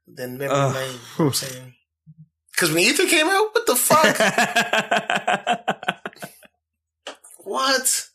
than 0.06 0.38
memory 0.38 0.56
uh, 0.56 0.72
lane. 0.72 0.92
You 0.92 0.98
know 1.18 1.26
I'm 1.26 1.32
saying. 1.32 1.74
Because 2.52 2.70
when 2.72 2.82
Ether 2.82 3.06
came 3.06 3.26
out, 3.26 3.48
what 3.52 3.66
the 3.66 3.74
fuck? 3.74 4.16
what? 7.44 8.08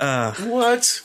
Uh, 0.00 0.32
what? 0.34 1.02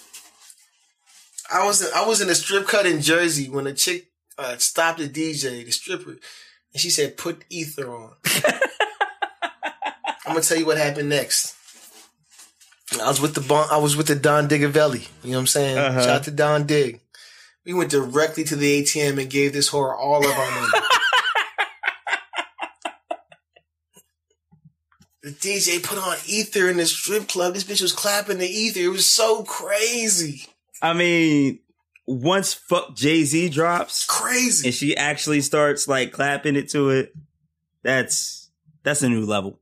I 1.52 1.66
was 1.66 1.92
I 1.92 2.06
was 2.08 2.22
in 2.22 2.30
a 2.30 2.36
strip 2.36 2.68
cut 2.68 2.86
in 2.86 3.02
Jersey 3.02 3.50
when 3.50 3.68
a 3.68 3.74
chick 3.74 4.12
uh, 4.38 4.58
stopped 4.58 5.00
the 5.00 5.10
DJ, 5.10 5.66
the 5.66 5.72
stripper, 5.72 6.12
and 6.12 6.82
she 6.82 6.90
said, 6.90 7.18
"Put 7.18 7.44
Ether 7.50 7.92
on." 7.92 8.14
I'm 10.26 10.34
gonna 10.34 10.42
tell 10.42 10.58
you 10.58 10.66
what 10.66 10.78
happened 10.78 11.10
next. 11.10 11.56
I 13.02 13.08
was 13.08 13.22
with 13.22 13.36
the 13.36 13.42
bon- 13.42 13.70
I 13.72 13.78
was 13.78 13.96
with 13.96 14.08
the 14.08 14.16
Don 14.16 14.48
Digavelli. 14.48 15.08
You 15.24 15.32
know 15.32 15.38
what 15.38 15.42
I'm 15.42 15.48
saying? 15.48 15.78
Uh-huh. 15.78 16.02
Shout 16.02 16.10
out 16.10 16.24
to 16.24 16.32
Don 16.32 16.66
Dig. 16.66 17.00
We 17.66 17.74
went 17.74 17.92
directly 17.92 18.44
to 18.46 18.56
the 18.56 18.82
ATM 18.82 19.20
and 19.20 19.30
gave 19.30 19.54
this 19.54 19.70
whore 19.70 19.96
all 19.98 20.26
of 20.26 20.32
our 20.32 20.52
money. 20.52 20.68
the 25.24 25.32
DJ 25.32 25.82
put 25.82 25.98
on 25.98 26.18
ether 26.28 26.70
in 26.70 26.78
the 26.78 26.86
strip 26.86 27.30
club. 27.30 27.54
This 27.54 27.64
bitch 27.64 27.82
was 27.82 27.94
clapping 27.94 28.40
the 28.40 28.48
ether. 28.48 28.82
It 28.82 28.90
was 28.90 29.06
so 29.06 29.44
crazy. 29.44 30.46
I 30.82 30.92
mean, 30.92 31.60
once 32.06 32.54
fuck 32.54 32.96
Jay 32.96 33.24
Z 33.24 33.50
drops, 33.50 34.06
crazy, 34.06 34.68
and 34.68 34.76
she 34.76 34.98
actually 34.98 35.40
starts 35.42 35.88
like 35.88 36.12
clapping 36.12 36.58
it 36.58 36.70
to 36.72 36.90
it. 36.90 37.14
That's 37.84 38.50
that's 38.84 39.02
a 39.02 39.10
new 39.10 39.26
level. 39.26 39.60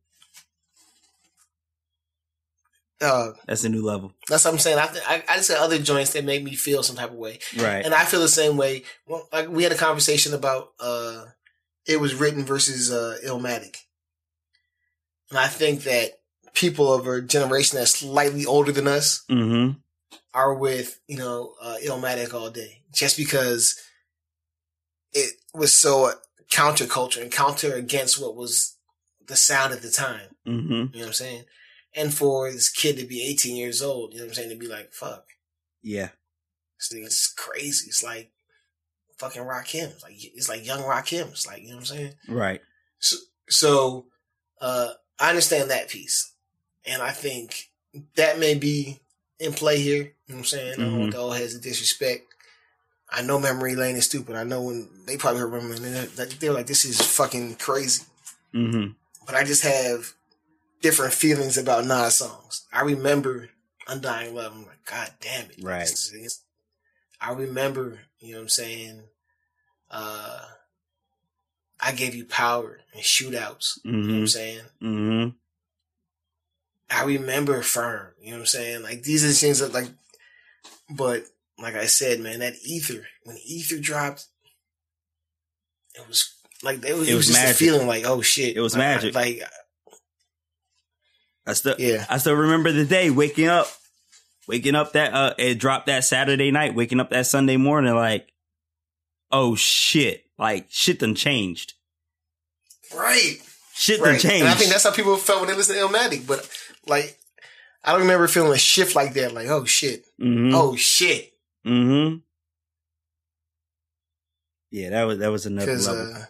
Uh, 3.01 3.31
that's 3.47 3.63
a 3.63 3.69
new 3.69 3.83
level. 3.83 4.13
That's 4.29 4.45
what 4.45 4.53
I'm 4.53 4.59
saying. 4.59 4.77
I, 4.77 4.85
th- 4.85 5.03
I, 5.07 5.23
I 5.27 5.35
just 5.37 5.49
got 5.49 5.59
other 5.59 5.79
joints 5.79 6.13
that 6.13 6.23
make 6.23 6.43
me 6.43 6.53
feel 6.55 6.83
some 6.83 6.95
type 6.95 7.09
of 7.09 7.17
way, 7.17 7.39
right? 7.57 7.83
And 7.83 7.95
I 7.95 8.05
feel 8.05 8.19
the 8.19 8.27
same 8.27 8.57
way. 8.57 8.83
Well, 9.07 9.27
like 9.33 9.49
we 9.49 9.63
had 9.63 9.71
a 9.71 9.77
conversation 9.77 10.35
about 10.35 10.73
uh, 10.79 11.25
it 11.87 11.99
was 11.99 12.13
written 12.13 12.45
versus 12.45 12.91
uh, 12.91 13.17
Illmatic, 13.25 13.77
and 15.31 15.39
I 15.39 15.47
think 15.47 15.81
that 15.83 16.11
people 16.53 16.93
of 16.93 17.07
a 17.07 17.21
generation 17.21 17.79
that's 17.79 17.95
slightly 17.95 18.45
older 18.45 18.71
than 18.71 18.87
us 18.87 19.23
mm-hmm. 19.29 19.79
are 20.35 20.53
with 20.53 20.99
you 21.07 21.17
know 21.17 21.55
uh, 21.59 21.77
Illmatic 21.83 22.35
all 22.35 22.51
day, 22.51 22.83
just 22.93 23.17
because 23.17 23.81
it 25.11 25.33
was 25.55 25.73
so 25.73 26.13
counterculture 26.51 27.21
and 27.21 27.31
counter 27.31 27.73
against 27.73 28.21
what 28.21 28.35
was 28.35 28.77
the 29.25 29.35
sound 29.35 29.73
at 29.73 29.81
the 29.81 29.89
time. 29.89 30.29
Mm-hmm. 30.47 30.71
You 30.71 30.79
know 30.79 30.99
what 30.99 31.07
I'm 31.07 31.13
saying? 31.13 31.43
And 31.95 32.13
for 32.13 32.51
this 32.51 32.69
kid 32.69 32.97
to 32.97 33.05
be 33.05 33.23
18 33.23 33.55
years 33.55 33.81
old, 33.81 34.13
you 34.13 34.19
know 34.19 34.25
what 34.25 34.31
I'm 34.31 34.35
saying? 34.35 34.49
To 34.49 34.55
be 34.55 34.67
like, 34.67 34.93
fuck. 34.93 35.25
Yeah. 35.81 36.09
It's 36.77 37.31
crazy. 37.33 37.87
It's 37.87 38.03
like 38.03 38.31
fucking 39.17 39.43
Rakim. 39.43 39.91
It's 39.91 40.03
like 40.03 40.13
it's 40.17 40.49
like 40.49 40.65
young 40.65 40.81
Rakim. 40.81 41.29
It's 41.29 41.45
like, 41.45 41.61
you 41.61 41.69
know 41.69 41.75
what 41.75 41.81
I'm 41.81 41.97
saying? 41.97 42.13
Right. 42.27 42.61
So 42.99 43.17
so 43.49 44.05
uh 44.59 44.89
I 45.19 45.29
understand 45.29 45.69
that 45.69 45.89
piece. 45.89 46.33
And 46.85 47.01
I 47.01 47.11
think 47.11 47.69
that 48.15 48.39
may 48.39 48.55
be 48.55 48.99
in 49.39 49.53
play 49.53 49.79
here. 49.79 49.97
You 49.97 50.03
know 50.29 50.35
what 50.35 50.37
I'm 50.37 50.45
saying? 50.45 50.73
Mm-hmm. 50.73 50.81
I 50.81 50.85
don't 50.85 50.99
want 50.99 51.11
the 51.11 51.17
old 51.19 51.37
heads 51.37 51.53
of 51.53 51.61
disrespect. 51.61 52.33
I 53.11 53.21
know 53.21 53.37
memory 53.39 53.75
lane 53.75 53.97
is 53.97 54.05
stupid. 54.05 54.35
I 54.35 54.43
know 54.43 54.63
when 54.63 54.89
they 55.05 55.17
probably 55.17 55.43
remember 55.43 55.75
and 55.75 55.83
they're 55.83 56.53
like, 56.53 56.67
this 56.67 56.85
is 56.85 57.01
fucking 57.01 57.55
crazy. 57.55 58.03
Mm-hmm. 58.55 58.93
But 59.25 59.35
I 59.35 59.43
just 59.43 59.63
have 59.63 60.13
different 60.81 61.13
feelings 61.13 61.57
about 61.57 61.85
Nas 61.85 62.15
songs. 62.15 62.67
I 62.73 62.81
remember 62.81 63.49
Undying 63.87 64.35
Love. 64.35 64.53
I'm 64.55 64.65
like, 64.65 64.85
God 64.85 65.11
damn 65.21 65.49
it. 65.49 65.59
Right. 65.61 65.89
I 67.19 67.33
remember, 67.33 67.99
you 68.19 68.31
know 68.31 68.39
what 68.39 68.43
I'm 68.43 68.49
saying? 68.49 69.03
Uh, 69.89 70.39
I 71.79 71.91
gave 71.91 72.15
you 72.15 72.25
power 72.25 72.79
and 72.93 73.03
shootouts. 73.03 73.79
Mm-hmm. 73.79 73.89
You 73.89 73.93
know 73.93 74.01
what 74.01 74.09
I'm 74.09 74.15
mm-hmm. 74.15 74.25
saying? 74.25 74.61
Mm-hmm. 74.81 75.29
I 76.91 77.03
remember 77.05 77.61
firm. 77.61 78.13
You 78.19 78.31
know 78.31 78.37
what 78.37 78.41
I'm 78.41 78.47
saying? 78.47 78.83
Like 78.83 79.03
these 79.03 79.23
are 79.23 79.27
the 79.27 79.33
things 79.33 79.59
that 79.59 79.73
like, 79.73 79.89
but 80.89 81.23
like 81.57 81.75
I 81.75 81.85
said, 81.85 82.19
man, 82.19 82.39
that 82.39 82.55
ether 82.63 83.07
when 83.23 83.37
ether 83.45 83.79
dropped, 83.79 84.27
it 85.95 86.07
was 86.07 86.33
like 86.63 86.83
it 86.85 86.93
was, 86.93 86.93
it 86.93 86.99
was, 86.99 87.09
it 87.09 87.15
was 87.15 87.27
just 87.27 87.51
a 87.51 87.53
feeling 87.53 87.87
like 87.87 88.05
oh 88.05 88.21
shit, 88.21 88.57
it 88.57 88.61
was 88.61 88.73
like, 88.73 88.79
magic. 88.79 89.15
like 89.15 89.41
I 91.45 91.53
still, 91.53 91.75
yeah, 91.79 92.05
I 92.09 92.17
still 92.17 92.35
remember 92.35 92.71
the 92.71 92.85
day 92.85 93.09
waking 93.09 93.47
up, 93.47 93.67
waking 94.47 94.75
up 94.75 94.93
that 94.93 95.13
uh, 95.13 95.33
it 95.37 95.55
dropped 95.55 95.87
that 95.87 96.03
Saturday 96.03 96.51
night, 96.51 96.75
waking 96.75 96.99
up 96.99 97.09
that 97.09 97.25
Sunday 97.25 97.57
morning, 97.57 97.95
like, 97.95 98.31
oh 99.31 99.55
shit, 99.55 100.25
like 100.37 100.67
shit 100.69 100.99
done 100.99 101.15
changed. 101.15 101.73
Right. 102.95 103.37
Shit 103.73 103.99
right. 103.99 104.11
done 104.11 104.19
changed. 104.19 104.45
And 104.45 104.49
I 104.49 104.53
think 104.53 104.69
that's 104.69 104.83
how 104.83 104.91
people 104.91 105.15
felt 105.17 105.39
when 105.39 105.49
they 105.49 105.55
listened 105.55 105.79
to 105.79 105.85
Illmatic, 105.85 106.27
but 106.27 106.47
like, 106.85 107.17
I 107.83 107.93
don't 107.93 108.01
remember 108.01 108.27
feeling 108.27 108.53
a 108.53 108.57
shift 108.57 108.95
like 108.95 109.13
that. 109.13 109.33
Like, 109.33 109.47
oh 109.47 109.65
shit, 109.65 110.05
mm-hmm. 110.19 110.53
oh 110.53 110.75
shit. 110.75 111.33
Hmm. 111.65 112.17
Yeah, 114.69 114.91
that 114.91 115.03
was 115.03 115.17
that 115.19 115.31
was 115.31 115.45
another 115.45 115.75
level. 115.75 116.13
Uh, 116.15 116.25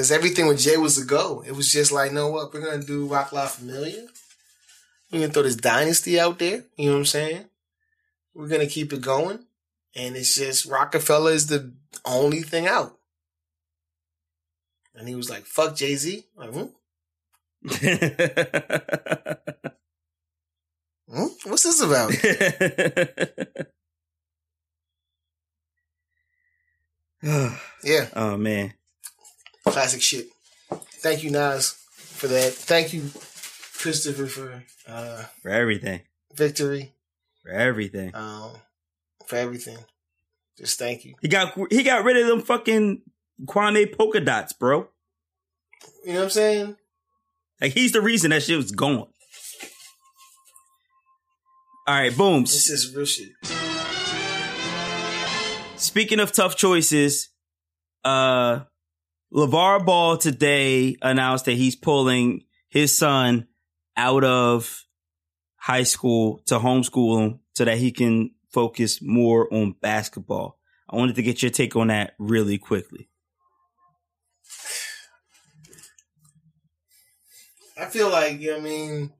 Cause 0.00 0.10
everything 0.10 0.46
with 0.46 0.58
Jay 0.58 0.78
was 0.78 0.96
a 0.96 1.04
go. 1.04 1.44
It 1.46 1.52
was 1.52 1.70
just 1.70 1.92
like, 1.92 2.10
know 2.10 2.28
what, 2.28 2.54
we're 2.54 2.64
gonna 2.64 2.82
do 2.82 3.04
Roc 3.04 3.34
La 3.34 3.46
Familia. 3.46 4.06
We're 5.12 5.20
gonna 5.20 5.30
throw 5.30 5.42
this 5.42 5.56
dynasty 5.56 6.18
out 6.18 6.38
there. 6.38 6.64
You 6.78 6.86
know 6.86 6.92
what 6.92 7.00
I'm 7.00 7.04
saying? 7.04 7.44
We're 8.32 8.48
gonna 8.48 8.66
keep 8.66 8.94
it 8.94 9.02
going. 9.02 9.40
And 9.94 10.16
it's 10.16 10.34
just 10.34 10.64
Roc-A-Fella 10.64 11.32
is 11.32 11.48
the 11.48 11.74
only 12.06 12.40
thing 12.40 12.66
out. 12.66 12.96
And 14.94 15.06
he 15.06 15.14
was 15.14 15.28
like, 15.28 15.44
fuck 15.44 15.76
Jay 15.76 15.96
Z. 15.96 16.24
Like, 16.34 16.48
hmm? 16.48 16.68
hmm? 21.14 21.26
What's 21.44 21.64
this 21.64 21.82
about? 21.82 22.14
yeah. 27.84 28.08
Oh 28.16 28.38
man. 28.38 28.72
Classic 29.72 30.02
shit. 30.02 30.28
Thank 30.70 31.22
you, 31.22 31.30
Nas, 31.30 31.72
for 31.94 32.26
that. 32.26 32.52
Thank 32.52 32.92
you 32.92 33.10
Christopher 33.78 34.26
for 34.26 34.64
uh, 34.86 35.24
for 35.42 35.48
everything, 35.48 36.02
victory, 36.34 36.92
for 37.42 37.50
everything, 37.50 38.14
um, 38.14 38.50
for 39.26 39.36
everything. 39.36 39.78
Just 40.58 40.78
thank 40.78 41.04
you. 41.04 41.14
He 41.22 41.28
got 41.28 41.54
he 41.70 41.82
got 41.82 42.04
rid 42.04 42.18
of 42.18 42.26
them 42.26 42.42
fucking 42.42 43.02
Kwame 43.46 43.96
polka 43.96 44.20
dots, 44.20 44.52
bro. 44.52 44.88
You 46.04 46.12
know 46.12 46.18
what 46.18 46.24
I'm 46.24 46.30
saying? 46.30 46.76
Like 47.60 47.72
he's 47.72 47.92
the 47.92 48.02
reason 48.02 48.30
that 48.30 48.42
shit 48.42 48.56
was 48.56 48.72
gone. 48.72 49.06
All 51.86 51.94
right, 51.94 52.14
booms. 52.14 52.52
This 52.52 52.68
is 52.70 52.94
real 52.94 53.06
shit. 53.06 53.30
Speaking 55.76 56.20
of 56.20 56.32
tough 56.32 56.56
choices, 56.56 57.30
uh 58.04 58.60
LaVar 59.32 59.86
Ball 59.86 60.16
today 60.16 60.96
announced 61.02 61.44
that 61.44 61.52
he's 61.52 61.76
pulling 61.76 62.44
his 62.68 62.96
son 62.96 63.46
out 63.96 64.24
of 64.24 64.84
high 65.56 65.84
school 65.84 66.42
to 66.46 66.58
homeschool 66.58 67.22
him 67.22 67.40
so 67.54 67.64
that 67.64 67.78
he 67.78 67.92
can 67.92 68.32
focus 68.52 69.00
more 69.00 69.52
on 69.52 69.76
basketball. 69.80 70.58
I 70.88 70.96
wanted 70.96 71.14
to 71.16 71.22
get 71.22 71.42
your 71.42 71.52
take 71.52 71.76
on 71.76 71.88
that 71.88 72.14
really 72.18 72.58
quickly. 72.58 73.08
I 77.78 77.86
feel 77.86 78.10
like, 78.10 78.40
you 78.40 78.50
know 78.50 78.58
I 78.58 78.60
mean, 78.60 79.12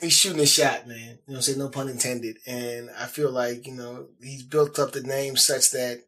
he's 0.00 0.12
shooting 0.12 0.40
a 0.40 0.46
shot, 0.46 0.88
man. 0.88 1.18
You 1.26 1.34
know, 1.34 1.40
say 1.40 1.56
no 1.56 1.68
pun 1.68 1.88
intended. 1.88 2.38
And 2.46 2.90
I 2.98 3.06
feel 3.06 3.30
like, 3.30 3.66
you 3.66 3.74
know, 3.74 4.08
he's 4.20 4.42
built 4.42 4.78
up 4.78 4.92
the 4.92 5.02
name 5.02 5.36
such 5.36 5.70
that 5.70 6.02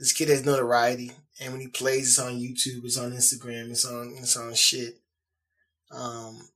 this 0.00 0.12
kid 0.12 0.30
has 0.30 0.44
notoriety. 0.44 1.12
And 1.40 1.52
when 1.52 1.60
he 1.60 1.68
plays, 1.68 2.08
it's 2.08 2.18
on 2.18 2.40
YouTube, 2.40 2.84
it's 2.84 2.98
on 2.98 3.12
Instagram, 3.12 3.70
it's 3.70 3.84
on 3.84 4.14
it's 4.18 4.36
on 4.36 4.54
shit. 4.54 4.98
Um 5.92 6.48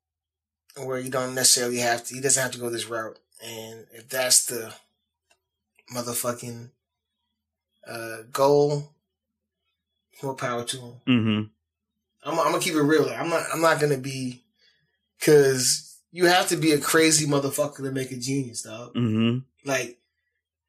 where 0.76 0.98
you 0.98 1.10
don't 1.10 1.36
necessarily 1.36 1.78
have 1.78 2.02
to 2.04 2.14
he 2.16 2.20
doesn't 2.20 2.42
have 2.42 2.52
to 2.52 2.58
go 2.58 2.70
this 2.70 2.88
route. 2.88 3.18
And 3.44 3.86
if 3.92 4.08
that's 4.08 4.46
the 4.46 4.74
motherfucking 5.94 6.70
uh 7.86 8.16
goal, 8.32 8.90
more 10.22 10.34
power 10.34 10.64
to 10.64 10.76
him. 10.78 10.94
Mm-hmm. 11.06 11.42
I'm, 12.30 12.40
I'm 12.40 12.52
gonna 12.52 12.60
keep 12.60 12.74
it 12.74 12.82
real. 12.82 13.08
I'm 13.10 13.28
not. 13.28 13.44
I'm 13.52 13.60
not 13.60 13.80
gonna 13.80 13.98
be 13.98 14.42
because 15.18 15.98
you 16.10 16.26
have 16.26 16.48
to 16.48 16.56
be 16.56 16.72
a 16.72 16.78
crazy 16.78 17.26
motherfucker 17.26 17.78
to 17.78 17.92
make 17.92 18.10
a 18.10 18.16
genius, 18.16 18.62
dog. 18.62 18.94
Mm-hmm. 18.94 19.38
Like, 19.68 19.98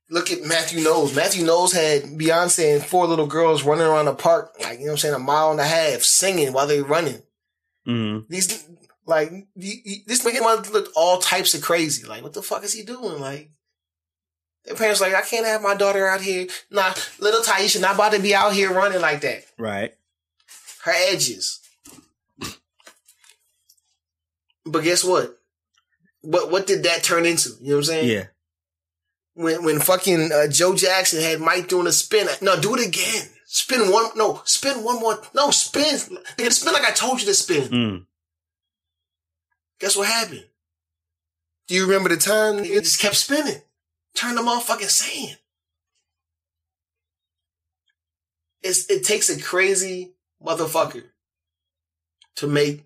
look 0.09 0.31
at 0.31 0.43
Matthew 0.43 0.83
Knowles. 0.83 1.15
Matthew 1.15 1.45
Knowles 1.45 1.73
had 1.73 2.03
Beyonce 2.03 2.75
and 2.75 2.85
four 2.85 3.07
little 3.07 3.27
girls 3.27 3.63
running 3.63 3.85
around 3.85 4.05
the 4.05 4.15
park, 4.15 4.55
like 4.61 4.79
you 4.79 4.85
know 4.85 4.91
what 4.91 4.91
I'm 4.91 4.97
saying, 4.97 5.15
a 5.15 5.19
mile 5.19 5.51
and 5.51 5.59
a 5.59 5.65
half, 5.65 6.01
singing 6.01 6.53
while 6.53 6.67
they're 6.67 6.83
running. 6.83 7.21
Mm-hmm. 7.87 8.25
These 8.29 8.67
like 9.05 9.31
this 9.55 10.25
making 10.25 10.43
mother 10.43 10.69
look 10.71 10.89
all 10.95 11.19
types 11.19 11.53
of 11.53 11.61
crazy. 11.61 12.07
Like, 12.07 12.23
what 12.23 12.33
the 12.33 12.41
fuck 12.41 12.63
is 12.63 12.73
he 12.73 12.83
doing? 12.83 13.19
Like. 13.19 13.51
Their 14.65 14.75
parents 14.75 14.99
like, 14.99 15.13
I 15.13 15.21
can't 15.21 15.45
have 15.45 15.61
my 15.61 15.75
daughter 15.75 16.07
out 16.07 16.21
here. 16.21 16.47
Nah, 16.71 16.91
little 17.19 17.41
Taisha 17.41 17.79
not 17.79 17.93
about 17.93 18.13
to 18.13 18.19
be 18.19 18.33
out 18.33 18.53
here 18.53 18.73
running 18.73 18.99
like 18.99 19.21
that. 19.21 19.45
Right. 19.59 19.93
Her 20.83 20.93
edges. 21.11 21.59
But 24.65 24.83
guess 24.83 25.03
what? 25.03 25.37
What 26.21 26.49
what 26.49 26.65
did 26.65 26.81
that 26.83 27.03
turn 27.03 27.27
into? 27.27 27.49
You 27.61 27.69
know 27.69 27.75
what 27.75 27.81
I'm 27.81 27.83
saying? 27.83 28.09
Yeah. 28.09 28.25
When 29.35 29.63
when 29.63 29.79
fucking 29.79 30.31
uh, 30.31 30.47
Joe 30.47 30.75
Jackson 30.75 31.21
had 31.21 31.39
Mike 31.39 31.67
doing 31.67 31.87
a 31.87 31.91
spin. 31.91 32.27
No, 32.41 32.59
do 32.59 32.75
it 32.75 32.87
again. 32.87 33.27
Spin 33.45 33.91
one. 33.91 34.09
No, 34.15 34.41
spin 34.45 34.83
one 34.83 34.99
more. 34.99 35.21
No, 35.33 35.51
spin. 35.51 35.83
Nigga, 36.37 36.51
spin 36.51 36.73
like 36.73 36.85
I 36.85 36.91
told 36.91 37.19
you 37.19 37.27
to 37.27 37.33
spin. 37.33 37.69
Mm. 37.69 38.05
Guess 39.79 39.97
what 39.97 40.07
happened? 40.07 40.45
Do 41.67 41.75
you 41.75 41.85
remember 41.85 42.09
the 42.09 42.17
time 42.17 42.59
it 42.59 42.83
just 42.83 43.01
kept 43.01 43.15
spinning? 43.15 43.61
Turn 44.15 44.35
the 44.35 44.41
motherfucking 44.41 44.89
sand. 44.89 45.37
It's, 48.61 48.89
it 48.89 49.03
takes 49.03 49.29
a 49.29 49.39
crazy 49.39 50.13
motherfucker 50.43 51.03
to 52.37 52.47
make 52.47 52.85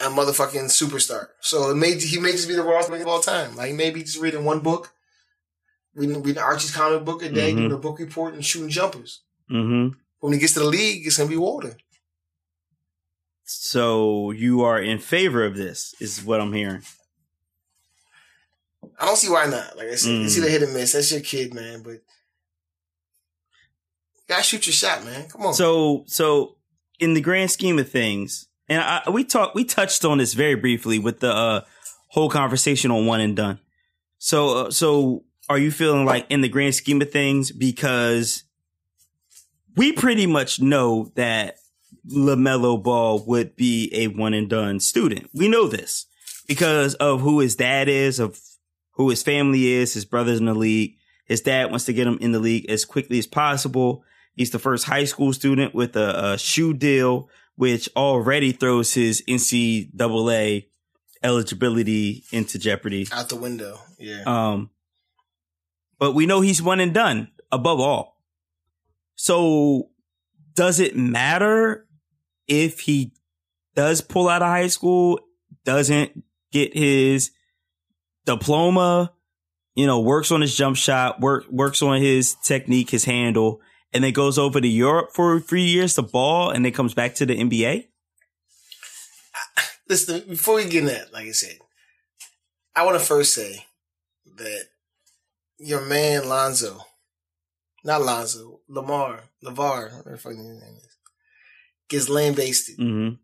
a 0.00 0.04
motherfucking 0.04 0.66
superstar. 0.66 1.28
So 1.40 1.70
it 1.70 1.74
may 1.74 1.98
he 1.98 2.18
may 2.18 2.32
just 2.32 2.48
be 2.48 2.54
the 2.54 2.62
rawest 2.62 2.90
man 2.90 3.00
of 3.00 3.08
all 3.08 3.20
time. 3.20 3.56
Like 3.56 3.74
maybe 3.74 4.02
just 4.02 4.20
reading 4.20 4.44
one 4.44 4.60
book, 4.60 4.92
reading, 5.98 6.22
reading 6.22 6.42
Archie's 6.42 6.74
comic 6.74 7.04
book 7.04 7.22
a 7.22 7.28
day, 7.28 7.52
Mhm. 7.52 7.56
doing 7.56 7.72
a 7.72 7.76
book 7.78 7.98
report, 7.98 8.34
and 8.34 8.44
shooting 8.44 8.70
jumpers. 8.70 9.20
Mm-hmm. 9.50 9.98
When 10.20 10.32
he 10.32 10.38
gets 10.38 10.54
to 10.54 10.60
the 10.60 10.66
league, 10.66 11.06
it's 11.06 11.16
gonna 11.16 11.28
be 11.28 11.36
water. 11.36 11.76
So 13.44 14.30
you 14.30 14.62
are 14.62 14.80
in 14.80 14.98
favor 14.98 15.44
of 15.44 15.56
this, 15.56 15.94
is 16.00 16.22
what 16.22 16.40
I'm 16.40 16.52
hearing. 16.52 16.82
I 19.00 19.06
don't 19.06 19.16
see 19.16 19.30
why 19.30 19.46
not. 19.46 19.76
Like 19.76 19.88
I 19.88 19.94
said, 19.94 20.10
Mm. 20.10 20.24
it's 20.24 20.36
either 20.36 20.48
hit 20.48 20.62
or 20.62 20.68
miss. 20.72 20.92
That's 20.92 21.10
your 21.12 21.20
kid, 21.20 21.54
man. 21.54 21.82
But 21.82 21.90
you 21.92 22.00
gotta 24.28 24.42
shoot 24.42 24.66
your 24.66 24.74
shot, 24.74 25.04
man. 25.04 25.28
Come 25.28 25.46
on. 25.46 25.54
So, 25.54 26.04
so 26.06 26.56
in 26.98 27.14
the 27.14 27.20
grand 27.20 27.50
scheme 27.50 27.78
of 27.78 27.90
things, 27.90 28.48
and 28.68 28.82
I, 28.82 29.08
we 29.10 29.24
talked, 29.24 29.54
we 29.54 29.64
touched 29.64 30.04
on 30.04 30.18
this 30.18 30.34
very 30.34 30.54
briefly 30.56 30.98
with 30.98 31.20
the 31.20 31.32
uh, 31.32 31.60
whole 32.08 32.28
conversation 32.28 32.90
on 32.90 33.06
one 33.06 33.20
and 33.20 33.36
done. 33.36 33.60
So, 34.18 34.66
uh, 34.66 34.70
so 34.70 35.24
are 35.48 35.58
you 35.58 35.70
feeling 35.70 36.04
like 36.04 36.26
in 36.28 36.40
the 36.40 36.48
grand 36.48 36.74
scheme 36.74 37.00
of 37.00 37.10
things 37.10 37.50
because 37.50 38.44
we 39.76 39.92
pretty 39.92 40.26
much 40.26 40.60
know 40.60 41.12
that 41.14 41.58
LaMelo 42.10 42.82
Ball 42.82 43.24
would 43.26 43.56
be 43.56 43.90
a 43.92 44.08
one 44.08 44.34
and 44.34 44.48
done 44.48 44.80
student. 44.80 45.30
We 45.32 45.48
know 45.48 45.68
this 45.68 46.06
because 46.46 46.94
of 46.94 47.20
who 47.20 47.40
his 47.40 47.56
dad 47.56 47.88
is, 47.88 48.18
of 48.18 48.40
who 48.92 49.10
his 49.10 49.22
family 49.22 49.68
is, 49.68 49.94
his 49.94 50.04
brothers 50.04 50.40
in 50.40 50.46
the 50.46 50.54
league. 50.54 50.96
His 51.26 51.42
dad 51.42 51.70
wants 51.70 51.84
to 51.84 51.92
get 51.92 52.06
him 52.06 52.18
in 52.20 52.32
the 52.32 52.38
league 52.38 52.68
as 52.70 52.84
quickly 52.84 53.18
as 53.18 53.26
possible. 53.26 54.02
He's 54.34 54.50
the 54.50 54.58
first 54.58 54.84
high 54.84 55.04
school 55.04 55.32
student 55.32 55.74
with 55.74 55.94
a, 55.96 56.32
a 56.32 56.38
shoe 56.38 56.72
deal, 56.72 57.28
which 57.56 57.88
already 57.96 58.52
throws 58.52 58.94
his 58.94 59.22
NCAA 59.28 60.66
eligibility 61.22 62.24
into 62.32 62.58
jeopardy. 62.58 63.06
Out 63.12 63.28
the 63.28 63.36
window. 63.36 63.78
Yeah. 63.98 64.22
Um, 64.26 64.70
but 65.98 66.12
we 66.12 66.26
know 66.26 66.40
he's 66.40 66.62
one 66.62 66.80
and 66.80 66.94
done 66.94 67.28
above 67.50 67.80
all. 67.80 68.20
So 69.16 69.90
does 70.54 70.80
it 70.80 70.96
matter 70.96 71.86
if 72.46 72.80
he 72.80 73.12
does 73.74 74.00
pull 74.00 74.28
out 74.28 74.42
of 74.42 74.48
high 74.48 74.68
school, 74.68 75.20
doesn't 75.64 76.24
get 76.52 76.76
his 76.76 77.30
diploma, 78.24 79.12
you 79.74 79.86
know, 79.86 80.00
works 80.00 80.32
on 80.32 80.40
his 80.40 80.56
jump 80.56 80.76
shot, 80.76 81.20
work, 81.20 81.44
works 81.50 81.82
on 81.82 82.00
his 82.00 82.34
technique, 82.42 82.90
his 82.90 83.04
handle, 83.04 83.60
and 83.92 84.04
then 84.04 84.12
goes 84.12 84.38
over 84.38 84.60
to 84.60 84.68
Europe 84.68 85.10
for 85.14 85.40
three 85.40 85.64
years 85.64 85.94
to 85.94 86.02
ball 86.02 86.50
and 86.50 86.64
then 86.64 86.72
comes 86.72 86.94
back 86.94 87.14
to 87.16 87.26
the 87.26 87.36
NBA? 87.36 87.86
Listen, 89.88 90.22
before 90.28 90.56
we 90.56 90.64
get 90.64 90.80
in 90.80 90.86
that, 90.86 91.12
like 91.12 91.26
I 91.26 91.32
said, 91.32 91.58
I 92.74 92.84
want 92.84 92.98
to 92.98 93.04
first 93.04 93.32
say 93.32 93.64
that 94.36 94.64
your 95.58 95.84
man 95.84 96.28
Lonzo, 96.28 96.84
not 97.84 98.02
Lonzo, 98.02 98.60
Lamar, 98.68 99.24
Lavar, 99.44 99.84
whatever 99.96 100.10
the 100.12 100.18
fuck 100.18 100.32
his 100.32 100.40
name 100.44 100.76
is, 100.78 100.96
gets 101.88 102.08
lambasted 102.08 102.78
Mm-hmm. 102.78 103.14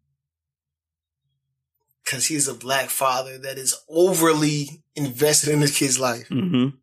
because 2.04 2.26
he's 2.26 2.48
a 2.48 2.54
black 2.54 2.88
father 2.90 3.38
that 3.38 3.58
is 3.58 3.74
overly 3.88 4.82
invested 4.96 5.50
in 5.50 5.60
his 5.60 5.76
kid's 5.76 5.98
life. 5.98 6.28
Mm-hmm. 6.28 6.76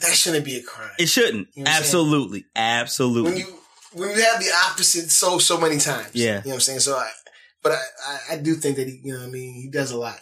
That 0.00 0.14
shouldn't 0.14 0.44
be 0.44 0.56
a 0.56 0.62
crime. 0.62 0.90
It 0.98 1.06
shouldn't. 1.06 1.48
You 1.54 1.64
know 1.64 1.70
saying? 1.70 1.78
Absolutely. 1.82 2.44
Absolutely. 2.56 3.30
when 3.30 3.38
you 3.38 3.58
when 3.92 4.08
you 4.10 4.22
have 4.24 4.40
the 4.40 4.50
opposite 4.70 5.10
so 5.10 5.38
so 5.38 5.60
many 5.60 5.78
times. 5.78 6.10
Yeah. 6.14 6.24
You 6.26 6.32
know 6.34 6.40
what 6.44 6.54
I'm 6.54 6.60
saying? 6.60 6.80
So 6.80 6.96
I 6.96 7.10
but 7.62 7.72
I, 7.72 7.76
I, 8.06 8.18
I 8.32 8.36
do 8.38 8.54
think 8.54 8.76
that 8.76 8.88
he 8.88 9.00
you 9.04 9.12
know 9.12 9.20
what 9.20 9.28
I 9.28 9.30
mean 9.30 9.54
he 9.54 9.68
does 9.70 9.90
a 9.92 9.98
lot. 9.98 10.18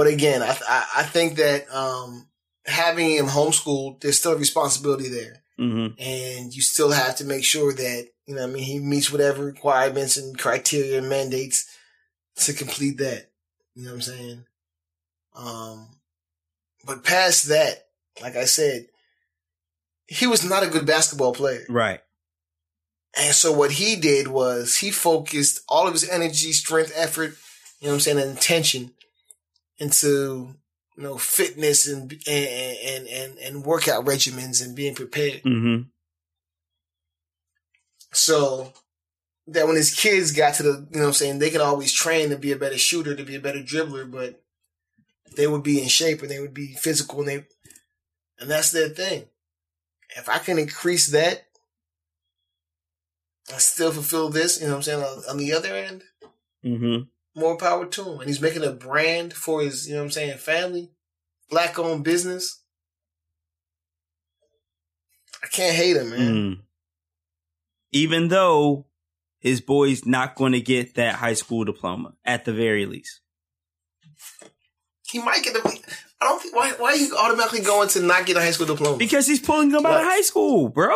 But 0.00 0.06
again, 0.06 0.42
I 0.42 0.56
I, 0.66 0.86
I 0.96 1.02
think 1.02 1.36
that 1.36 1.70
um 1.70 2.26
having 2.64 3.10
him 3.10 3.26
homeschooled, 3.26 4.00
there's 4.00 4.18
still 4.18 4.32
a 4.32 4.38
responsibility 4.38 5.10
there. 5.10 5.42
mm-hmm. 5.58 5.92
And 6.00 6.56
you 6.56 6.62
still 6.62 6.90
have 6.90 7.16
to 7.16 7.26
make 7.26 7.44
sure 7.44 7.70
that, 7.74 8.08
you 8.24 8.34
know 8.34 8.44
I 8.44 8.46
mean, 8.46 8.62
he 8.62 8.78
meets 8.78 9.12
whatever 9.12 9.44
requirements 9.44 10.16
and 10.16 10.38
criteria 10.38 10.96
and 10.96 11.10
mandates 11.10 11.68
to 12.36 12.54
complete 12.54 12.96
that. 12.96 13.30
You 13.74 13.84
know 13.84 13.90
what 13.90 13.96
I'm 13.96 14.00
saying? 14.00 14.44
Um 15.34 15.88
but 16.86 17.04
past 17.04 17.48
that, 17.48 17.88
like 18.22 18.36
I 18.36 18.46
said, 18.46 18.86
he 20.06 20.26
was 20.26 20.48
not 20.48 20.62
a 20.62 20.68
good 20.70 20.86
basketball 20.86 21.34
player. 21.34 21.66
Right. 21.68 22.00
And 23.18 23.34
so 23.34 23.52
what 23.52 23.72
he 23.72 23.96
did 23.96 24.28
was 24.28 24.78
he 24.78 24.92
focused 24.92 25.60
all 25.68 25.86
of 25.86 25.92
his 25.92 26.08
energy, 26.08 26.52
strength, 26.52 26.90
effort, 26.96 27.36
you 27.80 27.88
know 27.88 27.90
what 27.90 27.94
I'm 27.96 28.00
saying, 28.00 28.18
and 28.18 28.38
attention 28.38 28.92
into, 29.80 30.54
you 30.96 31.02
know, 31.02 31.18
fitness 31.18 31.88
and 31.88 32.12
and 32.26 32.76
and 32.84 33.08
and, 33.08 33.38
and 33.38 33.64
workout 33.64 34.04
regimens 34.04 34.64
and 34.64 34.76
being 34.76 34.94
prepared. 34.94 35.42
Mm-hmm. 35.42 35.88
So 38.12 38.72
that 39.48 39.66
when 39.66 39.76
his 39.76 39.94
kids 39.94 40.32
got 40.32 40.54
to 40.54 40.62
the, 40.62 40.88
you 40.90 40.98
know 40.98 41.00
what 41.00 41.06
I'm 41.08 41.12
saying, 41.14 41.38
they 41.38 41.50
could 41.50 41.60
always 41.60 41.92
train 41.92 42.30
to 42.30 42.36
be 42.36 42.52
a 42.52 42.56
better 42.56 42.78
shooter, 42.78 43.16
to 43.16 43.24
be 43.24 43.34
a 43.34 43.40
better 43.40 43.60
dribbler, 43.60 44.08
but 44.08 44.42
they 45.36 45.46
would 45.46 45.62
be 45.62 45.82
in 45.82 45.88
shape 45.88 46.22
and 46.22 46.30
they 46.30 46.38
would 46.38 46.54
be 46.54 46.74
physical 46.74 47.20
and 47.20 47.28
they, 47.28 47.46
and 48.38 48.50
that's 48.50 48.70
their 48.70 48.88
thing. 48.88 49.24
If 50.16 50.28
I 50.28 50.38
can 50.38 50.58
increase 50.58 51.08
that 51.08 51.46
and 53.50 53.60
still 53.60 53.90
fulfill 53.90 54.28
this, 54.28 54.60
you 54.60 54.66
know 54.66 54.74
what 54.74 54.76
I'm 54.78 54.82
saying, 54.82 55.02
on, 55.02 55.22
on 55.30 55.36
the 55.36 55.52
other 55.52 55.74
end, 55.74 56.02
Mm-hmm. 56.64 57.02
More 57.34 57.56
power 57.56 57.86
to 57.86 58.04
him. 58.04 58.20
And 58.20 58.28
he's 58.28 58.40
making 58.40 58.64
a 58.64 58.72
brand 58.72 59.32
for 59.32 59.60
his, 59.60 59.86
you 59.86 59.94
know 59.94 60.00
what 60.00 60.06
I'm 60.06 60.10
saying, 60.10 60.38
family, 60.38 60.90
black 61.48 61.78
owned 61.78 62.04
business. 62.04 62.62
I 65.42 65.46
can't 65.46 65.74
hate 65.74 65.96
him, 65.96 66.10
man. 66.10 66.34
Mm. 66.34 66.58
Even 67.92 68.28
though 68.28 68.86
his 69.40 69.60
boy's 69.60 70.04
not 70.04 70.34
going 70.34 70.52
to 70.52 70.60
get 70.60 70.94
that 70.94 71.16
high 71.16 71.34
school 71.34 71.64
diploma 71.64 72.12
at 72.24 72.44
the 72.44 72.52
very 72.52 72.86
least. 72.86 73.20
He 75.08 75.18
might 75.18 75.42
get 75.42 75.54
the. 75.54 75.80
I 76.20 76.26
don't 76.26 76.40
think 76.40 76.54
why. 76.54 76.72
Why 76.78 76.90
are 76.90 76.96
you 76.96 77.16
automatically 77.16 77.62
going 77.62 77.88
to 77.88 78.02
not 78.02 78.26
get 78.26 78.36
a 78.36 78.40
high 78.40 78.50
school 78.52 78.66
diploma? 78.66 78.98
Because 78.98 79.26
he's 79.26 79.40
pulling 79.40 79.70
them 79.70 79.84
out 79.84 80.02
of 80.02 80.04
high 80.04 80.20
school, 80.20 80.68
bro. 80.68 80.92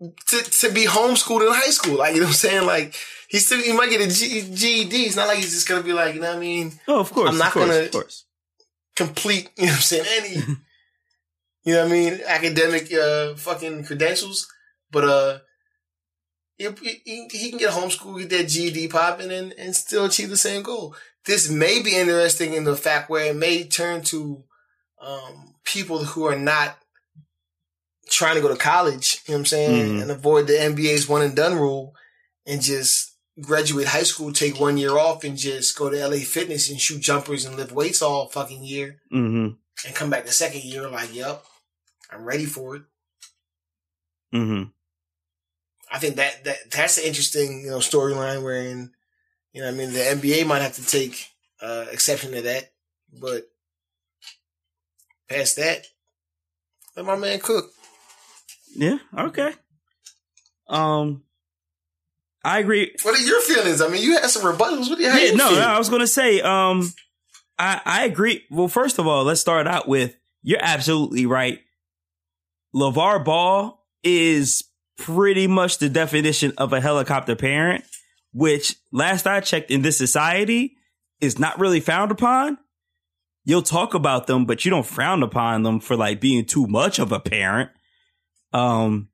to 0.00 0.42
to 0.42 0.72
be 0.72 0.86
homeschooled 0.86 1.46
in 1.46 1.52
high 1.52 1.70
school, 1.70 1.98
like 1.98 2.14
you 2.14 2.20
know 2.20 2.26
what 2.26 2.30
I'm 2.30 2.34
saying. 2.34 2.66
Like 2.66 2.94
he 3.32 3.38
still 3.38 3.62
he 3.62 3.72
might 3.72 3.88
get 3.88 4.02
a 4.06 4.08
G, 4.14 4.42
GED. 4.54 4.94
It's 5.06 5.16
not 5.16 5.26
like 5.26 5.38
he's 5.38 5.52
just 5.52 5.66
gonna 5.66 5.82
be 5.82 5.94
like 5.94 6.14
you 6.14 6.20
know 6.20 6.28
what 6.28 6.36
I 6.36 6.40
mean. 6.40 6.72
Oh, 6.86 7.00
of 7.00 7.10
course. 7.10 7.30
I'm 7.30 7.38
not 7.38 7.52
course, 7.52 7.66
gonna- 7.66 7.84
Of 7.86 7.90
course. 7.92 8.24
Complete. 8.94 9.48
You 9.56 9.66
know 9.66 9.72
what 9.72 9.76
I'm 9.76 9.82
saying. 9.82 10.04
Any. 10.18 10.34
you 11.64 11.74
know 11.74 11.82
what 11.84 11.88
I 11.88 11.92
mean. 11.92 12.20
Academic 12.26 12.92
uh 12.92 13.34
fucking 13.34 13.84
credentials, 13.86 14.46
but 14.90 15.04
uh. 15.04 15.38
He, 16.58 16.68
he, 17.04 17.26
he 17.32 17.48
can 17.50 17.58
get 17.58 17.70
homeschooled, 17.72 18.20
get 18.20 18.30
that 18.30 18.48
GED 18.48 18.86
popping, 18.88 19.32
and, 19.32 19.52
and 19.58 19.74
still 19.74 20.04
achieve 20.04 20.28
the 20.28 20.36
same 20.36 20.62
goal. 20.62 20.94
This 21.24 21.50
may 21.50 21.82
be 21.82 21.96
interesting 21.96 22.52
in 22.52 22.62
the 22.64 22.76
fact 22.76 23.10
where 23.10 23.30
it 23.30 23.34
may 23.36 23.64
turn 23.66 24.02
to 24.04 24.44
um, 25.00 25.54
people 25.64 26.04
who 26.04 26.24
are 26.24 26.36
not 26.38 26.76
trying 28.08 28.36
to 28.36 28.42
go 28.42 28.48
to 28.48 28.54
college, 28.56 29.22
you 29.26 29.32
know 29.32 29.38
what 29.38 29.40
I'm 29.40 29.46
saying, 29.46 29.88
Mhm. 29.96 30.02
and 30.02 30.10
avoid 30.12 30.46
the 30.46 30.52
NBA's 30.52 31.08
one 31.08 31.22
and 31.22 31.34
done 31.34 31.56
rule 31.56 31.94
and 32.46 32.60
just 32.62 33.11
graduate 33.40 33.88
high 33.88 34.02
school, 34.02 34.32
take 34.32 34.60
one 34.60 34.76
year 34.76 34.98
off 34.98 35.24
and 35.24 35.36
just 35.38 35.76
go 35.76 35.88
to 35.88 36.06
LA 36.06 36.18
Fitness 36.18 36.70
and 36.70 36.80
shoot 36.80 37.00
jumpers 37.00 37.44
and 37.44 37.56
lift 37.56 37.72
weights 37.72 38.02
all 38.02 38.28
fucking 38.28 38.62
year 38.62 39.00
Mm-hmm. 39.12 39.54
and 39.86 39.94
come 39.94 40.10
back 40.10 40.26
the 40.26 40.32
second 40.32 40.64
year 40.64 40.88
like, 40.88 41.14
yep, 41.14 41.42
I'm 42.10 42.24
ready 42.24 42.44
for 42.44 42.76
it. 42.76 42.82
Mm-hmm. 44.34 44.64
I 45.90 45.98
think 45.98 46.16
that, 46.16 46.44
that 46.44 46.70
that's 46.70 46.98
an 46.98 47.04
interesting, 47.04 47.62
you 47.64 47.70
know, 47.70 47.78
storyline 47.78 48.42
wherein, 48.42 48.92
you 49.52 49.62
know, 49.62 49.68
I 49.68 49.72
mean, 49.72 49.92
the 49.92 49.98
NBA 49.98 50.46
might 50.46 50.62
have 50.62 50.74
to 50.76 50.86
take 50.86 51.26
uh, 51.60 51.86
exception 51.90 52.32
to 52.32 52.42
that, 52.42 52.72
but 53.12 53.44
past 55.28 55.56
that, 55.56 55.86
let 56.96 57.04
my 57.06 57.16
man 57.16 57.40
cook. 57.40 57.70
Yeah. 58.74 58.98
Okay. 59.16 59.52
Um, 60.68 61.24
I 62.44 62.58
agree. 62.58 62.94
What 63.02 63.18
are 63.18 63.22
your 63.22 63.40
feelings? 63.42 63.80
I 63.80 63.88
mean, 63.88 64.02
you 64.02 64.12
had 64.12 64.28
some 64.30 64.42
rebuttals. 64.42 64.88
What 64.88 64.98
do 64.98 65.04
you, 65.04 65.10
how 65.10 65.18
Yeah, 65.18 65.26
you 65.26 65.36
no, 65.36 65.50
no, 65.52 65.60
I 65.60 65.78
was 65.78 65.88
gonna 65.88 66.06
say, 66.06 66.40
um, 66.40 66.92
I 67.58 67.80
I 67.84 68.04
agree. 68.04 68.44
Well, 68.50 68.68
first 68.68 68.98
of 68.98 69.06
all, 69.06 69.24
let's 69.24 69.40
start 69.40 69.66
out 69.66 69.86
with 69.86 70.16
you're 70.42 70.58
absolutely 70.62 71.26
right. 71.26 71.60
LaVar 72.74 73.24
Ball 73.24 73.84
is 74.02 74.64
pretty 74.98 75.46
much 75.46 75.78
the 75.78 75.88
definition 75.88 76.52
of 76.58 76.72
a 76.72 76.80
helicopter 76.80 77.36
parent, 77.36 77.84
which 78.32 78.76
last 78.92 79.26
I 79.26 79.40
checked 79.40 79.70
in 79.70 79.82
this 79.82 79.98
society 79.98 80.76
is 81.20 81.38
not 81.38 81.60
really 81.60 81.80
frowned 81.80 82.10
upon. 82.10 82.58
You'll 83.44 83.62
talk 83.62 83.94
about 83.94 84.26
them, 84.26 84.44
but 84.44 84.64
you 84.64 84.70
don't 84.70 84.86
frown 84.86 85.22
upon 85.22 85.62
them 85.62 85.80
for 85.80 85.96
like 85.96 86.20
being 86.20 86.44
too 86.44 86.66
much 86.66 86.98
of 86.98 87.12
a 87.12 87.20
parent. 87.20 87.70
Um, 88.52 89.08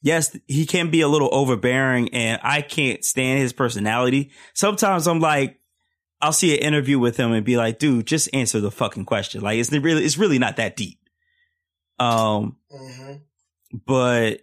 yes, 0.00 0.36
he 0.46 0.66
can 0.66 0.90
be 0.90 1.00
a 1.00 1.08
little 1.08 1.28
overbearing 1.32 2.12
and 2.14 2.40
I 2.42 2.62
can't 2.62 3.04
stand 3.04 3.40
his 3.40 3.52
personality. 3.52 4.30
Sometimes 4.54 5.06
I'm 5.06 5.20
like, 5.20 5.58
I'll 6.20 6.32
see 6.32 6.56
an 6.56 6.64
interview 6.64 6.98
with 6.98 7.16
him 7.16 7.32
and 7.32 7.44
be 7.44 7.56
like, 7.56 7.78
dude, 7.78 8.06
just 8.06 8.28
answer 8.32 8.60
the 8.60 8.70
fucking 8.70 9.04
question. 9.04 9.40
Like 9.40 9.58
it's 9.58 9.72
really, 9.72 10.04
it's 10.04 10.18
really 10.18 10.38
not 10.38 10.56
that 10.56 10.76
deep. 10.76 10.98
Um, 11.98 12.56
hmm 12.70 13.14
but 13.86 14.40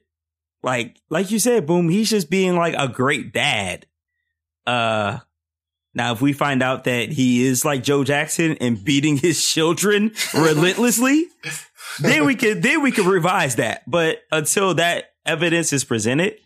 like, 0.62 0.98
like 1.10 1.32
you 1.32 1.40
said, 1.40 1.66
boom, 1.66 1.90
he's 1.90 2.12
just 2.12 2.30
being 2.30 2.56
like 2.56 2.76
a 2.78 2.88
great 2.88 3.34
dad. 3.34 3.88
Uh, 4.68 5.18
now 5.96 6.12
if 6.12 6.22
we 6.22 6.32
find 6.32 6.62
out 6.62 6.84
that 6.84 7.12
he 7.12 7.44
is 7.44 7.66
like 7.66 7.84
Joe 7.84 8.04
Jackson 8.04 8.58
and 8.62 8.84
beating 8.86 9.18
his 9.18 9.44
children 9.44 10.12
relentlessly, 10.34 11.26
then 12.00 12.26
we 12.26 12.36
could 12.36 12.62
then 12.62 12.84
we 12.84 12.92
could 12.92 13.08
revise 13.08 13.56
that. 13.56 13.90
But 13.90 14.20
until 14.32 14.76
that 14.76 15.15
evidence 15.26 15.74
is 15.74 15.84
presented, 15.84 16.38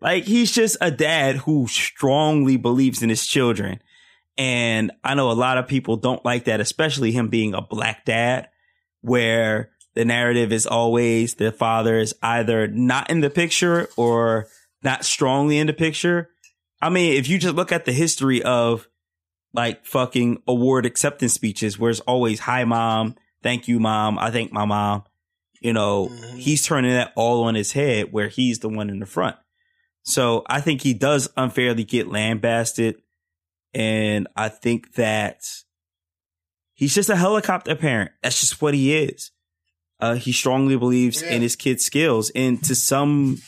like 0.00 0.24
he's 0.24 0.52
just 0.52 0.76
a 0.80 0.90
dad 0.90 1.36
who 1.36 1.66
strongly 1.68 2.56
believes 2.56 3.02
in 3.02 3.08
his 3.08 3.26
children. 3.26 3.80
And 4.36 4.92
I 5.02 5.14
know 5.14 5.30
a 5.30 5.32
lot 5.32 5.58
of 5.58 5.66
people 5.66 5.96
don't 5.96 6.24
like 6.24 6.44
that, 6.44 6.60
especially 6.60 7.10
him 7.10 7.28
being 7.28 7.54
a 7.54 7.60
black 7.60 8.04
dad, 8.04 8.48
where 9.00 9.70
the 9.94 10.04
narrative 10.04 10.52
is 10.52 10.66
always 10.66 11.34
the 11.34 11.50
father 11.50 11.98
is 11.98 12.14
either 12.22 12.68
not 12.68 13.10
in 13.10 13.20
the 13.20 13.30
picture 13.30 13.88
or 13.96 14.46
not 14.82 15.04
strongly 15.04 15.58
in 15.58 15.66
the 15.66 15.72
picture. 15.72 16.30
I 16.80 16.88
mean, 16.88 17.14
if 17.14 17.28
you 17.28 17.38
just 17.38 17.56
look 17.56 17.72
at 17.72 17.84
the 17.84 17.92
history 17.92 18.42
of 18.42 18.88
like 19.52 19.84
fucking 19.84 20.42
award 20.46 20.86
acceptance 20.86 21.32
speeches, 21.32 21.78
where 21.78 21.90
it's 21.90 22.00
always, 22.00 22.38
hi, 22.38 22.64
mom, 22.64 23.16
thank 23.42 23.66
you, 23.66 23.80
mom, 23.80 24.18
I 24.18 24.30
thank 24.30 24.52
my 24.52 24.64
mom, 24.64 25.02
you 25.60 25.72
know, 25.72 26.08
Mhm. 26.08 26.38
he's 26.38 26.64
turning 26.64 26.92
that 26.92 27.12
all 27.16 27.44
on 27.44 27.54
his 27.54 27.72
head 27.72 28.12
where 28.12 28.28
he's 28.28 28.58
the 28.60 28.68
one 28.68 28.90
in 28.90 28.98
the 29.00 29.06
front. 29.06 29.36
So 30.02 30.44
I 30.48 30.60
think 30.60 30.82
he 30.82 30.94
does 30.94 31.28
unfairly 31.36 31.84
get 31.84 32.08
lambasted. 32.08 33.02
And 33.74 34.26
I 34.34 34.48
think 34.48 34.94
that 34.94 35.42
he's 36.72 36.94
just 36.94 37.10
a 37.10 37.16
helicopter 37.16 37.74
parent. 37.74 38.12
That's 38.22 38.40
just 38.40 38.62
what 38.62 38.72
he 38.74 38.94
is. 38.96 39.30
Uh, 40.00 40.14
he 40.14 40.32
strongly 40.32 40.76
believes 40.76 41.20
Yeah. 41.22 41.32
in 41.34 41.42
his 41.42 41.56
kid's 41.56 41.84
skills. 41.84 42.30
And 42.34 42.62
to 42.64 42.74
some, 42.74 43.42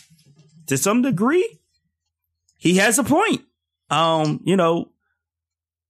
to 0.66 0.76
some 0.76 1.00
degree, 1.02 1.60
he 2.58 2.76
has 2.76 2.98
a 2.98 3.04
point. 3.04 3.42
Um, 3.88 4.40
you 4.44 4.56
know, 4.56 4.92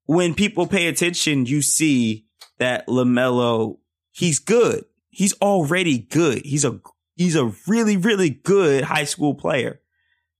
when 0.04 0.34
people 0.34 0.66
pay 0.66 0.86
attention, 0.86 1.46
you 1.46 1.62
see 1.62 2.26
that 2.58 2.86
LaMelo, 2.86 3.78
he's 4.12 4.38
good. 4.38 4.84
He's 5.10 5.34
already 5.40 5.98
good. 5.98 6.42
He's 6.44 6.64
a, 6.64 6.80
he's 7.16 7.36
a 7.36 7.52
really, 7.66 7.96
really 7.96 8.30
good 8.30 8.84
high 8.84 9.04
school 9.04 9.34
player. 9.34 9.80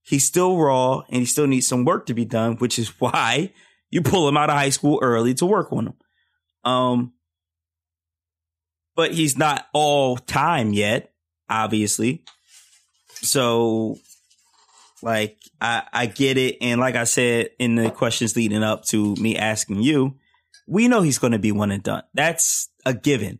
He's 0.01 0.25
still 0.25 0.57
raw 0.57 1.01
and 1.09 1.17
he 1.17 1.25
still 1.25 1.47
needs 1.47 1.67
some 1.67 1.85
work 1.85 2.07
to 2.07 2.13
be 2.13 2.25
done, 2.25 2.55
which 2.57 2.79
is 2.79 2.89
why 2.99 3.53
you 3.89 4.01
pull 4.01 4.27
him 4.27 4.37
out 4.37 4.49
of 4.49 4.55
high 4.55 4.69
school 4.69 4.99
early 5.01 5.33
to 5.35 5.45
work 5.45 5.71
on 5.71 5.87
him. 5.87 5.93
Um, 6.63 7.13
but 8.95 9.13
he's 9.13 9.37
not 9.37 9.67
all 9.73 10.17
time 10.17 10.73
yet, 10.73 11.13
obviously. 11.49 12.23
So, 13.15 13.97
like, 15.01 15.37
I, 15.59 15.83
I 15.91 16.05
get 16.07 16.37
it. 16.37 16.57
And 16.61 16.79
like 16.79 16.95
I 16.95 17.05
said 17.05 17.49
in 17.59 17.75
the 17.75 17.91
questions 17.91 18.35
leading 18.35 18.63
up 18.63 18.85
to 18.85 19.15
me 19.15 19.37
asking 19.37 19.81
you, 19.81 20.15
we 20.67 20.87
know 20.87 21.01
he's 21.01 21.19
going 21.19 21.33
to 21.33 21.39
be 21.39 21.51
one 21.51 21.71
and 21.71 21.83
done. 21.83 22.03
That's 22.13 22.69
a 22.85 22.93
given. 22.93 23.39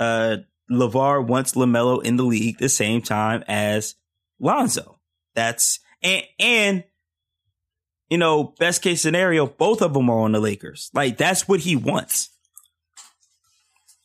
Uh, 0.00 0.38
LaVar 0.70 1.26
wants 1.26 1.52
LaMelo 1.54 2.02
in 2.02 2.16
the 2.16 2.24
league 2.24 2.58
the 2.58 2.68
same 2.68 3.02
time 3.02 3.44
as 3.46 3.94
Lonzo. 4.40 4.98
That's, 5.34 5.78
and, 6.02 6.24
and, 6.38 6.84
you 8.08 8.18
know, 8.18 8.54
best 8.58 8.82
case 8.82 9.02
scenario, 9.02 9.46
both 9.46 9.82
of 9.82 9.94
them 9.94 10.08
are 10.10 10.20
on 10.20 10.32
the 10.32 10.40
Lakers. 10.40 10.90
Like, 10.94 11.18
that's 11.18 11.46
what 11.46 11.60
he 11.60 11.76
wants. 11.76 12.30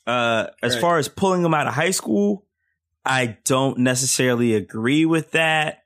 Uh, 0.05 0.47
as 0.61 0.73
Right. 0.75 0.81
far 0.81 0.97
as 0.99 1.07
pulling 1.07 1.43
him 1.43 1.53
out 1.53 1.67
of 1.67 1.73
high 1.73 1.91
school, 1.91 2.45
I 3.05 3.37
don't 3.45 3.79
necessarily 3.79 4.53
agree 4.53 5.05
with 5.05 5.31
that. 5.31 5.83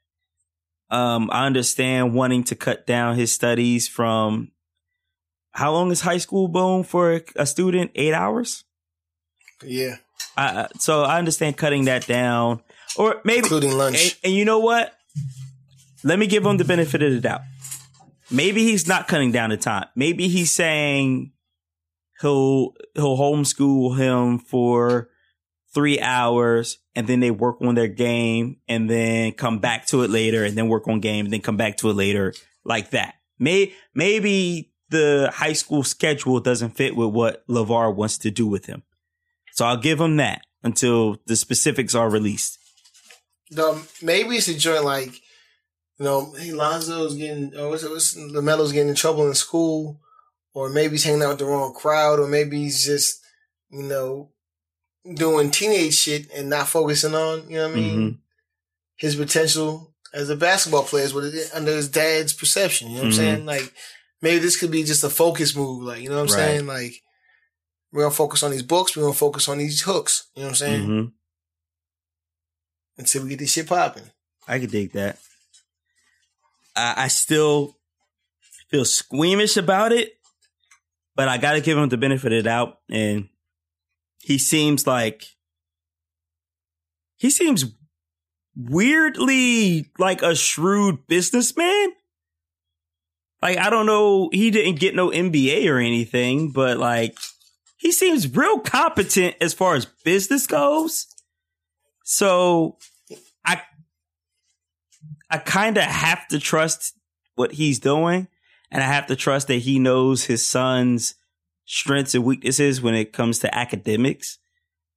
Um, 0.90 1.30
I 1.32 1.46
understand 1.46 2.16
wanting 2.16 2.44
to 2.46 2.56
cut 2.56 2.88
down 2.88 3.16
his 3.16 3.32
studies 3.32 3.88
from 3.88 4.52
how 5.52 5.72
long 5.72 5.92
is 5.92 6.02
high 6.02 6.18
school 6.18 6.48
boom 6.48 6.84
for 6.84 7.22
a 7.36 7.46
student? 7.46 7.92
Eight 7.96 8.14
hours. 8.14 8.64
Yeah, 9.64 9.98
I, 10.38 10.68
so 10.78 11.04
I 11.04 11.18
understand 11.18 11.58
cutting 11.58 11.86
that 11.86 12.08
down, 12.08 12.62
or 12.98 13.22
maybe 13.24 13.40
including 13.40 13.78
lunch. 13.78 14.02
and, 14.02 14.18
and 14.26 14.34
you 14.34 14.46
know 14.46 14.60
what? 14.60 14.96
Let 16.04 16.18
me 16.18 16.28
give 16.28 16.46
him 16.46 16.58
the 16.58 16.66
benefit 16.66 17.02
of 17.02 17.12
the 17.12 17.20
doubt. 17.20 17.42
Maybe 18.32 18.64
he's 18.64 18.88
not 18.88 19.08
cutting 19.08 19.32
down 19.32 19.50
the 19.50 19.58
time. 19.58 19.86
Maybe 19.96 20.28
he's 20.28 20.52
saying 20.52 21.32
he'll 22.22 22.74
he'll 22.96 23.18
homeschool 23.18 23.98
him 23.98 24.40
for 24.40 25.10
three 25.74 26.00
hours 26.00 26.80
and 26.96 27.08
then 27.08 27.20
they 27.20 27.32
work 27.32 27.62
on 27.62 27.76
their 27.76 27.88
game 27.88 28.58
and 28.68 28.90
then 28.90 29.32
come 29.34 29.60
back 29.60 29.86
to 29.88 30.02
it 30.04 30.10
later 30.10 30.44
and 30.44 30.58
then 30.58 30.68
work 30.68 30.88
on 30.88 31.00
game 31.00 31.26
and 31.26 31.34
then 31.34 31.42
come 31.42 31.58
back 31.58 31.78
to 31.78 31.90
it 31.90 31.94
later 31.94 32.34
like 32.64 32.90
that. 32.92 33.16
May, 33.38 33.74
maybe 33.94 34.74
the 34.90 35.32
high 35.34 35.54
school 35.54 35.84
schedule 35.84 36.40
doesn't 36.40 36.72
fit 36.72 36.96
with 36.96 37.10
what 37.10 37.48
LaVar 37.48 37.96
wants 37.96 38.18
to 38.20 38.32
do 38.32 38.48
with 38.48 38.66
him. 38.66 38.84
So 39.60 39.66
I'll 39.66 39.76
give 39.76 40.00
him 40.00 40.16
that 40.16 40.44
until 40.64 41.18
the 41.26 41.36
specifics 41.36 41.94
are 41.94 42.10
released. 42.10 42.58
The, 43.52 43.86
maybe 44.02 44.38
it's 44.38 44.48
a 44.48 44.54
joint 44.54 44.86
like, 44.86 45.12
you 45.98 46.06
know, 46.06 46.34
hey, 46.40 46.54
Lonzo's 46.54 47.16
getting, 47.16 47.54
or 47.58 47.68
what's, 47.68 47.84
what's 47.84 48.16
LaMelo's 48.16 48.72
getting 48.72 48.88
in 48.88 48.96
trouble 48.96 49.28
in 49.28 49.34
school, 49.34 50.00
or 50.54 50.70
maybe 50.70 50.92
he's 50.92 51.04
hanging 51.04 51.24
out 51.24 51.32
with 51.32 51.40
the 51.40 51.46
wrong 51.46 51.74
crowd, 51.74 52.22
or 52.22 52.28
maybe 52.30 52.58
he's 52.58 52.86
just, 52.86 53.20
you 53.70 53.84
know, 53.84 54.32
doing 55.16 55.52
teenage 55.52 55.96
shit 55.96 56.32
and 56.34 56.50
not 56.50 56.70
focusing 56.70 57.14
on, 57.14 57.50
you 57.50 57.58
know 57.58 57.68
what 57.68 57.78
I 57.78 57.82
mean? 57.82 58.00
Mm-hmm. 58.00 58.16
His 58.96 59.18
potential 59.18 59.94
as 60.14 60.30
a 60.30 60.38
basketball 60.38 60.84
player 60.84 61.04
is 61.04 61.52
under 61.54 61.76
his 61.76 61.90
dad's 61.90 62.32
perception. 62.32 62.92
You 62.92 62.96
know 62.96 63.04
what 63.04 63.12
mm-hmm. 63.12 63.22
I'm 63.22 63.36
saying? 63.36 63.46
Like 63.46 63.74
maybe 64.22 64.40
this 64.40 64.58
could 64.58 64.72
be 64.72 64.86
just 64.86 65.04
a 65.04 65.10
focus 65.10 65.54
move. 65.54 65.84
Like 65.84 66.02
you 66.02 66.08
know 66.08 66.16
what 66.16 66.32
I'm 66.32 66.38
right. 66.38 66.46
saying? 66.46 66.66
Like 66.66 66.94
we're 67.92 68.04
gonna 68.04 68.14
focus 68.14 68.44
on 68.44 68.52
these 68.52 68.64
books. 68.64 68.96
We're 68.96 69.04
gonna 69.04 69.14
focus 69.14 69.50
on 69.50 69.58
these 69.58 69.82
hooks. 69.82 70.28
You 70.36 70.42
know 70.42 70.48
what 70.48 70.50
I'm 70.50 70.56
saying? 70.56 70.82
Mm-hmm. 70.82 71.08
Until 72.98 73.24
we 73.24 73.30
get 73.30 73.40
this 73.40 73.52
shit 73.52 73.68
popping. 73.68 74.04
I 74.48 74.60
could 74.60 74.72
dig 74.72 74.94
that. 74.94 75.18
I, 76.76 77.06
I 77.06 77.08
still 77.08 77.78
feel 78.70 78.86
squeamish 78.86 79.58
about 79.58 79.92
it, 79.92 80.14
but 81.16 81.28
I 81.28 81.38
got 81.38 81.54
to 81.54 81.62
give 81.62 81.78
him 81.78 81.90
the 81.90 81.98
benefit 81.98 82.32
of 82.32 82.38
the 82.38 82.50
doubt, 82.50 82.78
and 82.90 83.30
he 84.22 84.38
seems 84.38 84.86
like 84.86 85.26
he 87.18 87.30
seems 87.30 87.66
weirdly 88.56 89.92
like 89.98 90.22
a 90.22 90.36
shrewd 90.36 91.08
businessman. 91.08 91.94
Like 93.42 93.58
I 93.58 93.70
don't 93.70 93.86
know, 93.86 94.30
he 94.32 94.52
didn't 94.52 94.80
get 94.80 94.96
no 94.96 95.10
MBA 95.10 95.70
or 95.70 95.80
anything, 95.80 96.52
but 96.52 96.78
like 96.78 97.18
he 97.80 97.92
seems 97.94 98.36
real 98.36 98.60
competent 98.60 99.36
as 99.42 99.54
far 99.54 99.76
as 99.76 99.86
business 100.04 100.46
goes. 100.46 101.08
So 102.04 102.78
I 103.46 103.62
I 105.32 105.38
kind 105.38 105.78
of 105.78 105.84
have 105.84 106.28
to 106.28 106.40
trust 106.40 106.94
what 107.36 107.54
he's 107.54 107.80
doing 107.80 108.28
and 108.70 108.84
I 108.84 108.86
have 108.86 109.08
to 109.08 109.16
trust 109.16 109.48
that 109.48 109.56
he 109.56 109.80
knows 109.80 110.26
his 110.26 110.46
son's 110.46 111.16
strengths 111.66 112.16
and 112.16 112.26
weaknesses 112.26 112.82
when 112.82 112.96
it 112.96 113.14
comes 113.14 113.40
to 113.40 113.58
academics. 113.58 114.40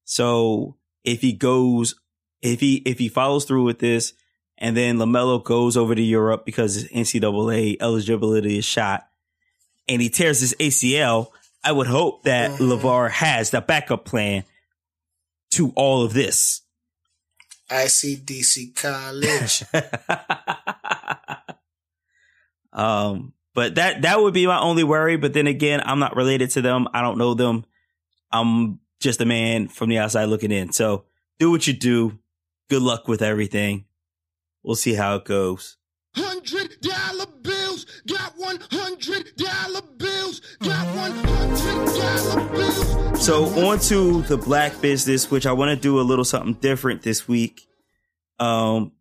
So 0.05 0.77
if 1.05 1.21
he 1.21 1.33
goes, 1.33 1.95
if 2.41 2.61
he, 2.61 2.77
if 2.85 2.99
he 2.99 3.09
follows 3.09 3.45
through 3.45 3.63
with 3.63 3.79
this 3.79 4.13
and 4.59 4.77
then 4.77 4.97
LaMelo 4.97 5.43
goes 5.43 5.77
over 5.77 5.95
to 5.95 6.03
Europe 6.03 6.45
because 6.45 6.75
his 6.75 6.89
NCAA 6.89 7.77
eligibility 7.81 8.59
is 8.59 8.65
shot 8.65 9.07
and 9.87 10.03
he 10.03 10.09
tears 10.09 10.41
his 10.41 10.55
ACL, 10.59 11.29
I 11.65 11.73
would 11.73 11.87
hope 11.87 12.25
that 12.25 12.51
mm-hmm. 12.51 12.65
LaVar 12.65 13.11
has 13.11 13.51
the 13.51 13.61
backup 13.61 14.05
plan 14.05 14.45
to 15.53 15.73
all 15.77 16.03
of 16.03 16.13
this. 16.13 16.63
I 17.71 17.87
see 17.87 18.17
DC 18.17 18.75
College. 18.75 19.65
um, 22.73 23.33
but 23.55 23.77
that 23.77 24.03
that 24.03 24.21
would 24.21 24.35
be 24.35 24.47
my 24.47 24.59
only 24.59 24.85
worry. 24.85 25.17
But 25.17 25.33
then 25.33 25.47
again, 25.47 25.81
I'm 25.85 25.99
not 25.99 26.17
related 26.17 26.51
to 26.51 26.63
them. 26.63 26.89
I 26.93 27.01
don't 27.01 27.19
know 27.19 27.35
them. 27.35 27.65
I'm 28.31 28.81
just 29.01 29.21
a 29.21 29.27
man 29.27 29.69
from 29.69 29.89
the 29.89 29.99
outside 29.99 30.25
looking 30.25 30.53
in. 30.53 30.73
So 30.73 31.05
do 31.39 31.51
what 31.51 31.67
you 31.67 31.73
do. 31.73 32.19
Good 32.71 32.83
luck 32.83 33.09
with 33.09 33.23
everything. 33.23 33.85
We'll 34.63 34.77
see 34.77 34.95
how 34.95 35.17
it 35.17 35.25
goes. 35.25 35.77
Hundred 36.15 36.53
dollar 36.53 36.72
bills, 37.43 37.87
got 38.07 38.33
one 38.37 38.59
hundred 38.71 39.37
dollar 39.37 39.83
bills, 39.97 40.41
got 40.61 40.97
one 40.97 41.13
hundred 41.13 41.87
dollar 41.87 42.49
bills. 42.51 43.25
So 43.25 43.45
on 43.69 43.79
to 43.81 44.23
the 44.23 44.37
black 44.37 44.81
business, 44.81 45.31
which 45.31 45.47
I 45.47 45.53
want 45.53 45.71
to 45.71 45.77
do 45.77 46.01
a 46.01 46.03
little 46.03 46.25
something 46.25 46.55
different 46.55 47.03
this 47.03 47.29
week. 47.29 47.69
Um, 48.39 48.93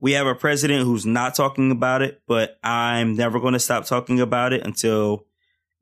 we 0.00 0.12
have 0.12 0.26
a 0.26 0.34
president 0.34 0.84
who's 0.84 1.06
not 1.06 1.34
talking 1.34 1.70
about 1.70 2.02
it, 2.02 2.22
but 2.26 2.58
I'm 2.62 3.14
never 3.14 3.40
going 3.40 3.54
to 3.54 3.60
stop 3.60 3.84
talking 3.86 4.20
about 4.20 4.52
it 4.52 4.64
until, 4.64 5.26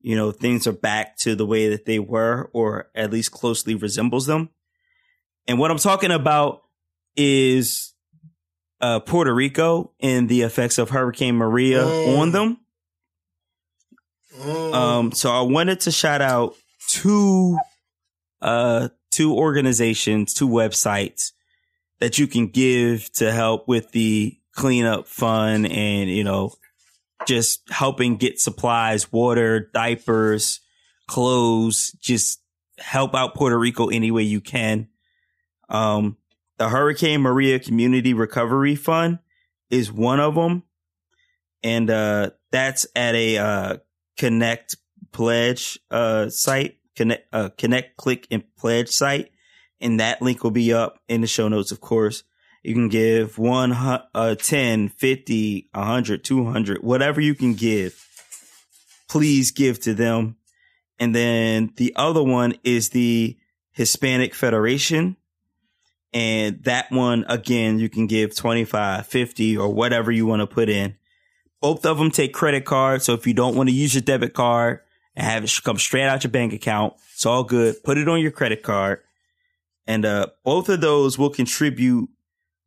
you 0.01 0.17
know, 0.17 0.31
things 0.31 0.67
are 0.67 0.73
back 0.73 1.17
to 1.19 1.35
the 1.35 1.45
way 1.45 1.69
that 1.69 1.85
they 1.85 1.99
were 1.99 2.51
or 2.53 2.91
at 2.95 3.11
least 3.11 3.33
closely 3.33 3.75
resembles 3.75 4.27
them. 4.27 4.51
And 5.47 5.59
what 5.59 5.71
I'm 5.71 5.79
talking 5.79 6.11
about 6.13 6.63
is 7.17 7.93
uh, 8.81 9.01
Puerto 9.01 9.35
Rico 9.35 9.93
and 10.01 10.29
the 10.29 10.43
effects 10.43 10.79
of 10.79 10.91
Hurricane 10.91 11.37
Maria 11.37 11.83
mm. 11.83 12.19
on 12.19 12.33
them. 12.33 12.59
Mm. 14.39 14.75
Um, 14.75 15.13
so 15.13 15.31
I 15.31 15.43
wanted 15.43 15.81
to 15.81 15.91
shout 15.91 16.23
out 16.23 16.55
two, 16.89 17.59
uh, 18.41 18.89
two 19.11 19.35
organizations, 19.35 20.35
two 20.35 20.49
websites 20.49 21.33
that 21.99 22.19
you 22.19 22.27
can 22.27 22.47
give 22.47 23.13
to 23.13 23.31
help 23.31 23.69
with 23.69 23.93
the 23.93 24.39
cleanup 24.55 25.07
fund 25.07 25.71
and, 25.71 26.09
you 26.09 26.25
know, 26.25 26.55
just 27.27 27.69
helping 27.71 28.17
get 28.17 28.41
supplies, 28.41 29.13
water, 29.13 29.71
diapers, 29.75 30.61
clothes, 31.07 31.93
just 32.01 32.41
help 32.79 33.15
out 33.15 33.35
Puerto 33.35 33.59
Rico 33.59 33.89
any 33.89 34.11
way 34.11 34.23
you 34.23 34.41
can. 34.41 34.89
Um, 35.69 36.17
the 36.61 36.69
Hurricane 36.69 37.23
Maria 37.23 37.59
Community 37.59 38.15
Recovery 38.15 38.77
Fund 38.77 39.19
is 39.71 39.91
one 39.91 40.21
of 40.21 40.37
them. 40.37 40.63
And, 41.65 41.91
uh, 41.91 42.31
that's 42.53 42.87
at 42.95 43.15
a, 43.15 43.39
uh, 43.39 43.77
connect 44.17 44.77
pledge, 45.11 45.81
uh, 45.91 46.29
site, 46.29 46.77
connect, 46.95 47.27
uh, 47.33 47.49
connect, 47.57 47.97
click 47.97 48.27
and 48.31 48.45
pledge 48.57 48.91
site 48.91 49.33
and 49.81 50.01
that 50.01 50.21
link 50.21 50.45
will 50.45 50.51
be 50.51 50.73
up 50.73 51.01
in 51.09 51.23
the 51.23 51.27
show 51.27 51.49
notes, 51.49 51.73
of 51.73 51.81
course. 51.81 52.23
You 52.63 52.75
can 52.75 52.89
give 52.89 53.39
one, 53.39 53.73
uh, 53.73 54.35
10, 54.35 54.91
50, 54.91 55.71
100, 55.73 56.23
200, 56.23 56.83
whatever 56.83 57.21
you 57.21 57.35
can 57.35 57.55
give. 57.55 58.07
Please 59.09 59.51
give 59.51 59.81
to 59.81 59.95
them. 59.95 60.37
And 60.99 61.15
then 61.15 61.73
the 61.77 61.95
other 61.97 62.23
one 62.23 62.55
is 62.63 62.91
the 62.91 63.39
Hispanic 63.73 64.35
Federation. 64.35 65.17
And 66.13 66.63
that 66.65 66.91
one, 66.91 67.25
again, 67.29 67.79
you 67.79 67.89
can 67.89 68.07
give 68.07 68.35
25, 68.35 69.07
50 69.07 69.57
or 69.57 69.69
whatever 69.73 70.11
you 70.11 70.27
want 70.27 70.41
to 70.41 70.47
put 70.47 70.69
in. 70.69 70.97
Both 71.61 71.87
of 71.87 71.99
them 71.99 72.11
take 72.11 72.33
credit 72.33 72.65
cards. 72.65 73.05
So 73.05 73.15
if 73.15 73.27
you 73.27 73.35
don't 73.35 73.55
want 73.55 73.69
to 73.69 73.75
use 73.75 73.95
your 73.95 74.03
debit 74.03 74.35
card 74.35 74.81
and 75.15 75.25
have 75.25 75.45
it 75.45 75.53
come 75.63 75.79
straight 75.79 76.07
out 76.07 76.25
your 76.25 76.31
bank 76.31 76.53
account, 76.53 76.95
it's 77.15 77.27
all 77.27 77.45
good. 77.45 77.83
Put 77.85 77.99
it 77.99 78.09
on 78.09 78.21
your 78.21 78.31
credit 78.33 78.63
card 78.63 79.01
and 79.91 80.05
uh, 80.05 80.29
both 80.45 80.69
of 80.69 80.81
those 80.81 81.19
will 81.19 81.31
contribute 81.31 82.09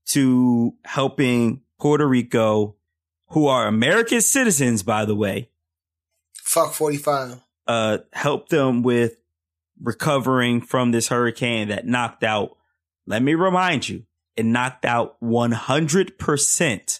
to 0.08 0.74
helping 0.84 1.62
Puerto 1.80 2.06
Rico, 2.06 2.76
who 3.30 3.48
are 3.48 3.66
American 3.66 4.20
citizens, 4.20 4.84
by 4.84 5.06
the 5.06 5.16
way. 5.16 5.50
Fuck 6.34 6.74
45. 6.74 7.42
Uh, 7.66 8.00
help 8.12 8.50
them 8.50 8.84
with 8.84 9.16
recovering 9.82 10.60
from 10.60 10.92
this 10.92 11.08
hurricane 11.08 11.70
that 11.70 11.88
knocked 11.88 12.26
out, 12.26 12.58
let 13.06 13.22
me 13.22 13.34
remind 13.34 13.90
you, 13.90 14.04
it 14.36 14.46
knocked 14.46 14.86
out 14.86 15.20
100% 15.22 17.00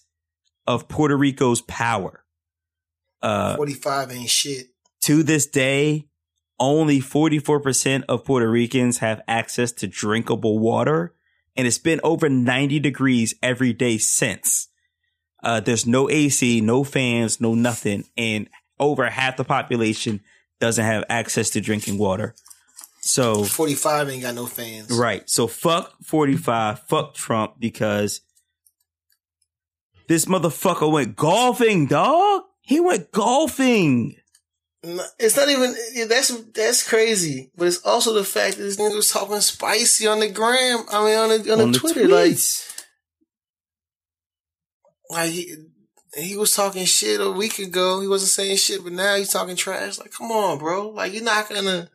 of 0.68 0.88
Puerto 0.88 1.18
Rico's 1.18 1.62
power. 1.62 2.24
Uh, 3.22 3.56
45 3.56 4.12
ain't 4.12 4.30
shit. 4.30 4.68
To 5.04 5.24
this 5.24 5.48
day, 5.48 6.08
only 6.60 7.00
44% 7.00 8.04
of 8.08 8.24
Puerto 8.26 8.50
Ricans 8.50 9.00
have 9.00 9.22
access 9.28 9.72
to 9.74 9.88
drinkable 9.88 10.60
water. 10.60 11.14
And 11.56 11.68
it's 11.68 11.78
been 11.78 12.00
over 12.04 12.30
90 12.30 12.80
degrees 12.80 13.36
every 13.42 13.74
day 13.74 13.98
since. 13.98 14.70
Uh, 15.44 15.60
there's 15.60 15.86
no 15.86 16.10
AC, 16.10 16.62
no 16.62 16.84
fans, 16.84 17.42
no 17.42 17.54
nothing. 17.54 18.06
And 18.18 18.50
over 18.80 19.10
half 19.10 19.38
the 19.38 19.44
population 19.44 20.22
doesn't 20.60 20.84
have 20.84 21.04
access 21.10 21.50
to 21.52 21.62
drinking 21.62 21.98
water. 21.98 22.34
So 23.06 23.44
45 23.44 24.10
ain't 24.10 24.22
got 24.22 24.34
no 24.34 24.46
fans. 24.46 24.90
Right. 24.90 25.30
So 25.30 25.48
fuck 25.48 25.94
45, 26.06 26.80
fuck 26.88 27.14
Trump 27.14 27.56
because 27.60 28.22
this 30.08 30.24
motherfucker 30.24 30.90
went 30.90 31.18
golfing, 31.18 31.88
dog. 31.88 32.44
He 32.62 32.80
went 32.80 33.12
golfing. 33.12 34.16
It's 35.20 35.36
not 35.36 35.50
even 35.50 35.76
that's 36.08 36.30
that's 36.54 36.88
crazy, 36.88 37.52
but 37.58 37.68
it's 37.68 37.86
also 37.86 38.14
the 38.14 38.24
fact 38.24 38.56
that 38.56 38.64
this 38.64 38.78
nigga 38.78 38.96
was 38.96 39.12
talking 39.12 39.42
spicy 39.42 40.08
on 40.08 40.22
the 40.22 40.30
gram. 40.30 40.86
I 40.90 41.06
mean, 41.06 41.18
on 41.18 41.30
the 41.30 41.52
on, 41.52 41.60
on 41.60 41.72
the, 41.72 41.74
the, 41.74 41.80
Twitter, 41.80 42.06
tweets. 42.06 42.84
like, 45.10 45.18
like 45.20 45.32
he, 45.32 45.56
he 46.16 46.38
was 46.38 46.56
talking 46.56 46.86
shit 46.86 47.20
a 47.20 47.32
week 47.32 47.60
ago. 47.60 48.00
He 48.00 48.08
wasn't 48.08 48.32
saying 48.32 48.58
shit, 48.58 48.82
but 48.82 48.94
now 48.94 49.18
he's 49.18 49.32
talking 49.32 49.58
trash. 49.58 50.00
Like, 50.00 50.12
come 50.12 50.32
on, 50.32 50.58
bro. 50.58 50.88
Like, 50.90 51.12
you're 51.14 51.22
not 51.22 51.50
gonna 51.50 51.90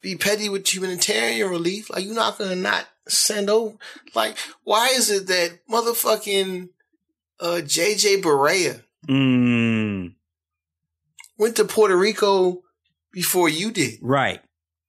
be 0.00 0.16
petty 0.16 0.48
with 0.48 0.66
humanitarian 0.66 1.48
relief. 1.48 1.90
Like 1.90 2.04
you're 2.04 2.14
not 2.14 2.38
gonna 2.38 2.56
not 2.56 2.86
send 3.08 3.50
over. 3.50 3.76
Like 4.14 4.36
why 4.64 4.88
is 4.88 5.10
it 5.10 5.26
that 5.28 5.60
motherfucking 5.70 6.68
uh, 7.40 7.60
JJ 7.62 8.22
Barea 8.22 8.82
Mm, 9.08 10.14
went 11.38 11.56
to 11.56 11.64
Puerto 11.64 11.96
Rico 11.96 12.62
before 13.12 13.48
you 13.48 13.70
did? 13.70 13.98
right. 14.02 14.40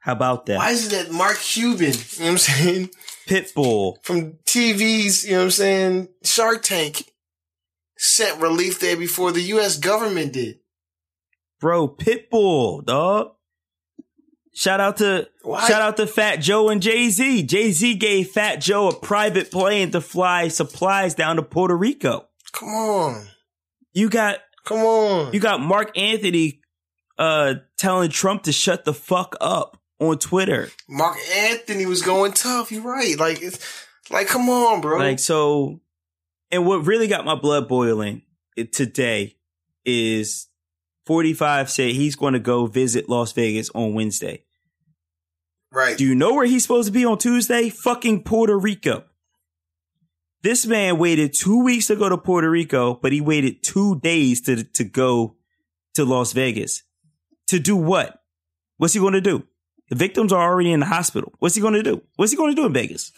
How 0.01 0.13
about 0.13 0.45
that? 0.47 0.57
Why 0.57 0.71
is 0.71 0.87
it 0.87 0.91
that 1.07 1.13
Mark 1.13 1.37
Cuban, 1.37 1.87
you 1.87 1.91
know 1.91 2.25
what 2.25 2.31
I'm 2.31 2.37
saying, 2.37 2.89
Pitbull. 3.27 3.97
from 4.01 4.39
TV's, 4.45 5.25
you 5.25 5.31
know 5.31 5.39
what 5.39 5.43
I'm 5.43 5.51
saying, 5.51 6.07
Shark 6.23 6.63
Tank, 6.63 7.03
sent 7.97 8.41
relief 8.41 8.79
there 8.79 8.95
before 8.95 9.31
the 9.33 9.41
U.S. 9.41 9.77
government 9.77 10.31
did? 10.33 10.59
Bro, 11.59 11.89
Pitbull, 11.89 12.85
dog. 12.85 13.33
Shout 14.59 14.81
out 14.81 14.97
to 14.97 15.25
Why? 15.43 15.65
shout 15.69 15.81
out 15.81 15.95
to 15.95 16.05
Fat 16.05 16.41
Joe 16.41 16.67
and 16.67 16.81
Jay 16.81 17.09
Z. 17.11 17.43
Jay 17.43 17.71
Z 17.71 17.95
gave 17.95 18.27
Fat 18.31 18.57
Joe 18.57 18.89
a 18.89 18.93
private 18.93 19.51
plane 19.51 19.91
to 19.91 20.01
fly 20.01 20.49
supplies 20.49 21.15
down 21.15 21.37
to 21.37 21.43
Puerto 21.43 21.77
Rico. 21.77 22.27
Come 22.51 22.67
on, 22.67 23.27
You 23.93 24.09
got 24.09 24.39
come 24.65 24.79
on. 24.79 25.31
you 25.31 25.39
got 25.39 25.61
Marc 25.61 25.97
Anthony 25.97 26.59
uh 27.17 27.53
telling 27.77 28.09
Trump 28.09 28.43
to 28.43 28.51
shut 28.51 28.83
the 28.83 28.93
fuck 28.93 29.37
up 29.39 29.77
on 29.97 30.17
Twitter. 30.17 30.67
Marc 30.89 31.15
Anthony 31.37 31.85
was 31.85 32.01
going 32.01 32.33
tough. 32.33 32.69
You're 32.69 32.83
right. 32.83 33.17
Like 33.17 33.41
it's 33.41 33.85
like, 34.11 34.27
come 34.27 34.49
on, 34.49 34.81
bro. 34.81 34.97
Like 34.97 35.19
so, 35.19 35.79
and 36.51 36.65
what 36.65 36.85
really 36.85 37.07
got 37.07 37.23
my 37.23 37.35
blood 37.35 37.69
boiling 37.69 38.23
today 38.73 39.37
is 39.85 40.49
45 41.05 41.69
said 41.69 41.91
he's 41.93 42.17
going 42.17 42.33
to 42.33 42.39
go 42.39 42.65
visit 42.65 43.07
Las 43.07 43.31
Vegas 43.31 43.69
on 43.73 43.93
Wednesday. 43.93 44.43
Right. 45.71 45.97
Do 45.97 46.05
you 46.05 46.15
know 46.15 46.33
where 46.33 46.45
he's 46.45 46.63
supposed 46.63 46.87
to 46.87 46.91
be 46.91 47.05
on 47.05 47.17
Tuesday? 47.17 47.69
Fucking 47.69 48.23
Puerto 48.23 48.57
Rico. 48.57 49.03
This 50.41 50.65
man 50.65 50.97
waited 50.97 51.33
two 51.33 51.63
weeks 51.63 51.87
to 51.87 51.95
go 51.95 52.07
to 52.07 52.17
Puerto 52.17 52.49
Rico, 52.49 52.93
but 52.95 53.11
he 53.11 53.19
waited 53.21 53.61
two 53.61 53.99
days 53.99 54.41
to 54.41 54.63
to 54.63 54.83
go 54.83 55.35
to 55.95 56.05
Las 56.05 56.31
Vegas. 56.33 56.83
To 57.47 57.59
do 57.59 57.75
what? 57.75 58.21
What's 58.77 58.93
he 58.93 58.99
going 58.99 59.13
to 59.13 59.21
do? 59.21 59.43
The 59.89 59.95
victims 59.95 60.31
are 60.31 60.49
already 60.49 60.71
in 60.71 60.79
the 60.79 60.85
hospital. 60.85 61.33
What's 61.39 61.55
he 61.55 61.61
going 61.61 61.73
to 61.73 61.83
do? 61.83 62.01
What's 62.15 62.31
he 62.31 62.37
going 62.37 62.55
to 62.55 62.61
do 62.61 62.65
in 62.67 62.73
Vegas? 62.73 63.11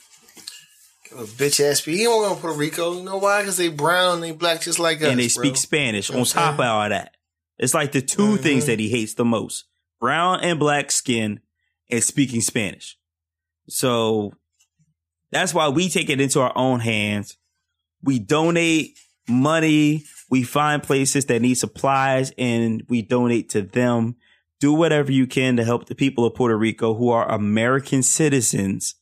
A 1.12 1.24
bitch 1.26 1.60
ass 1.60 1.82
people. 1.82 1.98
He 1.98 2.04
don't 2.06 2.22
go 2.28 2.34
to 2.36 2.42
Puerto 2.42 2.58
Rico. 2.58 2.94
You 2.98 3.04
know 3.04 3.18
why? 3.18 3.42
Because 3.42 3.58
they 3.58 3.68
brown, 3.68 4.22
they 4.22 4.32
black, 4.32 4.62
just 4.62 4.80
like 4.80 5.02
us. 5.02 5.08
and 5.10 5.20
they 5.20 5.28
bro. 5.28 5.44
speak 5.44 5.58
Spanish 5.58 6.08
You 6.10 6.16
know 6.16 6.22
on 6.22 6.26
top 6.26 6.54
of 6.56 6.62
all 6.62 6.88
that. 6.90 7.18
It's 7.60 7.74
like 7.74 7.92
the 7.92 8.02
2 8.02 8.38
Mhm. 8.38 8.40
things 8.40 8.66
that 8.68 8.80
he 8.80 8.90
hates 8.90 9.14
the 9.16 9.26
most 9.26 9.66
brown 10.00 10.40
and 10.40 10.58
black 10.58 10.90
skin 10.90 11.42
and 11.92 12.04
speaking 12.04 12.42
Spanish. 12.42 12.98
So 13.68 14.34
that's 15.32 15.54
why 15.54 15.70
we 15.70 15.90
take 15.90 16.10
it 16.10 16.22
into 16.22 16.42
our 16.42 16.54
own 16.56 16.80
hands. 16.80 17.38
We 18.04 18.20
donate 18.20 18.98
money. 19.28 20.06
We 20.30 20.44
find 20.44 20.82
places 20.82 21.26
that 21.26 21.42
need 21.42 21.56
supplies 21.56 22.32
and 22.38 22.84
we 22.90 23.02
donate 23.02 23.50
to 23.50 23.62
them. 23.62 24.16
Do 24.60 24.74
whatever 24.74 25.12
you 25.12 25.28
can 25.28 25.58
to 25.58 25.64
help 25.64 25.88
the 25.88 25.96
people 25.96 26.26
of 26.26 26.36
Puerto 26.36 26.58
Rico 26.58 26.94
who 26.94 27.10
are 27.10 27.30
American 27.30 28.04
citizens 28.04 28.96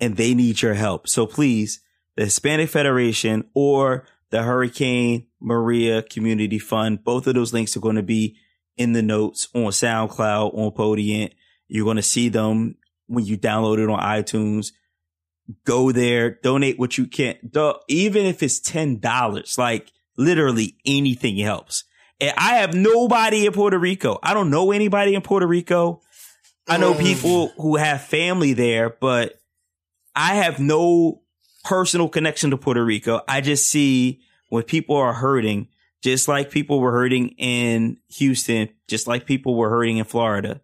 and 0.00 0.16
they 0.16 0.34
need 0.34 0.62
your 0.62 0.74
help. 0.74 1.08
So 1.08 1.26
please, 1.26 1.80
the 2.16 2.24
Hispanic 2.24 2.70
Federation 2.70 3.44
or 3.54 4.06
the 4.30 4.42
Hurricane 4.42 5.26
Maria 5.40 6.02
Community 6.02 6.58
Fund, 6.58 7.04
both 7.04 7.26
of 7.26 7.34
those 7.34 7.52
links 7.52 7.76
are 7.76 7.80
going 7.80 7.96
to 7.96 8.02
be 8.02 8.36
in 8.76 8.92
the 8.92 9.02
notes 9.02 9.48
on 9.54 9.64
SoundCloud, 9.64 10.54
on 10.54 10.70
Podient. 10.72 11.32
You're 11.70 11.84
going 11.84 11.96
to 11.96 12.02
see 12.02 12.28
them 12.28 12.76
when 13.06 13.24
you 13.24 13.38
download 13.38 13.78
it 13.82 13.88
on 13.88 14.00
iTunes. 14.00 14.72
Go 15.64 15.90
there, 15.92 16.38
donate 16.42 16.78
what 16.78 16.96
you 16.98 17.06
can. 17.06 17.36
Even 17.88 18.26
if 18.26 18.42
it's 18.42 18.60
$10, 18.60 19.58
like 19.58 19.90
literally 20.16 20.76
anything 20.84 21.36
helps. 21.38 21.84
And 22.20 22.32
I 22.36 22.56
have 22.56 22.74
nobody 22.74 23.46
in 23.46 23.52
Puerto 23.52 23.78
Rico. 23.78 24.18
I 24.22 24.34
don't 24.34 24.50
know 24.50 24.72
anybody 24.72 25.14
in 25.14 25.22
Puerto 25.22 25.46
Rico. 25.46 26.02
I 26.68 26.76
know 26.76 26.92
Mm. 26.94 27.00
people 27.00 27.48
who 27.56 27.76
have 27.76 28.02
family 28.04 28.52
there, 28.52 28.90
but 29.00 29.40
I 30.14 30.34
have 30.36 30.60
no 30.60 31.22
personal 31.64 32.08
connection 32.08 32.50
to 32.50 32.56
Puerto 32.56 32.84
Rico. 32.84 33.22
I 33.26 33.40
just 33.40 33.68
see 33.70 34.20
when 34.50 34.62
people 34.64 34.96
are 34.96 35.14
hurting, 35.14 35.68
just 36.02 36.28
like 36.28 36.50
people 36.50 36.78
were 36.80 36.92
hurting 36.92 37.30
in 37.38 37.96
Houston, 38.16 38.68
just 38.88 39.06
like 39.06 39.26
people 39.26 39.54
were 39.56 39.70
hurting 39.70 39.96
in 39.96 40.04
Florida. 40.04 40.60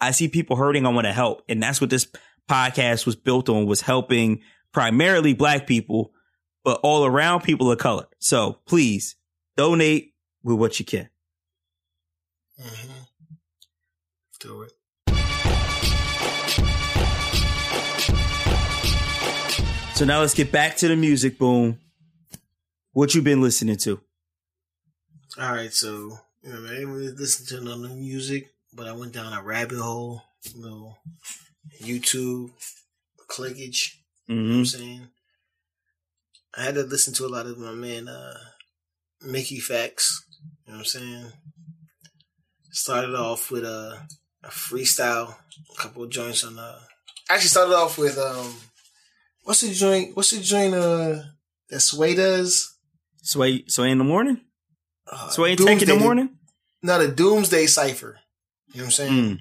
I 0.00 0.10
see 0.10 0.28
people 0.28 0.56
hurting. 0.56 0.86
I 0.86 0.90
want 0.90 1.06
to 1.06 1.12
help. 1.12 1.42
And 1.48 1.62
that's 1.62 1.80
what 1.80 1.90
this 1.90 2.06
podcast 2.48 3.06
was 3.06 3.16
built 3.16 3.48
on 3.48 3.66
was 3.66 3.80
helping 3.80 4.40
primarily 4.72 5.34
black 5.34 5.66
people, 5.66 6.12
but 6.62 6.80
all 6.82 7.04
around 7.04 7.42
people 7.42 7.70
of 7.70 7.78
color. 7.78 8.06
So 8.18 8.58
please 8.66 9.16
donate 9.56 10.14
with 10.42 10.58
what 10.58 10.78
you 10.78 10.84
can. 10.84 11.08
Mhm. 12.60 13.08
Do 14.40 14.62
it. 14.62 14.72
So 19.94 20.04
now 20.04 20.20
let's 20.20 20.34
get 20.34 20.50
back 20.50 20.76
to 20.78 20.88
the 20.88 20.96
music. 20.96 21.38
Boom. 21.38 21.78
What 22.92 23.14
you 23.14 23.22
been 23.22 23.40
listening 23.40 23.76
to? 23.78 24.00
All 25.38 25.52
right, 25.52 25.72
so 25.72 26.18
you 26.42 26.52
know, 26.52 26.66
I 26.66 26.74
didn't 26.74 26.92
really 26.92 27.12
listen 27.12 27.46
to 27.46 27.64
none 27.64 27.84
of 27.84 27.90
the 27.90 27.96
music, 27.96 28.53
but 28.74 28.86
I 28.86 28.92
went 28.92 29.12
down 29.12 29.32
a 29.32 29.42
rabbit 29.42 29.78
hole, 29.78 30.22
you 30.54 30.62
know, 30.62 30.96
YouTube, 31.82 32.50
clickage. 33.28 33.94
You 34.26 34.36
know 34.36 34.50
what 34.50 34.58
I'm 34.58 34.66
saying? 34.66 35.08
I 36.56 36.62
had 36.64 36.74
to 36.76 36.82
listen 36.82 37.14
to 37.14 37.26
a 37.26 37.28
lot 37.28 37.46
of 37.46 37.58
my 37.58 37.72
man 37.72 38.08
uh 38.08 38.36
Mickey 39.22 39.58
Factz. 39.58 40.12
You 40.66 40.72
know 40.72 40.78
what 40.78 40.78
I'm 40.80 40.84
saying? 40.84 41.32
Started 42.70 43.14
off 43.14 43.50
with 43.50 43.64
uh, 43.64 43.96
a 44.42 44.48
freestyle, 44.48 45.34
a 45.72 45.80
couple 45.80 46.02
of 46.02 46.10
joints 46.10 46.44
on 46.44 46.58
uh 46.58 46.80
actually 47.30 47.48
started 47.48 47.74
off 47.74 47.96
with 47.98 48.18
um 48.18 48.54
what's 49.42 49.60
the 49.60 49.72
joint 49.72 50.16
what's 50.16 50.30
the 50.30 50.40
joint 50.40 50.74
uh 50.74 51.16
that 51.70 51.80
Sway 51.80 52.14
does? 52.14 52.76
Sway, 53.22 53.64
sway 53.66 53.90
in 53.90 53.98
the 53.98 54.04
morning. 54.04 54.40
Uh, 55.10 55.30
Sway 55.30 55.52
and 55.52 55.60
in 55.60 55.78
the 55.88 55.96
morning. 55.96 56.30
No, 56.82 56.98
the 56.98 57.08
Doomsday 57.12 57.66
Cipher. 57.66 58.18
You 58.74 58.80
know 58.80 58.86
what 58.86 58.86
I'm 58.86 58.90
saying? 58.90 59.12
Mm. 59.12 59.40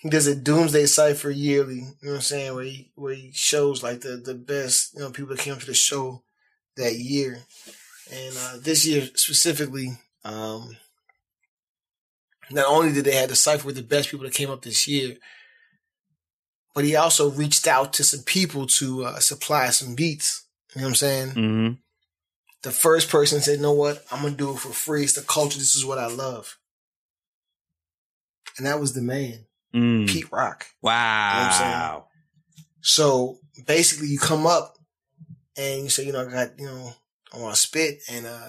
He 0.00 0.10
does 0.10 0.26
a 0.26 0.34
Doomsday 0.34 0.86
Cipher 0.86 1.30
yearly. 1.30 1.76
You 1.76 1.80
know 1.80 2.10
what 2.10 2.14
I'm 2.16 2.20
saying? 2.20 2.54
Where 2.54 2.64
he 2.64 2.90
where 2.96 3.14
he 3.14 3.30
shows 3.32 3.82
like 3.82 4.00
the 4.00 4.16
the 4.16 4.34
best 4.34 4.94
you 4.94 5.00
know 5.00 5.10
people 5.10 5.34
that 5.34 5.42
came 5.42 5.56
to 5.56 5.66
the 5.66 5.74
show 5.74 6.22
that 6.76 6.94
year, 6.94 7.40
and 8.12 8.36
uh, 8.36 8.56
this 8.60 8.86
year 8.86 9.08
specifically, 9.14 9.98
um, 10.24 10.76
not 12.50 12.66
only 12.66 12.92
did 12.92 13.04
they 13.04 13.16
have 13.16 13.28
the 13.28 13.36
cipher 13.36 13.66
with 13.66 13.76
the 13.76 13.82
best 13.82 14.10
people 14.10 14.24
that 14.24 14.34
came 14.34 14.50
up 14.50 14.62
this 14.62 14.86
year, 14.86 15.16
but 16.74 16.84
he 16.84 16.94
also 16.96 17.30
reached 17.30 17.66
out 17.66 17.92
to 17.94 18.04
some 18.04 18.24
people 18.24 18.66
to 18.66 19.04
uh, 19.04 19.18
supply 19.20 19.70
some 19.70 19.94
beats. 19.94 20.44
You 20.74 20.80
know 20.80 20.86
what 20.86 20.90
I'm 20.90 20.94
saying? 20.96 21.30
hmm 21.30 21.68
The 22.62 22.72
first 22.72 23.10
person 23.10 23.40
said, 23.40 23.56
"You 23.56 23.62
know 23.62 23.72
what? 23.72 24.04
I'm 24.10 24.22
gonna 24.22 24.36
do 24.36 24.52
it 24.52 24.58
for 24.58 24.72
free. 24.72 25.04
It's 25.04 25.14
the 25.14 25.22
culture. 25.22 25.58
This 25.58 25.74
is 25.74 25.84
what 25.84 25.98
I 25.98 26.06
love." 26.06 26.56
And 28.58 28.66
that 28.66 28.80
was 28.80 28.92
the 28.92 29.02
man, 29.02 29.46
Mm. 29.74 30.08
Pete 30.08 30.30
Rock. 30.32 30.66
Wow. 30.82 32.06
So 32.80 33.38
basically, 33.66 34.08
you 34.08 34.18
come 34.18 34.46
up 34.46 34.76
and 35.56 35.84
you 35.84 35.88
say, 35.90 36.06
you 36.06 36.12
know, 36.12 36.26
I 36.26 36.30
got, 36.30 36.58
you 36.58 36.66
know, 36.66 36.92
I 37.32 37.38
want 37.38 37.54
to 37.54 37.60
spit, 37.60 38.00
and 38.10 38.26
uh, 38.26 38.48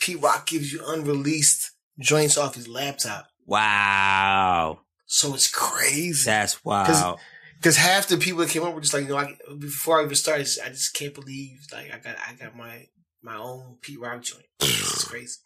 Pete 0.00 0.20
Rock 0.20 0.46
gives 0.46 0.72
you 0.72 0.82
unreleased 0.84 1.70
joints 2.00 2.36
off 2.36 2.56
his 2.56 2.68
laptop. 2.68 3.28
Wow. 3.46 4.80
So 5.06 5.34
it's 5.34 5.50
crazy. 5.50 6.24
That's 6.28 6.64
wow. 6.64 7.16
Because 7.56 7.76
half 7.76 8.08
the 8.08 8.16
people 8.16 8.40
that 8.40 8.50
came 8.50 8.64
up 8.64 8.74
were 8.74 8.80
just 8.80 8.92
like, 8.92 9.04
you 9.04 9.10
know, 9.10 9.18
I, 9.18 9.34
before 9.58 10.00
I 10.00 10.04
even 10.04 10.16
started, 10.16 10.48
I 10.64 10.68
just 10.68 10.94
can't 10.94 11.14
believe 11.14 11.60
like 11.72 11.92
I 11.94 11.98
got 11.98 12.16
I 12.18 12.34
got 12.34 12.56
my 12.56 12.86
my 13.22 13.36
own 13.36 13.78
Pete 13.80 14.00
Rock 14.00 14.22
joint. 14.22 14.44
It's 14.60 15.04
crazy. 15.08 15.38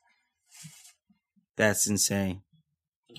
That's 1.56 1.86
insane. 1.86 2.42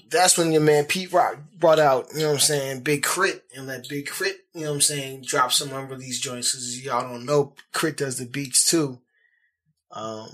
That's 0.10 0.38
when 0.38 0.52
your 0.52 0.62
man 0.62 0.86
Pete 0.86 1.12
Rock 1.12 1.38
brought 1.58 1.80
out, 1.80 2.08
you 2.14 2.22
know 2.22 2.28
what 2.28 2.34
I'm 2.34 2.40
saying, 2.40 2.82
Big 2.82 3.04
K.R.I.T., 3.04 3.40
and 3.56 3.68
let 3.68 3.88
Big 3.88 4.08
K.R.I.T., 4.08 4.38
you 4.54 4.62
know 4.62 4.70
what 4.70 4.76
I'm 4.76 4.82
saying, 4.82 5.22
drop 5.22 5.52
some 5.52 5.72
unreleased 5.72 6.24
joints. 6.24 6.52
Because 6.52 6.84
y'all 6.84 7.10
don't 7.10 7.26
know, 7.26 7.54
K.R.I.T. 7.74 7.96
does 7.98 8.18
the 8.18 8.26
beats 8.26 8.70
too. 8.70 9.00
Um, 9.92 10.30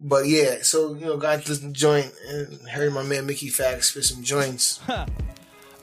but 0.00 0.26
yeah, 0.26 0.58
so 0.62 0.94
you 0.94 1.06
know, 1.06 1.16
got 1.16 1.44
this 1.44 1.58
joint 1.58 2.12
and 2.28 2.68
heard 2.68 2.92
my 2.92 3.02
man 3.02 3.26
Mickey 3.26 3.48
Factz 3.48 3.84
spit 3.84 4.04
some 4.04 4.22
joints. 4.22 4.80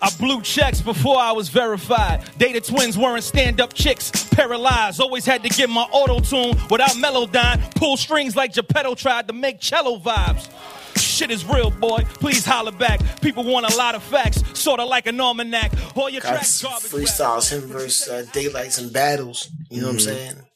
I 0.01 0.09
blew 0.19 0.41
checks 0.41 0.81
before 0.81 1.17
I 1.17 1.31
was 1.31 1.49
verified. 1.49 2.23
Data 2.37 2.61
twins 2.61 2.97
weren't 2.97 3.23
stand 3.23 3.59
up 3.59 3.73
chicks. 3.73 4.11
Paralyzed, 4.29 5.01
always 5.01 5.25
had 5.25 5.41
to 5.43 5.49
get 5.49 5.69
my 5.69 5.81
auto 5.83 6.19
tune 6.19 6.55
without 6.69 6.91
Melodyne. 6.91 7.73
Pull 7.75 7.97
strings 7.97 8.35
like 8.35 8.53
Geppetto 8.53 8.93
tried 8.95 9.27
to 9.27 9.33
make 9.33 9.59
cello 9.59 9.97
vibes. 9.97 10.49
Shit 11.15 11.31
is 11.31 11.45
real, 11.45 11.71
boy. 11.71 11.99
Please 12.15 12.45
holler 12.45 12.73
back. 12.73 12.99
People 13.21 13.45
want 13.45 13.65
a 13.71 13.77
lot 13.77 13.95
of 13.95 14.03
facts, 14.03 14.43
sorta 14.53 14.83
like 14.83 15.07
an 15.07 15.17
almanac. 15.21 15.71
All 15.95 16.09
your 16.09 16.19
tracks 16.19 16.61
garbage. 16.61 16.91
freestyles, 16.91 17.49
him 17.49 17.69
versus 17.69 18.09
uh, 18.09 18.25
Daylights 18.33 18.79
and 18.79 18.91
battles. 18.91 19.49
You 19.71 19.79
know 19.79 19.87
what 19.87 19.93
I'm 19.93 19.97
Mhm. 19.99 20.01
saying? 20.01 20.47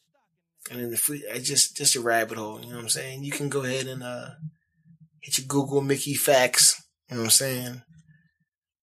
And 0.69 0.81
then 0.81 0.91
the 0.91 0.97
free, 0.97 1.23
I 1.33 1.39
just 1.39 1.77
just 1.77 1.95
a 1.95 2.01
rabbit 2.01 2.37
hole. 2.37 2.59
You 2.59 2.71
know 2.71 2.75
what 2.75 2.81
I'm 2.83 2.89
saying? 2.89 3.23
You 3.23 3.31
can 3.31 3.47
go 3.47 3.63
ahead 3.63 3.87
and 3.87 4.03
uh 4.03 4.31
hit 5.21 5.37
your 5.37 5.47
Google 5.47 5.79
Mickey 5.79 6.15
Factz. 6.15 6.73
You 7.09 7.15
know 7.15 7.21
what 7.21 7.27
I'm 7.27 7.31
saying? 7.31 7.81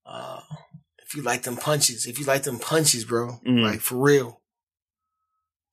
Uh, 0.06 0.40
if 1.04 1.14
you 1.14 1.20
like 1.20 1.42
them 1.42 1.58
punches, 1.58 2.06
if 2.06 2.18
you 2.18 2.24
like 2.24 2.44
them 2.44 2.58
punches, 2.58 3.04
bro, 3.04 3.38
Mhm. 3.46 3.62
like 3.62 3.80
for 3.82 3.96
real. 3.96 4.40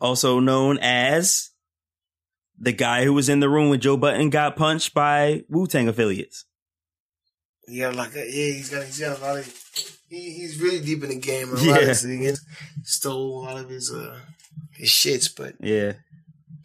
Also 0.01 0.41
known 0.41 0.79
as 0.79 1.51
the 2.63 2.71
guy 2.71 3.03
who 3.03 3.13
was 3.13 3.29
in 3.29 3.39
the 3.39 3.49
room 3.49 3.69
when 3.69 3.79
Joe 3.79 3.97
Budden 3.97 4.29
got 4.29 4.55
punched 4.55 4.93
by 4.93 5.43
Wu 5.49 5.67
Tang 5.67 5.87
affiliates. 5.87 6.45
Got 7.77 7.95
like, 7.95 8.15
a, 8.15 8.19
yeah, 8.19 8.53
he's 8.53 8.69
got, 8.69 8.83
he's 8.85 8.99
got 8.99 9.19
a 9.19 9.21
lot 9.21 9.37
of. 9.37 9.59
He, 10.09 10.31
he's 10.31 10.61
really 10.61 10.79
deep 10.79 11.03
in 11.03 11.09
the 11.09 11.19
game. 11.19 11.49
A 11.49 11.55
lot 11.55 11.83
of, 11.83 11.99
he 12.01 12.31
stole 12.83 13.41
a 13.41 13.43
lot 13.43 13.57
of 13.57 13.69
his 13.69 13.91
uh 13.91 14.19
his 14.71 14.89
shits, 14.89 15.33
but 15.35 15.55
Yeah. 15.59 15.93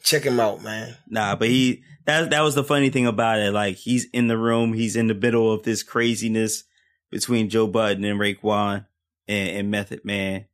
check 0.02 0.22
him 0.24 0.38
out, 0.40 0.62
man. 0.62 0.96
Nah, 1.08 1.34
but 1.36 1.48
he 1.48 1.82
that 2.04 2.30
that 2.30 2.40
was 2.42 2.54
the 2.54 2.64
funny 2.64 2.90
thing 2.90 3.06
about 3.06 3.38
it. 3.38 3.52
Like 3.52 3.76
he's 3.76 4.04
in 4.12 4.28
the 4.28 4.36
room, 4.38 4.72
he's 4.72 4.96
in 4.96 5.06
the 5.06 5.14
middle 5.14 5.52
of 5.52 5.62
this 5.62 5.82
craziness 5.82 6.64
between 7.10 7.48
Joe 7.48 7.66
Budden 7.66 8.04
and 8.04 8.20
Raekwon 8.20 8.84
and, 9.26 9.48
and 9.50 9.70
Method 9.70 10.04
Man. 10.04 10.44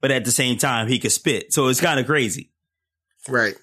But 0.00 0.10
at 0.10 0.24
the 0.26 0.32
same 0.32 0.58
time, 0.58 0.88
he 0.88 0.98
could 0.98 1.12
spit. 1.12 1.52
So 1.52 1.68
it's 1.68 1.80
kind 1.80 1.98
of 1.98 2.04
crazy. 2.04 2.50
Right. 3.28 3.54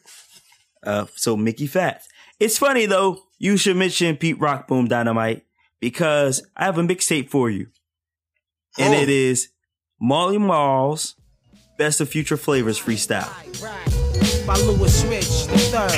Uh, 0.86 1.06
so 1.16 1.38
Mickey 1.38 1.68
Factz. 1.68 2.04
It's 2.40 2.58
funny 2.58 2.86
though, 2.86 3.20
you 3.38 3.58
should 3.58 3.78
mention 3.78 4.18
Pete 4.18 4.40
Rock 4.40 4.68
Boom 4.68 4.88
Dynamite 4.88 5.44
because 5.80 6.42
I 6.56 6.66
have 6.66 6.78
a 6.78 6.84
mixtape 6.84 7.30
for 7.30 7.50
you. 7.50 7.68
And 8.80 8.94
Oh. 8.94 8.98
it 8.98 9.10
is 9.10 9.50
Marley 10.00 10.38
Marl's 10.38 11.16
Best 11.78 12.02
of 12.02 12.10
Future 12.10 12.38
Flavors 12.38 12.80
freestyle. 12.80 13.30
by 14.48 14.56
Louis 14.58 15.06
Rich 15.06 15.46
the 15.48 15.58
third. 15.70 15.92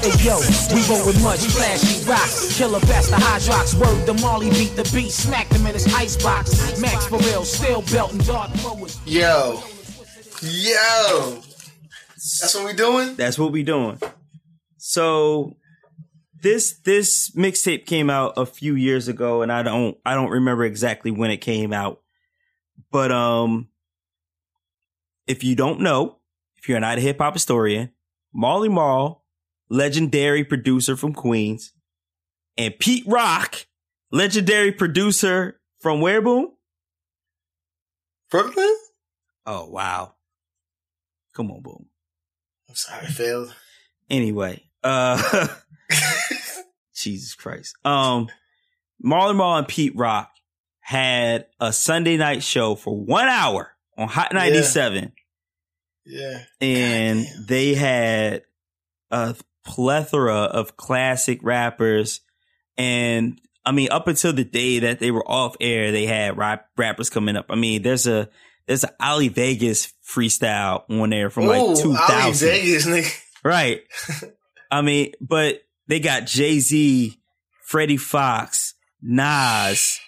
Hey 0.00 0.24
yo, 0.24 0.38
we 0.74 0.80
roll 0.88 1.06
with 1.06 1.22
much 1.22 1.40
flashy 1.40 2.02
rocks. 2.08 2.56
Killer 2.56 2.80
best 2.80 3.10
the 3.10 3.16
Hydrox. 3.16 3.74
Word 3.74 4.06
the 4.06 4.14
Molly 4.14 4.48
beat 4.50 4.74
the 4.74 4.88
beat, 4.94 5.10
smacked 5.12 5.52
him 5.52 5.66
in 5.66 5.74
his 5.74 5.86
icebox. 5.94 6.80
Max 6.80 7.06
for 7.06 7.18
real, 7.18 7.44
still 7.44 7.82
belting 7.92 8.18
dark 8.20 8.50
mowers. 8.62 8.98
Yo. 9.04 9.62
Yo. 10.42 11.42
That's 12.40 12.54
what 12.54 12.64
we 12.66 12.72
doing? 12.72 13.16
That's 13.16 13.38
what 13.38 13.52
we 13.52 13.62
doing. 13.62 13.98
So 14.90 15.56
this 16.42 16.80
this 16.80 17.30
mixtape 17.36 17.86
came 17.86 18.10
out 18.10 18.32
a 18.36 18.44
few 18.44 18.74
years 18.74 19.06
ago 19.06 19.40
and 19.40 19.52
I 19.52 19.62
don't 19.62 19.96
I 20.04 20.16
don't 20.16 20.30
remember 20.30 20.64
exactly 20.64 21.12
when 21.12 21.30
it 21.30 21.36
came 21.36 21.72
out. 21.72 22.00
But 22.90 23.12
um 23.12 23.68
if 25.28 25.44
you 25.44 25.54
don't 25.54 25.78
know, 25.78 26.16
if 26.56 26.68
you're 26.68 26.80
not 26.80 26.98
a 26.98 27.00
hip 27.00 27.18
hop 27.18 27.34
historian, 27.34 27.92
Marley 28.34 28.68
Marl, 28.68 29.24
legendary 29.68 30.42
producer 30.42 30.96
from 30.96 31.14
Queens, 31.14 31.72
and 32.56 32.76
Pete 32.76 33.04
Rock, 33.06 33.66
legendary 34.10 34.72
producer 34.72 35.60
from 35.78 36.00
where 36.00 36.20
boom? 36.20 36.50
Brooklyn? 38.28 38.76
Oh 39.46 39.68
wow. 39.70 40.16
Come 41.32 41.52
on, 41.52 41.62
boom. 41.62 41.86
I'm 42.68 42.74
sorry, 42.74 43.06
I 43.06 43.10
failed. 43.10 43.54
Anyway, 44.10 44.69
uh 44.82 45.48
Jesus 46.94 47.34
Christ. 47.34 47.76
Um 47.84 48.28
Marley 49.02 49.34
Marl 49.34 49.58
and 49.58 49.68
Pete 49.68 49.96
Rock 49.96 50.30
had 50.80 51.46
a 51.58 51.72
Sunday 51.72 52.16
night 52.16 52.42
show 52.42 52.74
for 52.74 52.96
one 52.96 53.28
hour 53.28 53.72
on 53.96 54.08
Hot 54.08 54.32
97 54.32 55.12
yeah. 56.04 56.42
and 56.60 57.26
they 57.46 57.74
had 57.74 58.42
a 59.10 59.36
plethora 59.64 60.34
of 60.34 60.76
classic 60.76 61.40
rappers 61.42 62.20
and 62.76 63.40
I 63.64 63.72
mean 63.72 63.88
up 63.90 64.08
until 64.08 64.32
the 64.32 64.44
day 64.44 64.80
that 64.80 64.98
they 64.98 65.10
were 65.10 65.28
off 65.28 65.54
air 65.60 65.92
they 65.92 66.06
had 66.06 66.36
rap- 66.36 66.68
rappers 66.76 67.10
coming 67.10 67.36
up. 67.36 67.46
I 67.50 67.54
mean 67.54 67.82
there's 67.82 68.06
a 68.06 68.28
there's 68.66 68.84
a 68.84 68.92
Ali 69.00 69.28
Vegas 69.28 69.92
freestyle 70.06 70.84
on 70.88 71.10
there 71.10 71.30
from 71.30 71.46
like 71.46 71.76
2000. 71.76 71.88
Ali 72.10 72.32
Vegas, 72.32 72.86
nigga. 72.86 73.22
Right. 73.44 73.82
I 74.70 74.82
mean, 74.82 75.12
but 75.20 75.62
they 75.86 76.00
got 76.00 76.26
Jay 76.26 76.60
Z, 76.60 77.18
Freddie 77.64 77.96
Foxxx, 77.96 78.74
Nas, 79.02 80.00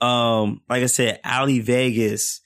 um, 0.00 0.62
like 0.68 0.82
I 0.82 0.86
said, 0.86 1.20
Ali 1.24 1.60
Vegas, 1.60 2.40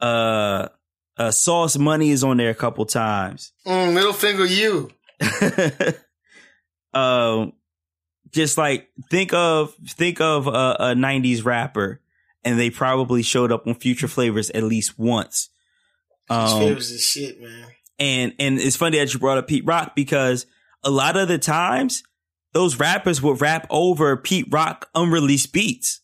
uh, 0.00 0.68
uh, 1.16 1.30
Sauce 1.30 1.76
Money 1.76 2.10
is 2.10 2.24
on 2.24 2.36
there 2.36 2.50
a 2.50 2.54
couple 2.54 2.86
times. 2.86 3.52
Mm, 3.66 3.94
middle 3.94 4.12
finger 4.12 4.46
you. 4.46 4.90
um, 6.94 7.52
just 8.30 8.56
like 8.56 8.88
think 9.10 9.32
of 9.32 9.74
think 9.74 10.20
of 10.20 10.46
a, 10.46 10.50
a 10.50 10.94
'90s 10.94 11.44
rapper, 11.44 12.00
and 12.44 12.58
they 12.58 12.70
probably 12.70 13.22
showed 13.22 13.50
up 13.50 13.66
on 13.66 13.74
Future 13.74 14.08
Flavors 14.08 14.50
at 14.50 14.62
least 14.62 14.98
once. 14.98 15.50
Um, 16.30 16.60
favorites 16.60 16.90
is 16.90 17.02
shit, 17.02 17.40
man. 17.40 17.66
And 17.98 18.34
and 18.38 18.58
it's 18.58 18.76
funny 18.76 18.98
that 18.98 19.12
you 19.12 19.18
brought 19.18 19.38
up 19.38 19.48
Pete 19.48 19.66
Rock 19.66 19.96
because 19.96 20.46
a 20.88 20.90
lot 20.90 21.16
of 21.16 21.28
the 21.28 21.38
times 21.38 22.02
those 22.54 22.78
rappers 22.80 23.20
would 23.20 23.40
rap 23.42 23.66
over 23.68 24.16
Pete 24.16 24.46
Rock 24.50 24.88
unreleased 24.94 25.52
beats. 25.52 26.00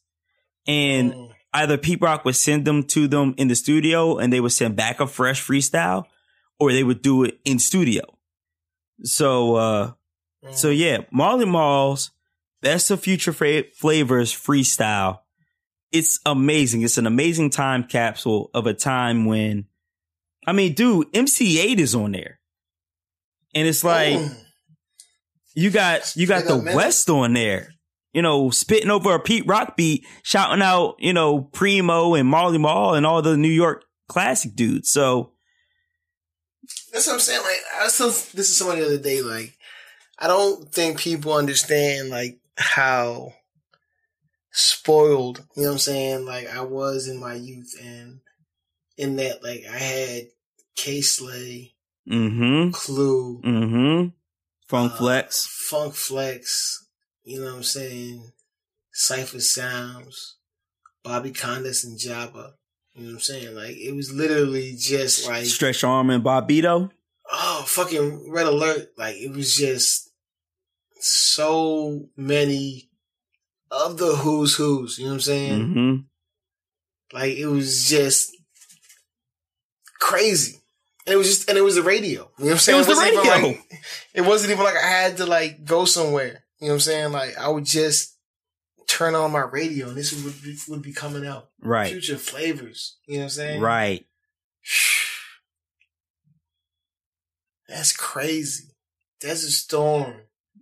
And 0.67 1.13
Mm. 1.13 1.31
either 1.55 1.79
Pete 1.79 2.01
Rock 2.03 2.25
would 2.25 2.37
send 2.37 2.65
them 2.67 2.83
to 2.95 3.09
them 3.09 3.35
in 3.39 3.49
the 3.49 3.55
studio 3.57 4.19
and 4.19 4.31
they 4.33 4.41
would 4.41 4.53
send 4.53 4.77
back 4.77 5.01
a 5.01 5.07
fresh 5.07 5.43
freestyle 5.43 6.05
or 6.59 6.73
they 6.73 6.85
would 6.85 7.01
do 7.03 7.25
it 7.25 7.39
in 7.45 7.59
studio. 7.59 8.03
So 9.03 9.57
uh 9.57 9.93
Mm. 10.45 10.55
so 10.55 10.69
yeah, 10.71 10.99
Marley 11.11 11.47
Marl's 11.47 12.11
Best 12.61 12.91
of 12.91 13.01
Future 13.01 13.33
Flavors 13.33 14.33
freestyle. 14.35 15.21
It's 15.93 16.19
amazing. 16.27 16.83
It's 16.83 16.99
an 16.99 17.07
amazing 17.07 17.51
time 17.51 17.85
capsule 17.85 18.51
of 18.53 18.67
a 18.67 18.75
time 18.75 19.25
when, 19.27 19.67
I 20.47 20.53
mean, 20.53 20.75
dude, 20.75 21.07
MC 21.15 21.57
Eiht 21.57 21.79
is 21.79 21.95
on 21.95 22.13
there, 22.13 22.41
and 23.55 23.67
it's 23.69 23.85
like 23.85 24.17
Mm. 24.19 24.44
You 25.55 25.71
got 25.71 26.15
you 26.17 26.27
got 26.27 26.45
the. 26.45 26.57
West 26.57 27.09
on 27.09 27.33
there. 27.33 27.71
You 28.13 28.23
know, 28.23 28.51
spitting 28.51 28.91
over 28.91 29.13
a 29.15 29.21
Pete 29.21 29.47
Rock 29.47 29.77
beat, 29.77 30.07
shouting 30.23 30.63
out, 30.63 30.95
you 31.01 31.13
know, 31.13 31.41
Primo 31.41 32.15
and 32.15 32.29
Marley 32.29 32.59
Marl 32.59 32.95
and 32.95 33.05
all 33.05 33.23
the 33.23 33.37
New 33.37 33.49
York 33.49 33.85
classic 34.09 34.55
dudes. 34.55 34.89
So, 34.89 35.33
That's 36.93 37.09
what 37.09 37.15
I'm 37.15 37.21
saying. 37.21 37.43
Like 37.43 37.61
I 37.81 37.85
was 37.85 38.31
this 38.33 38.51
is 38.51 38.57
somebody 38.57 38.81
the 38.81 38.87
other 38.87 38.99
day. 38.99 39.21
Like 39.21 39.57
I 40.19 40.29
don't 40.29 40.73
think 40.73 41.01
people 41.01 41.33
understand 41.33 42.11
like 42.11 42.39
how 42.57 43.33
spoiled. 44.53 45.45
You 45.57 45.65
know 45.65 45.69
what 45.71 45.73
I'm 45.75 45.79
saying? 45.79 46.25
Like 46.25 46.55
I 46.55 46.63
was 46.63 47.09
in 47.09 47.19
my 47.19 47.35
youth, 47.35 47.75
and 47.83 48.21
in 48.97 49.17
that, 49.17 49.43
like 49.43 49.65
I 49.69 49.77
had 49.77 50.23
Kay 50.77 51.01
Slay, 51.01 51.75
mm-hmm, 52.09 52.71
Clue, 52.71 53.41
mm-hmm, 53.43 54.09
Funk 54.75 54.93
uh, 54.93 54.97
Flex, 54.97 55.47
Funk 55.71 55.95
Flex. 55.95 56.87
You 57.25 57.41
know 57.41 57.47
what 57.47 57.57
I'm 57.57 57.63
saying? 57.63 58.33
Cipha 58.95 59.41
Sounds, 59.41 60.37
Bobby 61.03 61.31
Konders, 61.33 61.85
and 61.85 61.99
Jabba. 61.99 62.53
You 62.95 63.03
know 63.03 63.07
what 63.09 63.15
I'm 63.15 63.21
saying? 63.21 63.55
Like 63.55 63.77
it 63.77 63.95
was 63.95 64.13
literally 64.13 64.75
just 64.79 65.29
like 65.29 65.47
Stretch 65.47 65.83
Arm 65.85 66.11
and 66.11 66.23
Bobbito. 66.25 66.91
oh 67.33 67.65
fucking 67.67 68.31
red 68.31 68.47
alert 68.47 68.89
like 68.99 69.17
it 69.17 69.31
was 69.33 69.55
just 69.57 70.11
so 71.01 72.09
many 72.17 72.89
of 73.71 73.97
the 73.99 74.15
who's 74.17 74.55
who's 74.57 74.99
you 74.99 75.05
know 75.05 75.11
what 75.13 75.15
i'm 75.15 75.21
saying 75.21 75.61
Mm-hmm. 75.75 77.17
like 77.17 77.35
it 77.37 77.47
was 77.47 77.89
just 77.89 78.31
crazy 79.99 80.61
and 81.07 81.15
it 81.15 81.17
was 81.17 81.27
just 81.29 81.49
and 81.49 81.59
it 81.59 81.63
was 81.63 81.77
the 81.77 81.83
radio. 81.83 82.31
You 82.39 82.45
know 82.45 82.47
what 82.47 82.53
i'm 82.53 82.59
saying? 82.59 82.77
It 82.77 82.79
was 82.79 82.87
the 82.87 82.93
wasn't 82.95 83.13
even 83.15 83.29
radio. 83.31 83.49
like- 83.49 83.83
it 84.15 84.21
wasn't 84.23 84.53
even 84.53 84.65
like 84.65 84.77
i 84.77 84.87
had 84.87 85.17
to 85.19 85.27
like 85.27 85.65
go 85.65 85.85
somewhere. 85.85 86.45
You 86.61 86.69
know 86.69 86.69
what 86.69 86.75
i'm 86.75 86.81
saying? 86.81 87.13
Like 87.13 87.39
i 87.39 87.49
would 87.49 87.65
just 87.65 88.17
turn 88.87 89.15
on 89.15 89.33
my 89.33 89.41
radio 89.41 89.89
and 89.89 89.97
this 89.97 90.13
would 90.13 90.43
be, 90.43 90.57
would 90.69 90.83
be 90.83 90.93
coming 90.93 91.27
out. 91.27 91.49
Right, 91.61 91.91
future 91.91 92.19
flavors. 92.19 92.97
You 93.07 93.15
know 93.15 93.21
what 93.21 93.25
i'm 93.25 93.31
saying? 93.31 93.61
Right. 93.61 94.07
that's 97.69 97.97
crazy. 97.97 98.75
That's 99.21 99.45
a 99.45 99.51
storm. 99.51 100.15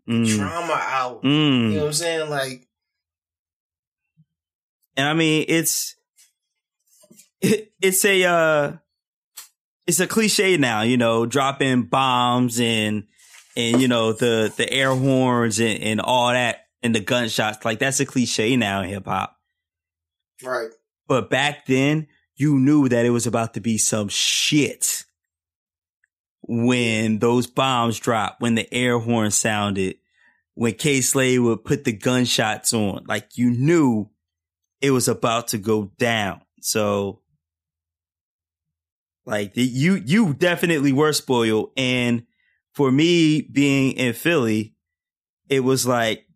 Mm. 0.08 0.26
drama 0.26 0.72
out. 0.72 1.22
Mm. 1.22 1.70
You 1.70 1.74
know 1.74 1.80
what 1.82 1.86
I'm 1.86 1.92
saying? 1.92 2.30
Like, 2.30 2.68
And 4.96 5.08
I 5.08 5.14
mean, 5.14 5.44
it's 5.48 5.94
it, 7.40 7.72
it's 7.80 8.04
a 8.04 8.24
uh, 8.24 8.72
it's 9.86 10.00
a 10.00 10.06
cliche 10.06 10.56
now, 10.56 10.82
you 10.82 10.96
know, 10.96 11.26
dropping 11.26 11.84
bombs 11.84 12.60
and 12.60 13.04
and 13.56 13.80
you 13.80 13.88
know 13.88 14.12
the 14.12 14.52
the 14.56 14.70
air 14.72 14.94
horns 14.94 15.58
and, 15.58 15.82
and 15.82 16.00
all 16.00 16.28
that 16.32 16.66
and 16.82 16.94
the 16.94 17.00
gunshots. 17.00 17.64
Like 17.64 17.78
that's 17.78 18.00
a 18.00 18.06
cliche 18.06 18.56
now 18.56 18.82
in 18.82 18.90
hip 18.90 19.06
hop. 19.06 19.36
Right. 20.42 20.70
But 21.06 21.30
back 21.30 21.66
then, 21.66 22.08
you 22.36 22.58
knew 22.58 22.88
that 22.88 23.04
it 23.04 23.10
was 23.10 23.26
about 23.26 23.54
to 23.54 23.60
be 23.60 23.78
some 23.78 24.08
shit 24.08 25.04
when 26.42 27.18
those 27.18 27.46
bombs 27.46 27.98
dropped, 27.98 28.40
when 28.40 28.54
the 28.54 28.72
air 28.72 28.98
horn 28.98 29.30
sounded, 29.30 29.96
when 30.54 30.74
Kay 30.74 31.00
Slay 31.00 31.38
would 31.38 31.64
put 31.64 31.84
the 31.84 31.92
gunshots 31.92 32.72
on. 32.72 33.04
Like 33.06 33.36
you 33.36 33.50
knew 33.50 34.10
it 34.80 34.90
was 34.90 35.08
about 35.08 35.48
to 35.48 35.58
go 35.58 35.92
down. 35.98 36.42
So 36.60 37.21
like 39.24 39.52
you 39.54 39.94
you 40.04 40.34
definitely 40.34 40.92
were 40.92 41.12
spoiled. 41.12 41.70
And 41.76 42.24
for 42.72 42.90
me 42.90 43.42
being 43.42 43.92
in 43.92 44.14
Philly, 44.14 44.74
it 45.48 45.60
was 45.60 45.86
like 45.86 46.26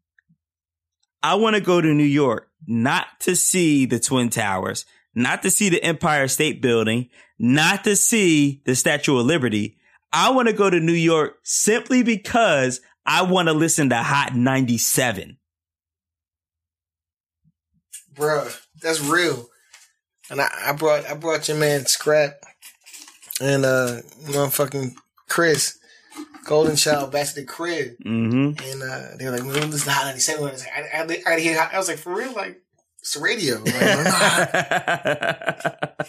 I 1.22 1.34
want 1.34 1.57
to 1.57 1.62
go 1.62 1.80
to 1.80 1.89
New 1.89 2.05
York 2.05 2.49
not 2.66 3.07
to 3.20 3.34
see 3.34 3.87
the 3.87 3.99
Twin 3.99 4.30
Towers, 4.30 4.84
not 5.14 5.43
to 5.43 5.51
see 5.51 5.68
the 5.68 5.82
Empire 5.82 6.28
State 6.28 6.62
Building, 6.62 7.09
not 7.39 7.84
to 7.84 7.97
see 7.97 8.62
the 8.64 8.74
Statue 8.74 9.18
of 9.18 9.26
Liberty. 9.26 9.78
I 10.12 10.30
want 10.30 10.49
to 10.49 10.55
go 10.55 10.70
to 10.70 10.80
New 10.80 10.93
York 10.93 11.39
simply 11.43 12.03
because 12.03 12.80
I 13.05 13.22
want 13.22 13.49
to 13.49 13.55
listen 13.55 13.91
to 13.91 13.97
Hot 13.97 14.34
97. 14.34 15.39
Bruh, 18.14 18.61
that's 18.80 19.01
real. 19.01 19.47
And 20.30 20.41
I, 20.41 20.49
I 20.66 20.72
brought 20.72 21.07
I 21.07 21.14
brought 21.14 21.49
your 21.49 21.57
man 21.57 21.87
Scrap 21.87 22.41
and 23.41 23.64
uh 23.64 24.01
motherfucking 24.24 24.95
Chris, 25.28 25.78
Golden 26.45 26.76
Child 26.76 27.11
back 27.12 27.28
to 27.28 27.34
the 27.34 27.45
crib. 27.45 27.97
Mm-hmm. 28.05 28.64
And 28.64 28.82
uh, 28.82 29.16
they 29.18 29.24
were 29.24 29.32
like, 29.32 29.43
"We 29.43 29.53
don't 29.59 29.70
listen 29.70 29.89
to 29.89 29.93
Hot 29.93 30.07
97." 30.07 30.45
I 30.45 30.51
was 30.51 30.64
like, 30.64 30.72
I, 30.72 31.01
I, 31.01 31.22
I, 31.34 31.41
hear, 31.41 31.68
I 31.72 31.78
was 31.78 31.89
like, 31.89 31.99
"For 31.99 32.14
real? 32.14 32.32
Like, 32.32 32.61
it's 33.01 33.16
radio." 33.16 33.59
Like, 33.59 33.72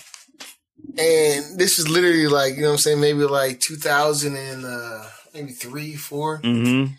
and 0.97 1.59
this 1.59 1.79
is 1.79 1.89
literally 1.89 2.27
like, 2.27 2.55
you 2.55 2.61
know 2.61 2.69
what 2.69 2.73
I'm 2.73 2.79
saying? 2.79 3.01
Maybe 3.01 3.19
like 3.19 3.59
2000 3.59 4.35
and 4.35 4.65
uh, 4.65 5.03
maybe 5.33 5.51
three, 5.51 5.95
four. 5.95 6.41
mm-hmm. 6.41 6.93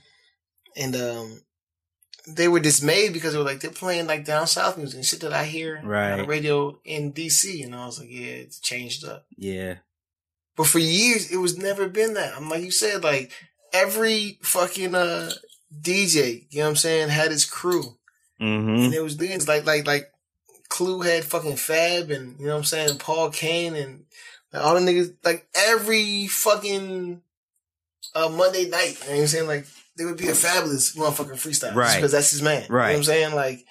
And 0.77 0.97
um, 0.97 1.41
they 2.29 2.47
were 2.47 2.61
dismayed 2.61 3.13
because 3.13 3.33
they 3.33 3.39
were 3.39 3.45
like, 3.45 3.61
they're 3.61 3.71
playing 3.71 4.07
like 4.07 4.25
down 4.25 4.47
south 4.47 4.79
music 4.79 4.99
and 4.99 5.05
shit 5.05 5.21
that 5.21 5.33
I 5.33 5.45
hear 5.45 5.81
right. 5.83 6.13
on 6.13 6.19
the 6.19 6.27
radio 6.27 6.79
in 6.85 7.13
DC. 7.13 7.65
And 7.65 7.75
I 7.75 7.87
was 7.87 7.99
like, 7.99 8.11
yeah, 8.11 8.27
it's 8.27 8.61
changed 8.61 9.05
up. 9.05 9.27
Yeah. 9.37 9.77
But 10.59 10.67
for 10.67 10.81
years, 10.81 11.31
it 11.31 11.37
was 11.39 11.57
never 11.57 11.89
been 11.89 12.15
that. 12.15 12.37
I'm 12.37 12.51
like 12.51 12.63
you 12.65 12.71
said, 12.73 13.03
like 13.05 13.31
every 13.73 14.39
fucking 14.43 14.95
uh 14.95 15.31
DJ, 15.81 16.47
you 16.51 16.59
know 16.59 16.65
what 16.65 16.71
I'm 16.71 16.77
saying, 16.77 17.09
had 17.09 17.31
his 17.31 17.45
crew. 17.47 17.97
Mm-hmm. 18.41 18.85
And 18.85 18.95
it 18.95 19.03
was 19.03 19.15
things 19.15 19.49
like 19.49 19.65
like 19.65 19.87
like 19.87 20.11
Clue 20.69 21.01
had 21.03 21.25
fucking 21.25 21.57
Fab 21.57 22.11
and 22.11 22.39
you 22.39 22.47
know 22.47 22.53
what 22.53 22.59
I'm 22.59 22.65
saying, 22.65 22.99
Paul 22.99 23.31
Cain 23.31 23.75
and 23.77 24.05
like, 24.53 24.65
all 24.65 24.75
the 24.75 24.81
niggas 24.81 25.15
like 25.25 25.47
every 25.55 26.27
fucking 26.27 27.23
uh 28.17 28.29
Monday 28.29 28.69
night, 28.69 28.99
you 29.03 29.07
know 29.11 29.15
what 29.15 29.21
I'm 29.23 29.27
saying? 29.29 29.47
Like 29.47 29.67
there 29.97 30.07
would 30.09 30.19
be 30.19 30.29
a 30.29 30.35
fabulous 30.35 30.97
motherfucking 30.97 31.33
freestyle. 31.35 31.75
Right. 31.75 31.95
Because 31.97 32.13
that's 32.13 32.31
his 32.33 32.43
man. 32.43 32.65
You 32.65 32.69
know 32.69 32.75
Right. 32.77 32.89
what 32.91 32.97
I'm 32.97 33.05
saying? 33.05 33.35
Like 33.35 33.65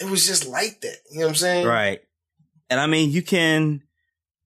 it 0.00 0.10
was 0.10 0.26
just 0.26 0.46
like 0.48 0.80
that. 0.80 0.96
You 1.10 1.20
know 1.20 1.26
what 1.26 1.30
I'm 1.30 1.36
saying? 1.36 1.66
Right. 1.66 2.00
And 2.70 2.80
I 2.80 2.86
mean, 2.86 3.10
you 3.10 3.22
can, 3.22 3.82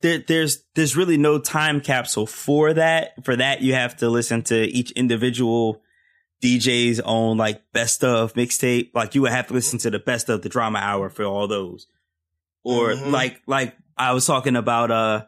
there, 0.01 0.19
there's, 0.27 0.63
there's 0.75 0.97
really 0.97 1.17
no 1.17 1.39
time 1.39 1.81
capsule 1.81 2.27
for 2.27 2.73
that. 2.75 3.25
For 3.25 3.37
that, 3.37 3.63
you 3.63 3.75
have 3.75 3.97
to 3.99 4.09
listen 4.09 4.43
to 4.45 4.57
each 4.65 4.91
individual 4.93 5.83
DJ's 6.43 7.01
own 7.01 7.37
like 7.37 7.63
best 7.73 8.05
of 8.05 8.35
mixtape. 8.35 8.91
Like 8.95 9.15
you 9.15 9.23
would 9.23 9.33
have 9.33 9.49
to 9.49 9.55
listen 9.55 9.79
to 9.81 9.91
the 9.91 9.99
best 9.99 10.29
of 10.29 10.43
the 10.43 10.49
drama 10.49 10.79
hour 10.79 11.11
for 11.11 11.25
all 11.25 11.49
those. 11.49 11.87
Or 12.65 12.91
Mhm. 12.93 13.11
like, 13.11 13.43
like 13.47 13.77
I 13.97 14.13
was 14.13 14.27
talking 14.27 14.55
about, 14.57 14.91
uh, 14.91 15.25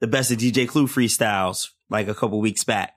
the 0.00 0.06
best 0.06 0.30
of 0.30 0.38
DJ 0.38 0.66
Clue 0.66 0.86
freestyles 0.86 1.68
like 1.88 2.08
a 2.08 2.14
couple 2.14 2.40
weeks 2.40 2.64
back. 2.64 2.94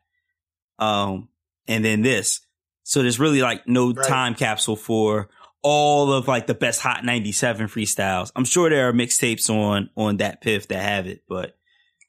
Um, 0.79 1.29
and 1.67 1.83
then 1.85 2.01
this. 2.01 2.41
So 2.83 3.01
there's 3.01 3.19
really 3.19 3.41
like 3.41 3.67
no 3.67 3.93
Right. 3.93 4.07
time 4.07 4.35
capsule 4.35 4.75
for 4.75 5.29
all 5.63 6.13
of 6.13 6.27
like 6.27 6.45
the 6.45 6.53
best 6.53 6.81
Hot 6.81 7.03
97 7.03 7.67
freestyles. 7.67 8.31
I'm 8.35 8.45
sure 8.45 8.69
there 8.69 8.89
are 8.89 8.93
mixtapes 8.93 9.49
on 9.49 9.89
on 9.95 10.17
DatPiff 10.17 10.67
that 10.67 10.81
have 10.81 11.07
it, 11.07 11.23
but 11.27 11.57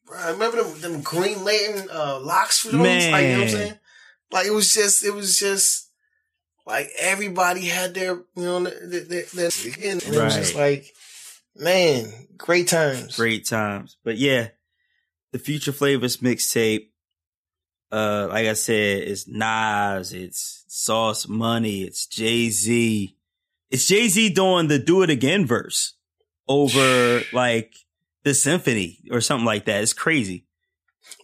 Bro, 0.07 0.19
I 0.19 0.31
remember 0.33 0.63
them, 0.63 0.81
them 0.81 1.03
Green 1.03 1.45
Lantern 1.45 1.89
uh, 1.91 2.21
locks 2.21 2.61
for 2.61 2.69
those. 2.69 2.81
Like, 2.81 3.23
you 3.23 3.29
know 3.29 3.39
what 3.39 3.43
I'm 3.43 3.49
saying? 3.49 3.79
Like 4.31 4.47
it 4.47 4.53
was 4.53 4.75
just, 4.75 5.05
it 5.05 5.15
was 5.15 5.39
just 5.39 5.89
like 6.67 6.91
everybody 6.99 7.67
had 7.67 7.95
their, 7.95 8.15
you 8.15 8.25
know, 8.37 8.65
their, 8.65 9.01
their, 9.05 9.23
their 9.23 9.51
and 9.83 10.03
it 10.03 10.09
was 10.09 10.37
just 10.37 10.55
like, 10.55 10.93
man, 11.57 12.13
great 12.37 12.69
times. 12.69 13.17
great 13.17 13.47
times. 13.47 13.97
But 14.05 14.19
yeah, 14.19 14.49
the 15.33 15.39
Future 15.39 15.73
Flavors 15.73 16.19
mixtape, 16.19 16.89
uh, 17.93 18.29
like 18.29 18.47
I 18.47 18.55
said, 18.55 19.03
it's 19.03 19.27
Nas, 19.29 20.13
it's 20.13 20.65
Sauce 20.69 21.29
Money, 21.29 21.83
it's 21.83 22.07
Jay 22.07 22.51
Z. 22.51 23.14
It's 23.75 23.89
Jay 23.89 24.07
Z 24.07 24.31
doing 24.31 24.69
the 24.69 24.79
Do 24.79 25.03
It 25.03 25.11
Again 25.11 25.47
verse 25.47 25.95
over 26.47 27.23
like 27.33 27.75
the 28.23 28.33
symphony 28.33 29.01
or 29.11 29.21
something 29.21 29.45
like 29.45 29.65
that. 29.65 29.83
It's 29.83 29.93
crazy. 29.93 30.47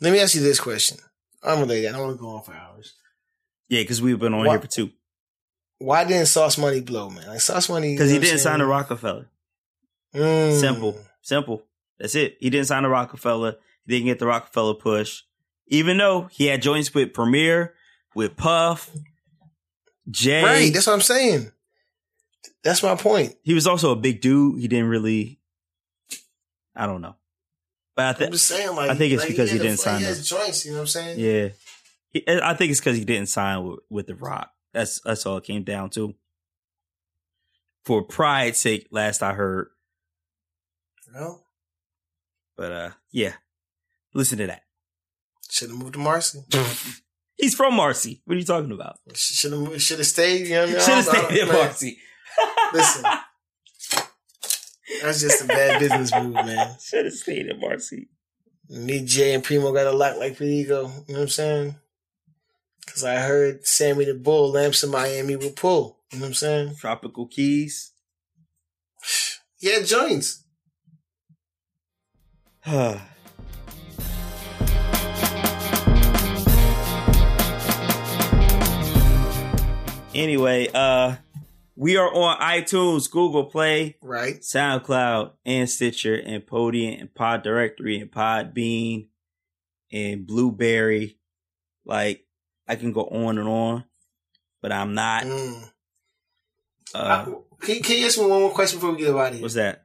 Let 0.01 0.13
me 0.13 0.19
ask 0.19 0.35
you 0.35 0.41
this 0.41 0.59
question. 0.59 0.99
I'm 1.45 1.61
related. 1.61 1.91
I 1.91 1.93
don't 1.93 2.01
want 2.09 2.17
to 2.17 2.21
go 2.21 2.31
on 2.31 2.43
for 2.43 2.53
hours. 2.53 2.95
Yeah, 3.69 3.83
because 3.83 4.03
we've 4.03 4.19
been 4.19 4.35
on 4.35 4.45
Wha- 4.47 4.51
here 4.51 4.61
for 4.63 4.67
two. 4.67 4.91
Why 5.79 6.03
didn't 6.05 6.27
Sauce 6.27 6.59
Money 6.59 6.81
blow, 6.81 7.09
man? 7.09 7.29
Like 7.29 7.41
Sauce 7.41 7.69
Money, 7.69 7.95
Because 7.95 8.11
he 8.11 8.17
know 8.17 8.19
what 8.19 8.25
I'm 8.27 8.31
didn't 8.31 8.41
sign 8.41 8.59
to 8.59 8.65
saying? 8.65 8.69
Rockefeller. 8.71 9.27
Mm. 10.13 10.59
Simple. 10.61 10.97
Simple. 11.23 11.63
That's 12.01 12.17
it. 12.17 12.37
He 12.41 12.51
didn't 12.51 12.67
sign 12.67 12.83
to 12.83 12.89
Rockefeller. 12.89 13.59
He 13.87 13.93
didn't 13.93 14.07
get 14.07 14.19
the 14.19 14.27
Rockefeller 14.27 14.75
push. 14.75 15.23
Even 15.69 15.99
though 15.99 16.23
he 16.33 16.47
had 16.47 16.63
joints 16.63 16.93
with 16.93 17.15
Premier, 17.15 17.75
with 18.17 18.37
Puff, 18.37 18.91
Jay. 20.11 20.43
Right. 20.43 20.75
That's 20.75 20.89
what 20.89 20.95
I'm 20.95 21.01
saying. 21.01 21.53
That's 22.63 22.83
my 22.83 22.95
point. 22.95 23.35
he 23.43 23.55
was 23.55 23.67
also 23.67 23.91
a 23.93 23.97
big 23.97 24.21
dude. 24.21 24.61
He 24.61 24.69
didn't 24.69 24.89
really 24.89 25.39
I 26.77 26.87
don't 26.87 27.01
know. 27.01 27.17
But 27.97 28.05
I 28.05 28.09
I'm 28.11 28.15
think 28.15 28.33
just 28.33 28.47
saying, 28.47 28.75
like, 28.77 28.91
I 28.91 28.95
think 28.95 29.13
it's 29.13 29.23
like, 29.23 29.31
because 29.31 29.51
he 29.51 29.57
had 29.59 29.63
didn't 29.65 29.77
the- 29.79 29.83
sign 29.83 29.99
He 30.01 30.05
has 30.07 30.27
joints, 30.29 30.65
you 30.65 30.71
know 30.73 30.77
what 30.79 30.83
I'm 30.83 30.87
saying? 30.89 31.19
yeah. 31.19 31.49
He, 32.13 32.25
I 32.29 32.55
think 32.55 32.71
it's 32.71 32.81
because 32.81 32.97
he 32.97 33.05
didn't 33.05 33.29
sign 33.29 33.65
with, 33.65 33.81
with 33.89 34.07
the 34.09 34.15
Rock. 34.15 34.51
That's 34.73 35.01
that's 35.01 35.27
all 35.27 35.37
it 35.37 35.45
came 35.45 35.63
down 35.65 35.91
to. 35.91 36.15
For 37.85 38.03
pride's 38.03 38.61
sake, 38.61 38.89
last 38.91 39.23
I 39.23 39.33
heard. 39.33 39.69
Well, 41.15 41.45
But 42.57 42.73
uh 42.73 42.91
yeah. 43.11 43.35
Listen 44.15 44.39
to 44.39 44.47
that. 44.49 44.63
should 45.51 45.71
have 45.71 45.79
moved 45.79 45.93
to 45.95 45.99
Marcy. 46.01 46.41
He's 47.37 47.55
from 47.55 47.75
Marcy. 47.75 48.23
What 48.25 48.35
are 48.35 48.39
you 48.39 48.45
talking 48.45 48.73
about? 48.73 48.99
Should 49.15 49.53
have 49.53 49.81
should 49.83 49.99
have 49.99 50.07
stayed. 50.07 50.47
You 50.47 50.55
know 50.55 50.61
what 50.63 50.69
I 50.69 50.73
mean? 50.73 50.81
Should 50.81 50.95
have 50.95 51.05
stayed 51.05 51.39
in 51.41 51.49
man, 51.49 51.57
Marcy. 51.57 51.99
Listen, 52.73 53.05
that's 55.03 55.21
just 55.21 55.45
a 55.45 55.47
bad 55.47 55.81
business 55.81 56.15
move, 56.15 56.35
man. 56.35 56.77
Should 56.81 57.05
have 57.05 57.15
stayed 57.15 57.47
in 57.47 57.61
Marcy. 57.61 58.09
Me, 58.69 59.05
Jay, 59.05 59.35
and 59.35 59.43
Primo 59.43 59.73
got 59.73 59.87
a 59.87 59.93
lock 59.93 60.17
like 60.19 60.37
Perigo. 60.37 60.69
You 60.69 60.75
know 60.77 60.95
what 61.07 61.21
I'm 61.21 61.29
saying? 61.29 61.75
Because 62.87 63.05
I 63.05 63.17
heard 63.17 63.67
Sammy 63.67 64.05
the 64.05 64.15
Bull 64.15 64.51
lamps 64.51 64.85
in 64.85 64.91
Miami 64.91 65.37
will 65.37 65.51
pull. 65.51 65.99
You 66.13 66.19
know 66.19 66.25
what 66.25 66.29
I'm 66.29 66.35
saying? 66.35 66.75
Tropical 66.77 67.27
Keys. 67.27 67.93
Yeah, 69.63 69.83
joints. 69.83 70.43
anyway, 80.15 80.69
uh, 80.73 81.17
we 81.81 81.97
are 81.97 82.13
on 82.13 82.39
iTunes, 82.41 83.11
Google 83.11 83.45
Play, 83.45 83.97
Right. 84.03 84.41
SoundCloud, 84.41 85.33
and 85.47 85.69
Stitcher, 85.69 86.15
and 86.15 86.47
Podium, 86.47 87.01
and 87.01 87.15
Pod 87.15 87.43
Directory, 87.43 87.99
and 87.99 88.11
Podbean, 88.11 89.09
and 89.91 90.27
Blubrry. 90.27 91.17
Like, 91.87 92.27
I 92.69 92.77
can 92.77 92.93
go 92.93 93.05
on 93.07 93.39
and 93.39 93.49
on, 93.49 93.85
but 94.61 94.73
I'm 94.73 94.93
not. 94.93 95.23
Mm. 95.23 95.71
Uh, 96.95 96.99
I- 96.99 97.65
can, 97.65 97.83
can 97.83 97.99
you 97.99 98.07
ask 98.07 98.19
me 98.19 98.27
one 98.27 98.41
more 98.43 98.51
question 98.51 98.79
before 98.79 98.93
we 98.93 98.99
get 98.99 99.15
out 99.15 99.29
of 99.29 99.33
here? 99.35 99.43
what's 99.43 99.55
that? 99.55 99.85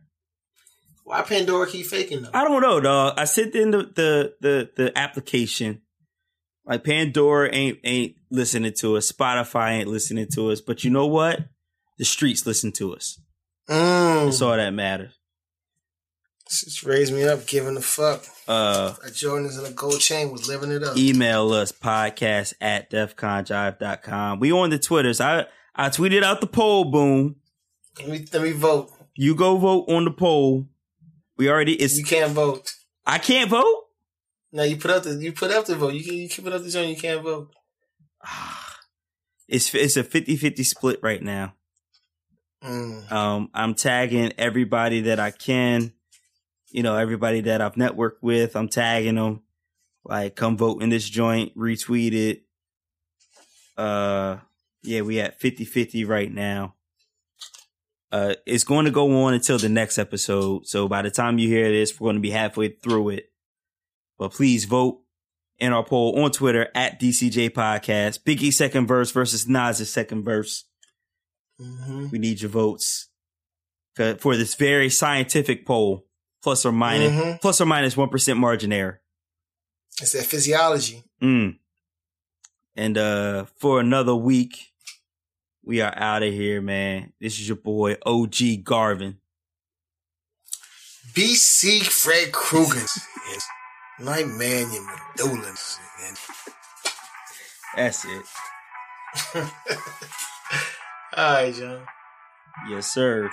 Why 1.06 1.22
Pandora 1.22 1.66
keep 1.68 1.86
faking 1.86 2.24
though? 2.24 2.32
I 2.34 2.44
don't 2.44 2.62
know, 2.62 2.82
dog. 2.82 3.14
I 3.18 3.24
sent 3.24 3.56
in 3.56 3.72
the, 3.72 3.78
the 3.78 4.34
the 4.42 4.70
the 4.76 4.98
application. 4.98 5.82
Like 6.66 6.84
Pandora 6.84 7.54
ain't 7.54 7.80
ain't 7.84 8.16
listening 8.32 8.74
to 8.80 8.98
us. 8.98 9.12
Spotify 9.12 9.74
ain't 9.74 9.88
listening 9.88 10.28
to 10.34 10.52
us. 10.52 10.62
But 10.62 10.84
you 10.84 10.90
know 10.90 11.06
what? 11.08 11.40
The 11.98 12.06
streets 12.06 12.46
listen 12.46 12.72
to 12.74 12.94
us. 12.96 13.20
Mm. 13.70 14.26
That's 14.26 14.42
all 14.42 14.56
that 14.58 14.72
matters. 14.74 15.14
Just 16.48 16.84
raised 16.84 17.12
me 17.12 17.24
up, 17.24 17.48
giving 17.48 17.76
a 17.76 17.82
fuck. 17.82 18.24
Uh, 18.48 18.94
A 19.04 19.10
Jordan's 19.10 19.58
in 19.58 19.66
a 19.66 19.72
gold 19.72 20.00
chain 20.00 20.32
was 20.32 20.48
living 20.48 20.72
it 20.72 20.84
up. 20.84 20.96
email 20.96 21.52
us 21.54 21.72
podcast 21.72 22.54
at 22.62 22.92
defconjive.com. 22.92 24.40
We 24.40 24.52
on 24.52 24.70
the 24.70 24.78
Twitters. 24.78 25.20
I 25.20 25.48
I 25.76 25.90
tweeted 25.90 26.22
out 26.24 26.42
the 26.42 26.48
poll. 26.48 26.86
Boom. 26.86 27.38
Let 28.00 28.10
me 28.10 28.26
let 28.32 28.42
me 28.44 28.52
vote. 28.52 28.92
You 29.16 29.34
go 29.34 29.58
vote 29.58 29.86
on 29.88 30.06
the 30.06 30.12
poll. 30.12 30.68
We 31.38 31.50
already. 31.50 31.74
It's. 31.74 31.98
You 31.98 32.06
can't 32.06 32.34
vote. 32.34 32.72
I 33.06 33.18
can't 33.18 33.50
vote. 33.50 33.84
No, 34.52 34.62
you 34.64 34.78
put 34.78 34.92
up 34.92 35.04
the 35.04 35.16
you 35.16 35.34
put 35.34 35.50
up 35.52 35.66
the 35.66 35.76
vote. 35.76 35.94
You 35.96 36.04
can 36.04 36.14
you 36.14 36.30
keep 36.30 36.46
it 36.46 36.54
up 36.54 36.62
the 36.62 36.70
joint. 36.70 36.90
You 36.90 36.96
can't 36.96 37.24
vote. 37.24 37.50
It's 39.48 39.74
it's 39.76 39.98
a 39.98 40.04
50-50 40.04 40.64
split 40.66 41.00
right 41.02 41.22
now. 41.22 41.54
Mm. 42.64 43.12
Um, 43.12 43.50
I'm 43.54 43.76
tagging 43.76 44.34
everybody 44.38 45.02
that 45.02 45.20
I 45.20 45.32
can. 45.32 45.94
You 46.72 46.84
know, 46.84 46.98
everybody 46.98 47.42
that 47.42 47.62
I've 47.62 47.76
networked 47.76 48.22
with. 48.22 48.56
I'm 48.56 48.70
tagging 48.70 49.16
them. 49.16 49.44
Like, 50.04 50.36
come 50.36 50.58
vote 50.58 50.84
in 50.84 50.90
this 50.90 51.08
joint. 51.08 51.58
Retweet 51.58 52.14
it. 52.14 52.44
Uh, 53.78 54.38
yeah, 54.84 55.02
we 55.02 55.20
at 55.20 55.40
50-50 55.40 56.08
right 56.08 56.32
now. 56.32 56.76
Uh, 58.12 58.36
it's 58.46 58.64
going 58.64 58.86
to 58.86 58.92
go 58.92 59.24
on 59.24 59.34
until 59.34 59.58
the 59.58 59.70
next 59.70 59.98
episode. 59.98 60.66
So 60.68 60.88
by 60.88 61.02
the 61.02 61.12
time 61.12 61.38
you 61.38 61.50
hear 61.50 61.72
this, 61.72 62.00
we're 62.00 62.06
going 62.06 62.16
to 62.18 62.22
be 62.22 62.32
halfway 62.32 62.70
through 62.70 63.10
it. 63.10 63.32
But 64.18 64.32
please 64.32 64.66
vote 64.66 65.02
in 65.58 65.74
our 65.74 65.84
poll 65.84 66.24
on 66.24 66.32
Twitter 66.32 66.70
at 66.76 67.00
DCJ 67.00 67.50
Podcast. 67.50 68.24
Biggie 68.24 68.54
second 68.54 68.88
verse 68.88 69.12
versus 69.12 69.48
Nas's 69.48 69.92
second 69.92 70.24
verse. 70.24 70.66
Hmm 71.60 72.08
We 72.12 72.20
need 72.20 72.42
your 72.42 72.50
votes 72.52 73.08
for 73.96 74.36
this 74.36 74.56
very 74.56 74.90
scientific 74.90 75.66
poll, 75.66 76.06
plus 76.44 76.66
or 76.66 76.72
minus, 76.72 77.12
Mhm. 77.14 77.42
plus 77.42 77.62
or 77.62 77.66
minus 77.66 77.96
one 77.96 78.10
percent 78.10 78.40
margin 78.40 78.74
error. 78.74 79.02
It's 80.02 80.12
that 80.12 80.26
physiology. 80.26 81.04
Mm. 81.22 81.58
And 82.76 82.98
uh 82.98 83.46
for 83.58 83.80
another 83.80 84.14
week, 84.16 84.74
we 85.64 85.80
are 85.82 85.94
out 85.98 86.24
of 86.24 86.34
here, 86.34 86.62
man. 86.62 87.14
This 87.22 87.40
is 87.40 87.48
your 87.48 87.58
boy 87.58 87.96
OG 88.06 88.58
Garvin. 88.64 89.20
BC 91.14 91.82
Fred 91.84 92.34
Krueger. 92.34 92.86
Nightman 94.00 94.68
Dolan. 95.16 95.56
That's 97.78 98.04
it. 98.06 98.26
Right, 101.18 101.54
Jon. 101.54 101.82
Yes, 102.70 102.94
sir. 102.94 103.30